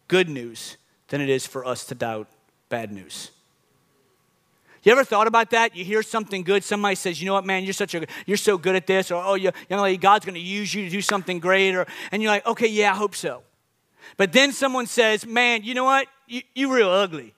good 0.08 0.30
news 0.30 0.78
than 1.10 1.22
it 1.22 1.30
is 1.30 1.46
for 1.46 1.66
us 1.66 1.86
to 1.86 1.96
doubt 1.96 2.28
bad 2.70 2.92
news? 2.92 3.32
You 4.86 4.92
ever 4.92 5.04
thought 5.04 5.26
about 5.26 5.50
that? 5.50 5.76
You 5.76 5.84
hear 5.84 6.04
something 6.04 6.44
good, 6.44 6.64
somebody 6.64 6.94
says, 6.94 7.20
you 7.20 7.26
know 7.26 7.34
what, 7.34 7.44
man, 7.44 7.64
you're 7.64 7.74
such 7.74 7.96
a 7.96 8.06
you're 8.28 8.38
so 8.38 8.56
good 8.56 8.76
at 8.76 8.86
this, 8.86 9.10
or 9.10 9.22
oh, 9.22 9.34
you, 9.34 9.52
young 9.68 9.82
lady, 9.82 9.98
God's 9.98 10.26
gonna 10.26 10.38
use 10.38 10.76
you 10.76 10.84
to 10.84 10.90
do 10.90 11.02
something 11.02 11.40
great, 11.40 11.74
or 11.74 11.88
and 12.12 12.22
you're 12.22 12.32
like, 12.32 12.46
okay, 12.46 12.68
yeah, 12.68 12.94
I 12.94 12.96
hope 12.96 13.16
so. 13.16 13.42
But 14.16 14.32
then 14.32 14.52
someone 14.52 14.86
says, 14.86 15.26
man, 15.26 15.64
you 15.64 15.74
know 15.74 15.86
what? 15.86 16.08
You, 16.28 16.44
you 16.54 16.74
real 16.74 16.90
ugly. 16.90 17.34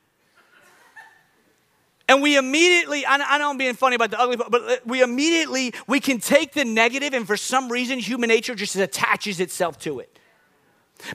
And 2.10 2.21
we 2.21 2.38
immediately, 2.38 3.05
I 3.05 3.38
know 3.38 3.49
I'm 3.49 3.57
being 3.57 3.73
funny 3.73 3.95
about 3.95 4.12
the 4.12 4.19
ugly, 4.19 4.38
but 4.38 4.62
uh, 4.62 4.75
we 4.86 5.01
immediately, 5.01 5.73
we 5.88 5.99
can 5.99 6.19
take 6.19 6.53
the 6.53 6.63
negative 6.63 7.13
and 7.13 7.27
for 7.27 7.36
some 7.36 7.69
reason 7.69 7.99
human 7.99 8.29
nature 8.29 8.55
just 8.55 8.75
attaches 8.77 9.39
itself 9.41 9.77
to 9.79 9.99
it. 9.99 10.17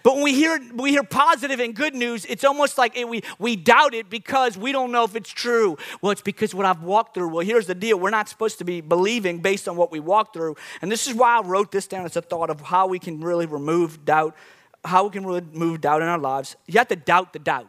But 0.03 0.15
when 0.15 0.25
we 0.25 0.35
hear, 0.35 0.59
we 0.75 0.91
hear 0.91 1.03
positive 1.03 1.61
and 1.61 1.75
good 1.75 1.95
news, 1.95 2.25
it's 2.27 2.45
almost 2.45 2.79
like 2.79 2.97
it, 2.97 3.09
we, 3.09 3.23
we 3.39 3.57
doubt 3.57 3.95
it 3.95 4.09
because 4.09 4.57
we 4.57 4.73
don't 4.73 4.93
know 4.93 5.05
if 5.05 5.17
it's 5.17 5.31
true. 5.31 5.77
Well, 6.01 6.13
it's 6.13 6.23
because 6.23 6.55
what 6.55 6.67
I've 6.67 6.83
walked 6.83 7.15
through. 7.15 7.29
Well, 7.29 7.45
here's 7.45 7.67
the 7.67 7.75
deal 7.75 7.99
we're 7.99 8.11
not 8.11 8.29
supposed 8.29 8.59
to 8.59 8.65
be 8.65 8.81
believing 8.81 9.41
based 9.41 9.69
on 9.69 9.77
what 9.77 9.91
we 9.91 10.01
walked 10.01 10.35
through. 10.35 10.57
And 10.81 10.91
this 10.91 11.07
is 11.07 11.15
why 11.15 11.39
I 11.39 11.43
wrote 11.43 11.73
this 11.73 11.87
down 11.87 12.05
as 12.05 12.17
a 12.17 12.23
thought 12.23 12.51
of 12.51 12.61
how 12.61 12.87
we 12.87 12.99
can 12.99 13.21
really 13.21 13.47
remove 13.47 14.05
doubt, 14.05 14.37
how 14.85 15.05
we 15.05 15.11
can 15.11 15.25
really 15.25 15.41
remove 15.41 15.81
doubt 15.81 16.03
in 16.03 16.09
our 16.09 16.19
lives. 16.19 16.57
You 16.67 16.79
have 16.79 16.89
to 16.89 16.97
doubt 16.97 17.33
the 17.33 17.39
doubt. 17.39 17.69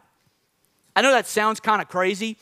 I 0.96 1.02
know 1.02 1.10
that 1.10 1.26
sounds 1.26 1.58
kind 1.58 1.82
of 1.82 1.88
crazy, 1.88 2.36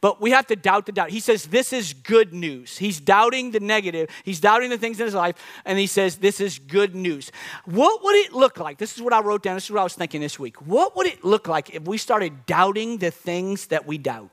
but 0.00 0.20
we 0.20 0.30
have 0.30 0.46
to 0.46 0.56
doubt 0.56 0.86
the 0.86 0.92
doubt. 0.92 1.10
He 1.10 1.18
says, 1.18 1.46
This 1.46 1.72
is 1.72 1.92
good 1.92 2.32
news. 2.32 2.78
He's 2.78 3.00
doubting 3.00 3.50
the 3.50 3.58
negative, 3.58 4.08
he's 4.24 4.38
doubting 4.38 4.70
the 4.70 4.78
things 4.78 5.00
in 5.00 5.06
his 5.06 5.14
life, 5.14 5.34
and 5.64 5.78
he 5.78 5.88
says, 5.88 6.16
This 6.16 6.40
is 6.40 6.58
good 6.58 6.94
news. 6.94 7.32
What 7.64 8.04
would 8.04 8.14
it 8.14 8.32
look 8.32 8.58
like? 8.58 8.78
This 8.78 8.96
is 8.96 9.02
what 9.02 9.12
I 9.12 9.20
wrote 9.20 9.42
down. 9.42 9.54
This 9.56 9.64
is 9.64 9.70
what 9.72 9.80
I 9.80 9.84
was 9.84 9.94
thinking 9.94 10.20
this 10.20 10.38
week. 10.38 10.64
What 10.64 10.96
would 10.96 11.06
it 11.06 11.24
look 11.24 11.48
like 11.48 11.74
if 11.74 11.82
we 11.82 11.98
started 11.98 12.46
doubting 12.46 12.98
the 12.98 13.10
things 13.10 13.66
that 13.68 13.86
we 13.86 13.98
doubt? 13.98 14.30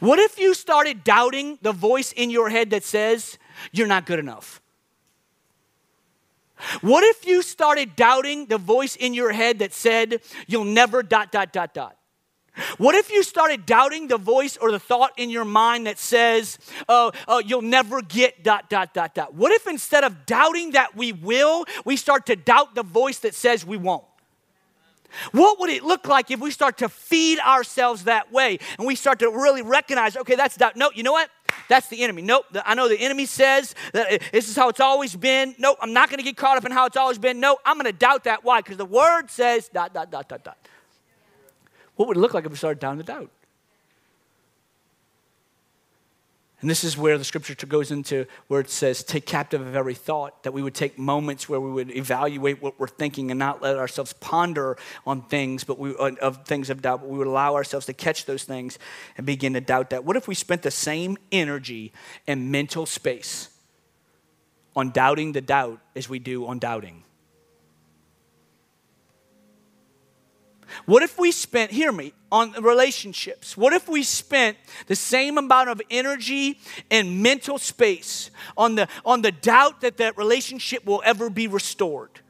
What 0.00 0.18
if 0.18 0.38
you 0.38 0.54
started 0.54 1.04
doubting 1.04 1.58
the 1.62 1.72
voice 1.72 2.12
in 2.12 2.30
your 2.30 2.48
head 2.48 2.70
that 2.70 2.84
says, 2.84 3.38
You're 3.72 3.86
not 3.86 4.06
good 4.06 4.18
enough? 4.18 4.61
What 6.80 7.04
if 7.04 7.26
you 7.26 7.42
started 7.42 7.96
doubting 7.96 8.46
the 8.46 8.58
voice 8.58 8.96
in 8.96 9.14
your 9.14 9.32
head 9.32 9.58
that 9.60 9.72
said, 9.72 10.20
You'll 10.46 10.64
never 10.64 11.02
dot, 11.02 11.32
dot, 11.32 11.52
dot, 11.52 11.74
dot? 11.74 11.96
What 12.76 12.94
if 12.94 13.10
you 13.10 13.22
started 13.22 13.64
doubting 13.64 14.08
the 14.08 14.18
voice 14.18 14.58
or 14.58 14.70
the 14.70 14.78
thought 14.78 15.12
in 15.16 15.30
your 15.30 15.44
mind 15.44 15.86
that 15.86 15.98
says, 15.98 16.58
oh, 16.86 17.12
oh, 17.26 17.38
you'll 17.38 17.62
never 17.62 18.02
get 18.02 18.44
dot, 18.44 18.68
dot, 18.68 18.92
dot, 18.92 19.14
dot? 19.14 19.34
What 19.34 19.52
if 19.52 19.66
instead 19.66 20.04
of 20.04 20.26
doubting 20.26 20.72
that 20.72 20.94
we 20.94 21.12
will, 21.12 21.64
we 21.86 21.96
start 21.96 22.26
to 22.26 22.36
doubt 22.36 22.74
the 22.74 22.82
voice 22.82 23.20
that 23.20 23.34
says 23.34 23.64
we 23.64 23.78
won't? 23.78 24.04
What 25.32 25.60
would 25.60 25.70
it 25.70 25.82
look 25.82 26.06
like 26.06 26.30
if 26.30 26.40
we 26.40 26.50
start 26.50 26.78
to 26.78 26.88
feed 26.88 27.38
ourselves 27.38 28.04
that 28.04 28.32
way 28.32 28.58
and 28.78 28.86
we 28.86 28.94
start 28.94 29.18
to 29.20 29.30
really 29.30 29.62
recognize, 29.62 30.16
okay, 30.16 30.36
that's 30.36 30.56
doubt. 30.56 30.76
No, 30.76 30.90
you 30.94 31.02
know 31.02 31.12
what? 31.12 31.30
That's 31.68 31.88
the 31.88 32.02
enemy. 32.02 32.22
Nope. 32.22 32.46
I 32.64 32.74
know 32.74 32.88
the 32.88 32.98
enemy 32.98 33.26
says 33.26 33.74
that 33.92 34.22
this 34.32 34.48
is 34.48 34.56
how 34.56 34.68
it's 34.68 34.80
always 34.80 35.16
been. 35.16 35.54
Nope. 35.58 35.78
I'm 35.80 35.92
not 35.92 36.08
going 36.08 36.18
to 36.18 36.24
get 36.24 36.36
caught 36.36 36.56
up 36.56 36.64
in 36.64 36.72
how 36.72 36.86
it's 36.86 36.96
always 36.96 37.18
been. 37.18 37.40
No, 37.40 37.58
I'm 37.64 37.76
going 37.76 37.86
to 37.86 37.92
doubt 37.92 38.24
that. 38.24 38.44
Why? 38.44 38.60
Because 38.60 38.76
the 38.76 38.84
word 38.84 39.30
says 39.30 39.68
dot, 39.68 39.94
dot, 39.94 40.10
dot, 40.10 40.28
dot, 40.28 40.44
dot. 40.44 40.58
What 41.96 42.08
would 42.08 42.16
it 42.16 42.20
look 42.20 42.34
like 42.34 42.44
if 42.44 42.50
we 42.50 42.56
started 42.56 42.80
down 42.80 42.96
to 42.98 43.02
doubt? 43.02 43.30
And 46.62 46.70
this 46.70 46.84
is 46.84 46.96
where 46.96 47.18
the 47.18 47.24
scripture 47.24 47.54
goes 47.66 47.90
into 47.90 48.24
where 48.46 48.60
it 48.60 48.70
says, 48.70 49.02
take 49.02 49.26
captive 49.26 49.60
of 49.60 49.74
every 49.74 49.94
thought, 49.94 50.44
that 50.44 50.52
we 50.52 50.62
would 50.62 50.76
take 50.76 50.96
moments 50.96 51.48
where 51.48 51.60
we 51.60 51.72
would 51.72 51.90
evaluate 51.90 52.62
what 52.62 52.78
we're 52.78 52.86
thinking 52.86 53.32
and 53.32 53.38
not 53.38 53.60
let 53.60 53.76
ourselves 53.76 54.12
ponder 54.14 54.78
on 55.04 55.22
things, 55.22 55.64
but 55.64 55.76
we, 55.76 55.94
of 55.96 56.46
things 56.46 56.70
of 56.70 56.80
doubt, 56.80 57.00
but 57.00 57.10
we 57.10 57.18
would 57.18 57.26
allow 57.26 57.56
ourselves 57.56 57.86
to 57.86 57.92
catch 57.92 58.26
those 58.26 58.44
things 58.44 58.78
and 59.16 59.26
begin 59.26 59.54
to 59.54 59.60
doubt 59.60 59.90
that. 59.90 60.04
What 60.04 60.16
if 60.16 60.28
we 60.28 60.36
spent 60.36 60.62
the 60.62 60.70
same 60.70 61.18
energy 61.32 61.92
and 62.28 62.52
mental 62.52 62.86
space 62.86 63.48
on 64.76 64.90
doubting 64.90 65.32
the 65.32 65.40
doubt 65.40 65.80
as 65.96 66.08
we 66.08 66.20
do 66.20 66.46
on 66.46 66.60
doubting? 66.60 67.02
What 70.86 71.02
if 71.02 71.18
we 71.18 71.32
spent, 71.32 71.70
hear 71.70 71.92
me, 71.92 72.12
on 72.30 72.52
relationships? 72.62 73.56
What 73.56 73.72
if 73.72 73.88
we 73.88 74.02
spent 74.02 74.56
the 74.86 74.96
same 74.96 75.38
amount 75.38 75.68
of 75.68 75.80
energy 75.90 76.58
and 76.90 77.22
mental 77.22 77.58
space 77.58 78.30
on 78.56 78.74
the, 78.74 78.88
on 79.04 79.22
the 79.22 79.32
doubt 79.32 79.82
that 79.82 79.98
that 79.98 80.16
relationship 80.16 80.84
will 80.86 81.02
ever 81.04 81.30
be 81.30 81.46
restored? 81.46 82.20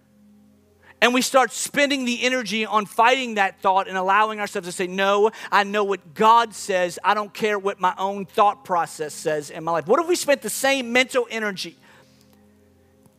And 1.02 1.12
we 1.12 1.20
start 1.20 1.52
spending 1.52 2.04
the 2.04 2.22
energy 2.22 2.64
on 2.64 2.86
fighting 2.86 3.34
that 3.34 3.60
thought 3.60 3.88
and 3.88 3.96
allowing 3.96 4.38
ourselves 4.38 4.68
to 4.68 4.72
say, 4.72 4.86
No, 4.86 5.32
I 5.50 5.64
know 5.64 5.82
what 5.82 6.14
God 6.14 6.54
says. 6.54 6.96
I 7.02 7.14
don't 7.14 7.34
care 7.34 7.58
what 7.58 7.80
my 7.80 7.92
own 7.98 8.24
thought 8.24 8.64
process 8.64 9.12
says 9.12 9.50
in 9.50 9.64
my 9.64 9.72
life. 9.72 9.88
What 9.88 9.98
if 9.98 10.06
we 10.06 10.14
spent 10.14 10.42
the 10.42 10.50
same 10.50 10.92
mental 10.92 11.26
energy 11.28 11.76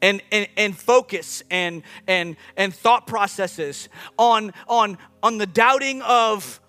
and, 0.03 0.21
and, 0.31 0.47
and 0.57 0.77
focus 0.77 1.41
and, 1.49 1.81
and, 2.07 2.35
and 2.57 2.75
thought 2.75 3.07
processes 3.07 3.89
on, 4.19 4.53
on, 4.67 4.97
on 5.23 5.37
the 5.39 5.47
doubting 5.47 6.01
of, 6.03 6.59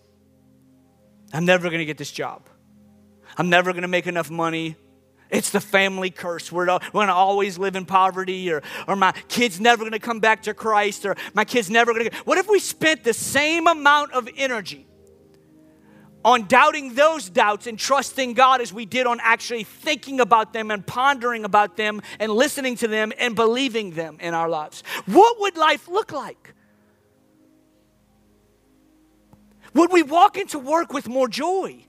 I'm 1.33 1.45
never 1.45 1.69
to 1.69 1.85
get 1.85 1.99
this 1.99 2.13
job. 2.13 2.49
I'm 3.37 3.51
never 3.51 3.73
to 3.83 3.89
make 3.89 4.07
enough 4.07 4.31
money. 4.31 4.77
It's 5.31 5.51
the 5.51 5.61
family 5.61 6.11
curse. 6.11 6.53
We're, 6.53 6.67
we're 6.67 6.79
going 6.93 7.09
to 7.09 7.15
always 7.15 7.59
live 7.59 7.75
in 7.75 7.87
poverty, 7.87 8.53
or, 8.53 8.63
or 8.87 8.95
my 8.95 9.11
kid's 9.27 9.59
never 9.59 9.83
going 9.83 9.93
to 9.93 9.99
come 9.99 10.21
back 10.21 10.45
to 10.45 10.55
Christ, 10.55 11.05
or 11.05 11.17
my 11.35 11.45
kid's 11.45 11.69
never 11.69 11.93
going 11.93 12.09
to. 12.09 12.17
What 12.19 12.39
if 12.39 12.49
we 12.49 12.61
spent 12.61 13.03
the 13.03 13.13
same 13.13 13.67
amount 13.67 14.13
of 14.13 14.29
energy 14.37 14.87
on 16.25 16.47
doubting 16.47 16.95
those 16.95 17.29
doubts 17.29 17.67
and 17.67 17.79
trusting 17.79 18.35
God 18.35 18.61
as 18.61 18.73
we 18.73 18.87
did 18.87 19.07
on 19.07 19.21
actually 19.21 19.65
thinking 19.65 20.21
about 20.21 20.53
them 20.53 20.71
and 20.71 20.87
pondering 20.87 21.45
about 21.45 21.77
them 21.77 22.01
and 22.19 22.33
listening 22.33 22.77
to 22.77 22.89
them 22.89 23.13
and 23.19 23.37
believing 23.37 23.91
them 23.93 24.17
in 24.21 24.35
our 24.35 24.49
lives. 24.49 24.83
What 25.07 25.41
would 25.41 25.57
life 25.57 25.89
look 25.89 26.13
like? 26.13 26.55
Would 29.75 29.93
we 29.93 30.03
walk 30.03 30.39
into 30.39 30.59
work 30.59 30.93
with 30.93 31.09
more 31.09 31.29
joy? 31.29 31.85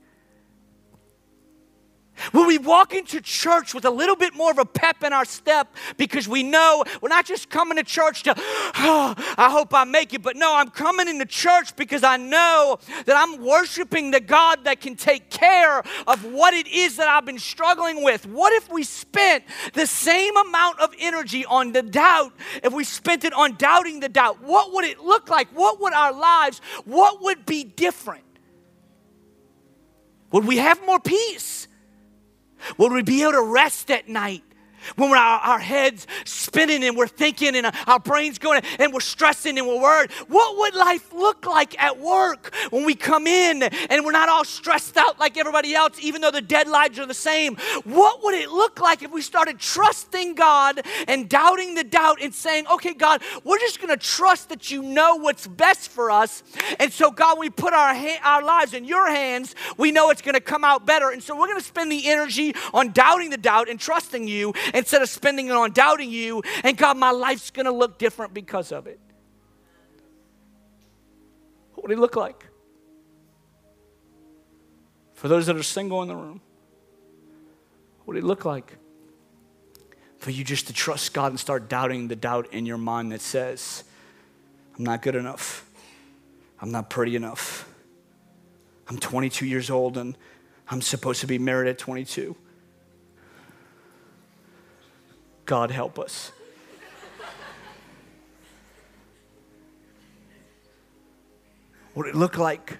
Will 2.32 2.46
we 2.46 2.58
walk 2.58 2.94
into 2.94 3.20
church 3.20 3.74
with 3.74 3.84
a 3.84 3.90
little 3.90 4.16
bit 4.16 4.34
more 4.34 4.50
of 4.50 4.58
a 4.58 4.64
pep 4.64 5.02
in 5.02 5.12
our 5.12 5.24
step 5.24 5.74
because 5.96 6.28
we 6.28 6.42
know 6.42 6.84
we're 7.00 7.08
not 7.08 7.26
just 7.26 7.50
coming 7.50 7.76
to 7.76 7.84
church 7.84 8.22
to, 8.24 8.34
oh, 8.36 9.14
I 9.36 9.50
hope 9.50 9.74
I 9.74 9.84
make 9.84 10.14
it, 10.14 10.22
but 10.22 10.36
no, 10.36 10.54
I'm 10.56 10.70
coming 10.70 11.08
into 11.08 11.26
church 11.26 11.76
because 11.76 12.02
I 12.02 12.16
know 12.16 12.78
that 13.04 13.16
I'm 13.16 13.44
worshiping 13.44 14.10
the 14.10 14.20
God 14.20 14.64
that 14.64 14.80
can 14.80 14.96
take 14.96 15.30
care 15.30 15.82
of 16.06 16.24
what 16.24 16.54
it 16.54 16.66
is 16.66 16.96
that 16.96 17.08
I've 17.08 17.26
been 17.26 17.38
struggling 17.38 18.02
with. 18.02 18.26
What 18.26 18.52
if 18.52 18.70
we 18.70 18.82
spent 18.82 19.44
the 19.74 19.86
same 19.86 20.36
amount 20.36 20.80
of 20.80 20.94
energy 20.98 21.44
on 21.44 21.72
the 21.72 21.82
doubt, 21.82 22.32
if 22.62 22.72
we 22.72 22.84
spent 22.84 23.24
it 23.24 23.32
on 23.32 23.56
doubting 23.56 24.00
the 24.00 24.08
doubt? 24.08 24.42
What 24.42 24.72
would 24.72 24.84
it 24.84 25.00
look 25.00 25.28
like? 25.28 25.48
What 25.48 25.80
would 25.80 25.92
our 25.92 26.12
lives, 26.12 26.60
what 26.84 27.22
would 27.22 27.46
be 27.46 27.64
different? 27.64 28.24
Would 30.32 30.44
we 30.46 30.56
have 30.58 30.84
more 30.84 31.00
peace? 31.00 31.68
Will 32.78 32.90
we 32.90 33.02
be 33.02 33.22
able 33.22 33.32
to 33.32 33.42
rest 33.42 33.90
at 33.90 34.08
night? 34.08 34.42
When 34.96 35.10
we're 35.10 35.16
our, 35.16 35.40
our, 35.40 35.58
heads 35.58 36.06
spinning 36.24 36.84
and 36.84 36.96
we're 36.96 37.08
thinking 37.08 37.56
and 37.56 37.72
our 37.86 37.98
brains 37.98 38.38
going 38.38 38.62
and 38.78 38.92
we're 38.92 39.00
stressing 39.00 39.58
and 39.58 39.66
we're 39.66 39.80
worried. 39.80 40.12
What 40.28 40.58
would 40.58 40.74
life 40.74 41.12
look 41.12 41.46
like 41.46 41.80
at 41.82 41.98
work 41.98 42.54
when 42.70 42.84
we 42.84 42.94
come 42.94 43.26
in 43.26 43.62
and 43.62 44.04
we're 44.04 44.12
not 44.12 44.28
all 44.28 44.44
stressed 44.44 44.96
out 44.96 45.18
like 45.18 45.36
everybody 45.36 45.74
else, 45.74 45.98
even 46.00 46.20
though 46.20 46.30
the 46.30 46.42
deadlines 46.42 46.98
are 46.98 47.06
the 47.06 47.14
same? 47.14 47.56
What 47.84 48.22
would 48.22 48.34
it 48.34 48.50
look 48.50 48.80
like 48.80 49.02
if 49.02 49.10
we 49.10 49.22
started 49.22 49.58
trusting 49.58 50.34
God 50.34 50.82
and 51.08 51.28
doubting 51.28 51.74
the 51.74 51.84
doubt 51.84 52.18
and 52.22 52.34
saying, 52.34 52.66
okay, 52.72 52.94
God, 52.94 53.22
we're 53.44 53.58
just 53.58 53.80
going 53.80 53.96
to 53.96 53.96
trust 53.96 54.48
that 54.50 54.70
you 54.70 54.82
know 54.82 55.16
what's 55.16 55.46
best 55.46 55.90
for 55.90 56.10
us. 56.10 56.42
And 56.78 56.92
so, 56.92 57.10
God, 57.10 57.38
we 57.38 57.50
put 57.50 57.72
our, 57.72 57.94
ha- 57.94 58.20
our 58.22 58.42
lives 58.42 58.74
in 58.74 58.84
your 58.84 59.08
hands, 59.08 59.54
we 59.76 59.90
know 59.90 60.10
it's 60.10 60.22
going 60.22 60.34
to 60.34 60.40
come 60.40 60.64
out 60.64 60.86
better. 60.86 61.10
And 61.10 61.22
so, 61.22 61.38
we're 61.38 61.46
going 61.46 61.58
to 61.58 61.64
spend 61.64 61.90
the 61.90 62.08
energy 62.08 62.54
on 62.72 62.92
doubting 62.92 63.30
the 63.30 63.36
doubt 63.36 63.68
and 63.68 63.78
trusting 63.78 64.28
you 64.28 64.52
instead 64.76 65.00
of 65.02 65.08
spending 65.08 65.46
it 65.46 65.52
on 65.52 65.72
doubting 65.72 66.10
you. 66.10 66.42
And 66.62 66.76
God, 66.76 66.96
my 66.96 67.10
life's 67.10 67.50
going 67.50 67.66
to 67.66 67.72
look 67.72 67.98
different 67.98 68.34
because 68.34 68.70
of 68.72 68.86
it. 68.86 69.00
What 71.74 71.88
would 71.88 71.92
it 71.92 72.00
look 72.00 72.16
like? 72.16 72.46
For 75.14 75.28
those 75.28 75.46
that 75.46 75.56
are 75.56 75.62
single 75.62 76.02
in 76.02 76.08
the 76.08 76.14
room, 76.14 76.40
what 77.98 78.08
would 78.08 78.16
it 78.18 78.24
look 78.24 78.44
like? 78.44 78.76
For 80.18 80.30
you 80.30 80.44
just 80.44 80.66
to 80.66 80.72
trust 80.72 81.14
God 81.14 81.32
and 81.32 81.40
start 81.40 81.68
doubting 81.68 82.08
the 82.08 82.16
doubt 82.16 82.52
in 82.52 82.66
your 82.66 82.78
mind 82.78 83.12
that 83.12 83.22
says, 83.22 83.84
I'm 84.76 84.84
not 84.84 85.00
good 85.00 85.14
enough. 85.14 85.68
I'm 86.60 86.70
not 86.70 86.90
pretty 86.90 87.16
enough. 87.16 87.68
I'm 88.88 88.98
22 88.98 89.46
years 89.46 89.70
old 89.70 89.96
and 89.96 90.16
I'm 90.68 90.82
supposed 90.82 91.22
to 91.22 91.26
be 91.26 91.38
married 91.38 91.68
at 91.68 91.78
22. 91.78 92.36
God 95.46 95.70
help 95.70 95.98
us. 95.98 96.32
what 101.94 102.06
would 102.06 102.14
it 102.14 102.16
look 102.16 102.36
like? 102.36 102.78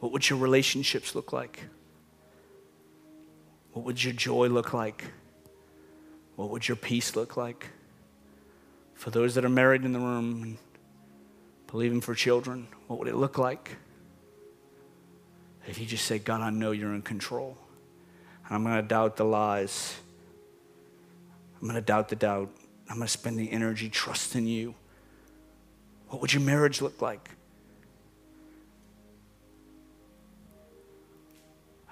What 0.00 0.12
would 0.12 0.28
your 0.28 0.40
relationships 0.40 1.14
look 1.14 1.32
like? 1.32 1.62
What 3.72 3.84
would 3.86 4.02
your 4.02 4.12
joy 4.12 4.48
look 4.48 4.74
like? 4.74 5.04
What 6.34 6.50
would 6.50 6.66
your 6.66 6.76
peace 6.76 7.14
look 7.14 7.36
like? 7.36 7.68
For 8.94 9.10
those 9.10 9.34
that 9.36 9.44
are 9.44 9.50
married 9.50 9.84
in 9.84 9.92
the 9.92 10.00
room 10.00 10.58
believing 11.66 12.00
for 12.00 12.14
children, 12.14 12.66
what 12.88 12.98
would 12.98 13.08
it 13.08 13.16
look 13.16 13.38
like? 13.38 13.76
If 15.66 15.78
you 15.78 15.86
just 15.86 16.04
say, 16.04 16.18
God, 16.18 16.40
I 16.40 16.50
know 16.50 16.72
you're 16.72 16.94
in 16.94 17.02
control. 17.02 17.56
And 18.46 18.54
I'm 18.54 18.64
going 18.64 18.76
to 18.76 18.82
doubt 18.82 19.16
the 19.16 19.24
lies 19.24 19.96
I'm 21.60 21.62
going 21.62 21.74
to 21.74 21.80
doubt 21.80 22.08
the 22.08 22.16
doubt. 22.16 22.50
I'm 22.88 22.96
going 22.96 23.06
to 23.06 23.12
spend 23.12 23.38
the 23.38 23.50
energy 23.50 23.88
trusting 23.88 24.46
you. 24.46 24.74
What 26.08 26.20
would 26.20 26.32
your 26.32 26.42
marriage 26.42 26.80
look 26.80 27.02
like? 27.02 27.30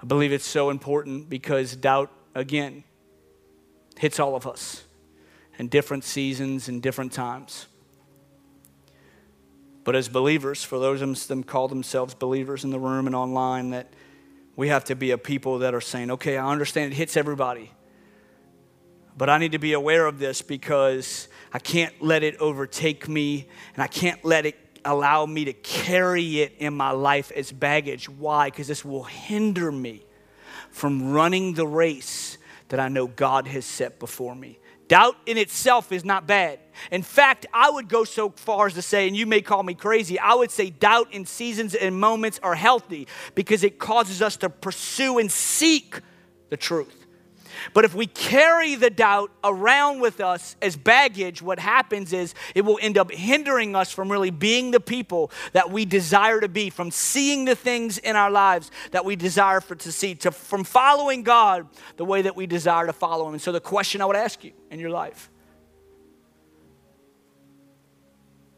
I 0.01 0.05
believe 0.05 0.31
it's 0.31 0.45
so 0.45 0.69
important 0.69 1.29
because 1.29 1.75
doubt, 1.75 2.11
again, 2.35 2.83
hits 3.97 4.19
all 4.19 4.35
of 4.35 4.45
us 4.45 4.83
in 5.57 5.67
different 5.67 6.03
seasons 6.03 6.67
and 6.67 6.81
different 6.81 7.11
times. 7.11 7.67
But 9.83 9.95
as 9.95 10.09
believers, 10.09 10.63
for 10.63 10.79
those 10.79 11.01
of 11.01 11.27
them 11.27 11.43
call 11.43 11.67
themselves 11.67 12.13
believers 12.13 12.63
in 12.63 12.71
the 12.71 12.79
room 12.79 13.05
and 13.07 13.15
online, 13.15 13.69
that 13.71 13.93
we 14.55 14.69
have 14.69 14.83
to 14.85 14.95
be 14.95 15.11
a 15.11 15.17
people 15.17 15.59
that 15.59 15.73
are 15.73 15.81
saying, 15.81 16.11
okay, 16.11 16.37
I 16.37 16.51
understand 16.51 16.91
it 16.91 16.95
hits 16.95 17.15
everybody. 17.17 17.71
But 19.17 19.29
I 19.29 19.37
need 19.37 19.53
to 19.53 19.59
be 19.59 19.73
aware 19.73 20.05
of 20.05 20.19
this 20.19 20.41
because 20.41 21.27
I 21.53 21.59
can't 21.59 21.93
let 22.01 22.23
it 22.23 22.37
overtake 22.37 23.07
me 23.07 23.47
and 23.73 23.83
I 23.83 23.87
can't 23.87 24.23
let 24.25 24.45
it 24.45 24.57
allow 24.83 25.25
me 25.25 25.45
to 25.45 25.53
carry 25.53 26.41
it 26.41 26.53
in 26.59 26.75
my 26.75 26.91
life 26.91 27.31
as 27.31 27.51
baggage. 27.51 28.09
Why? 28.09 28.49
Because 28.49 28.67
this 28.67 28.83
will 28.83 29.03
hinder 29.03 29.71
me 29.71 30.05
from 30.69 31.11
running 31.11 31.53
the 31.53 31.65
race 31.65 32.37
that 32.69 32.79
I 32.79 32.89
know 32.89 33.07
God 33.07 33.47
has 33.47 33.65
set 33.65 33.99
before 33.99 34.35
me. 34.35 34.59
Doubt 34.87 35.15
in 35.25 35.37
itself 35.37 35.91
is 35.91 36.05
not 36.05 36.27
bad. 36.27 36.59
In 36.91 37.01
fact, 37.01 37.47
I 37.53 37.69
would 37.69 37.87
go 37.87 38.03
so 38.03 38.29
far 38.29 38.67
as 38.67 38.73
to 38.75 38.81
say, 38.81 39.07
and 39.07 39.17
you 39.17 39.25
may 39.25 39.41
call 39.41 39.63
me 39.63 39.73
crazy, 39.73 40.19
I 40.19 40.35
would 40.35 40.51
say 40.51 40.69
doubt 40.69 41.11
in 41.13 41.25
seasons 41.25 41.73
and 41.73 41.99
moments 41.99 42.39
are 42.43 42.53
healthy 42.53 43.07
because 43.33 43.63
it 43.63 43.79
causes 43.79 44.21
us 44.21 44.37
to 44.37 44.49
pursue 44.49 45.17
and 45.17 45.31
seek 45.31 45.99
the 46.49 46.57
truth. 46.57 47.04
But 47.73 47.85
if 47.85 47.93
we 47.93 48.07
carry 48.07 48.75
the 48.75 48.89
doubt 48.89 49.31
around 49.43 49.99
with 49.99 50.21
us 50.21 50.55
as 50.61 50.75
baggage, 50.75 51.41
what 51.41 51.59
happens 51.59 52.13
is 52.13 52.33
it 52.53 52.61
will 52.61 52.79
end 52.81 52.97
up 52.97 53.11
hindering 53.11 53.75
us 53.75 53.91
from 53.91 54.11
really 54.11 54.31
being 54.31 54.71
the 54.71 54.79
people 54.79 55.31
that 55.53 55.71
we 55.71 55.85
desire 55.85 56.39
to 56.41 56.47
be, 56.47 56.69
from 56.69 56.91
seeing 56.91 57.45
the 57.45 57.55
things 57.55 57.97
in 57.97 58.15
our 58.15 58.31
lives 58.31 58.71
that 58.91 59.05
we 59.05 59.15
desire 59.15 59.61
for 59.61 59.75
to 59.75 59.91
see, 59.91 60.15
to, 60.15 60.31
from 60.31 60.63
following 60.63 61.23
God 61.23 61.67
the 61.97 62.05
way 62.05 62.21
that 62.21 62.35
we 62.35 62.45
desire 62.45 62.85
to 62.85 62.93
follow 62.93 63.27
Him. 63.27 63.33
And 63.33 63.41
so 63.41 63.51
the 63.51 63.59
question 63.59 64.01
I 64.01 64.05
would 64.05 64.15
ask 64.15 64.43
you 64.43 64.51
in 64.69 64.79
your 64.79 64.89
life 64.91 65.29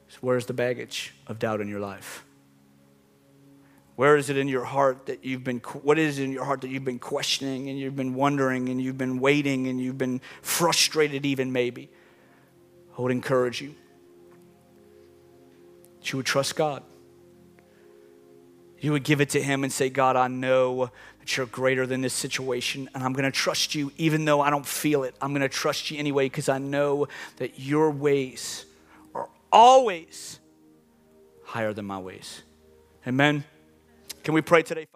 is 0.10 0.16
where's 0.22 0.46
the 0.46 0.54
baggage 0.54 1.14
of 1.28 1.40
doubt 1.40 1.62
in 1.62 1.68
your 1.68 1.80
life? 1.80 2.24
Where 3.98 4.16
is 4.16 4.30
it 4.30 4.38
in 4.38 4.48
your 4.48 4.64
heart 4.64 5.08
that 5.08 5.26
you've 5.26 5.44
been, 5.44 5.58
what 5.82 5.98
is 5.98 6.20
in 6.20 6.32
your 6.32 6.44
heart 6.46 6.62
that 6.62 6.70
you've 6.70 6.86
been 6.86 7.00
questioning 7.00 7.68
and 7.68 7.80
you've 7.80 7.96
been 7.96 8.14
wondering 8.14 8.70
and 8.70 8.80
you've 8.80 9.00
been 9.00 9.20
waiting 9.20 9.66
and 9.66 9.82
you've 9.82 9.98
been 9.98 10.22
frustrated, 10.44 11.26
even 11.26 11.52
maybe? 11.52 11.90
I 12.96 13.02
would 13.02 13.12
encourage 13.12 13.60
you 13.60 13.74
that 15.98 16.14
you 16.14 16.18
would 16.18 16.28
trust 16.28 16.56
God. 16.56 16.84
You 18.78 18.92
would 18.92 19.04
give 19.04 19.20
it 19.20 19.32
to 19.32 19.42
Him 19.42 19.64
and 19.64 19.74
say, 19.74 19.90
God, 19.90 20.16
I 20.16 20.28
know 20.28 20.92
that 21.20 21.36
you're 21.36 21.48
greater 21.48 21.88
than 21.88 22.02
this 22.02 22.14
situation, 22.14 22.88
and 22.94 23.04
I'm 23.04 23.14
going 23.14 23.26
to 23.26 23.32
trust 23.32 23.74
you 23.74 23.92
even 23.98 24.26
though 24.26 24.42
I 24.42 24.52
don't 24.52 24.66
feel 24.66 25.06
it. 25.06 25.16
I'm 25.20 25.32
going 25.32 25.42
to 25.42 25.50
trust 25.50 25.90
you 25.90 25.98
anyway 25.98 26.26
because 26.26 26.50
I 26.50 26.60
know 26.60 27.08
that 27.38 27.60
your 27.60 27.90
ways 27.90 28.66
are 29.16 29.28
always 29.52 30.38
higher 31.46 31.74
than 31.74 31.86
my 31.86 31.98
ways. 31.98 32.44
Amen. 33.08 33.44
Can 34.28 34.34
we 34.34 34.42
pray 34.42 34.62
today? 34.62 34.88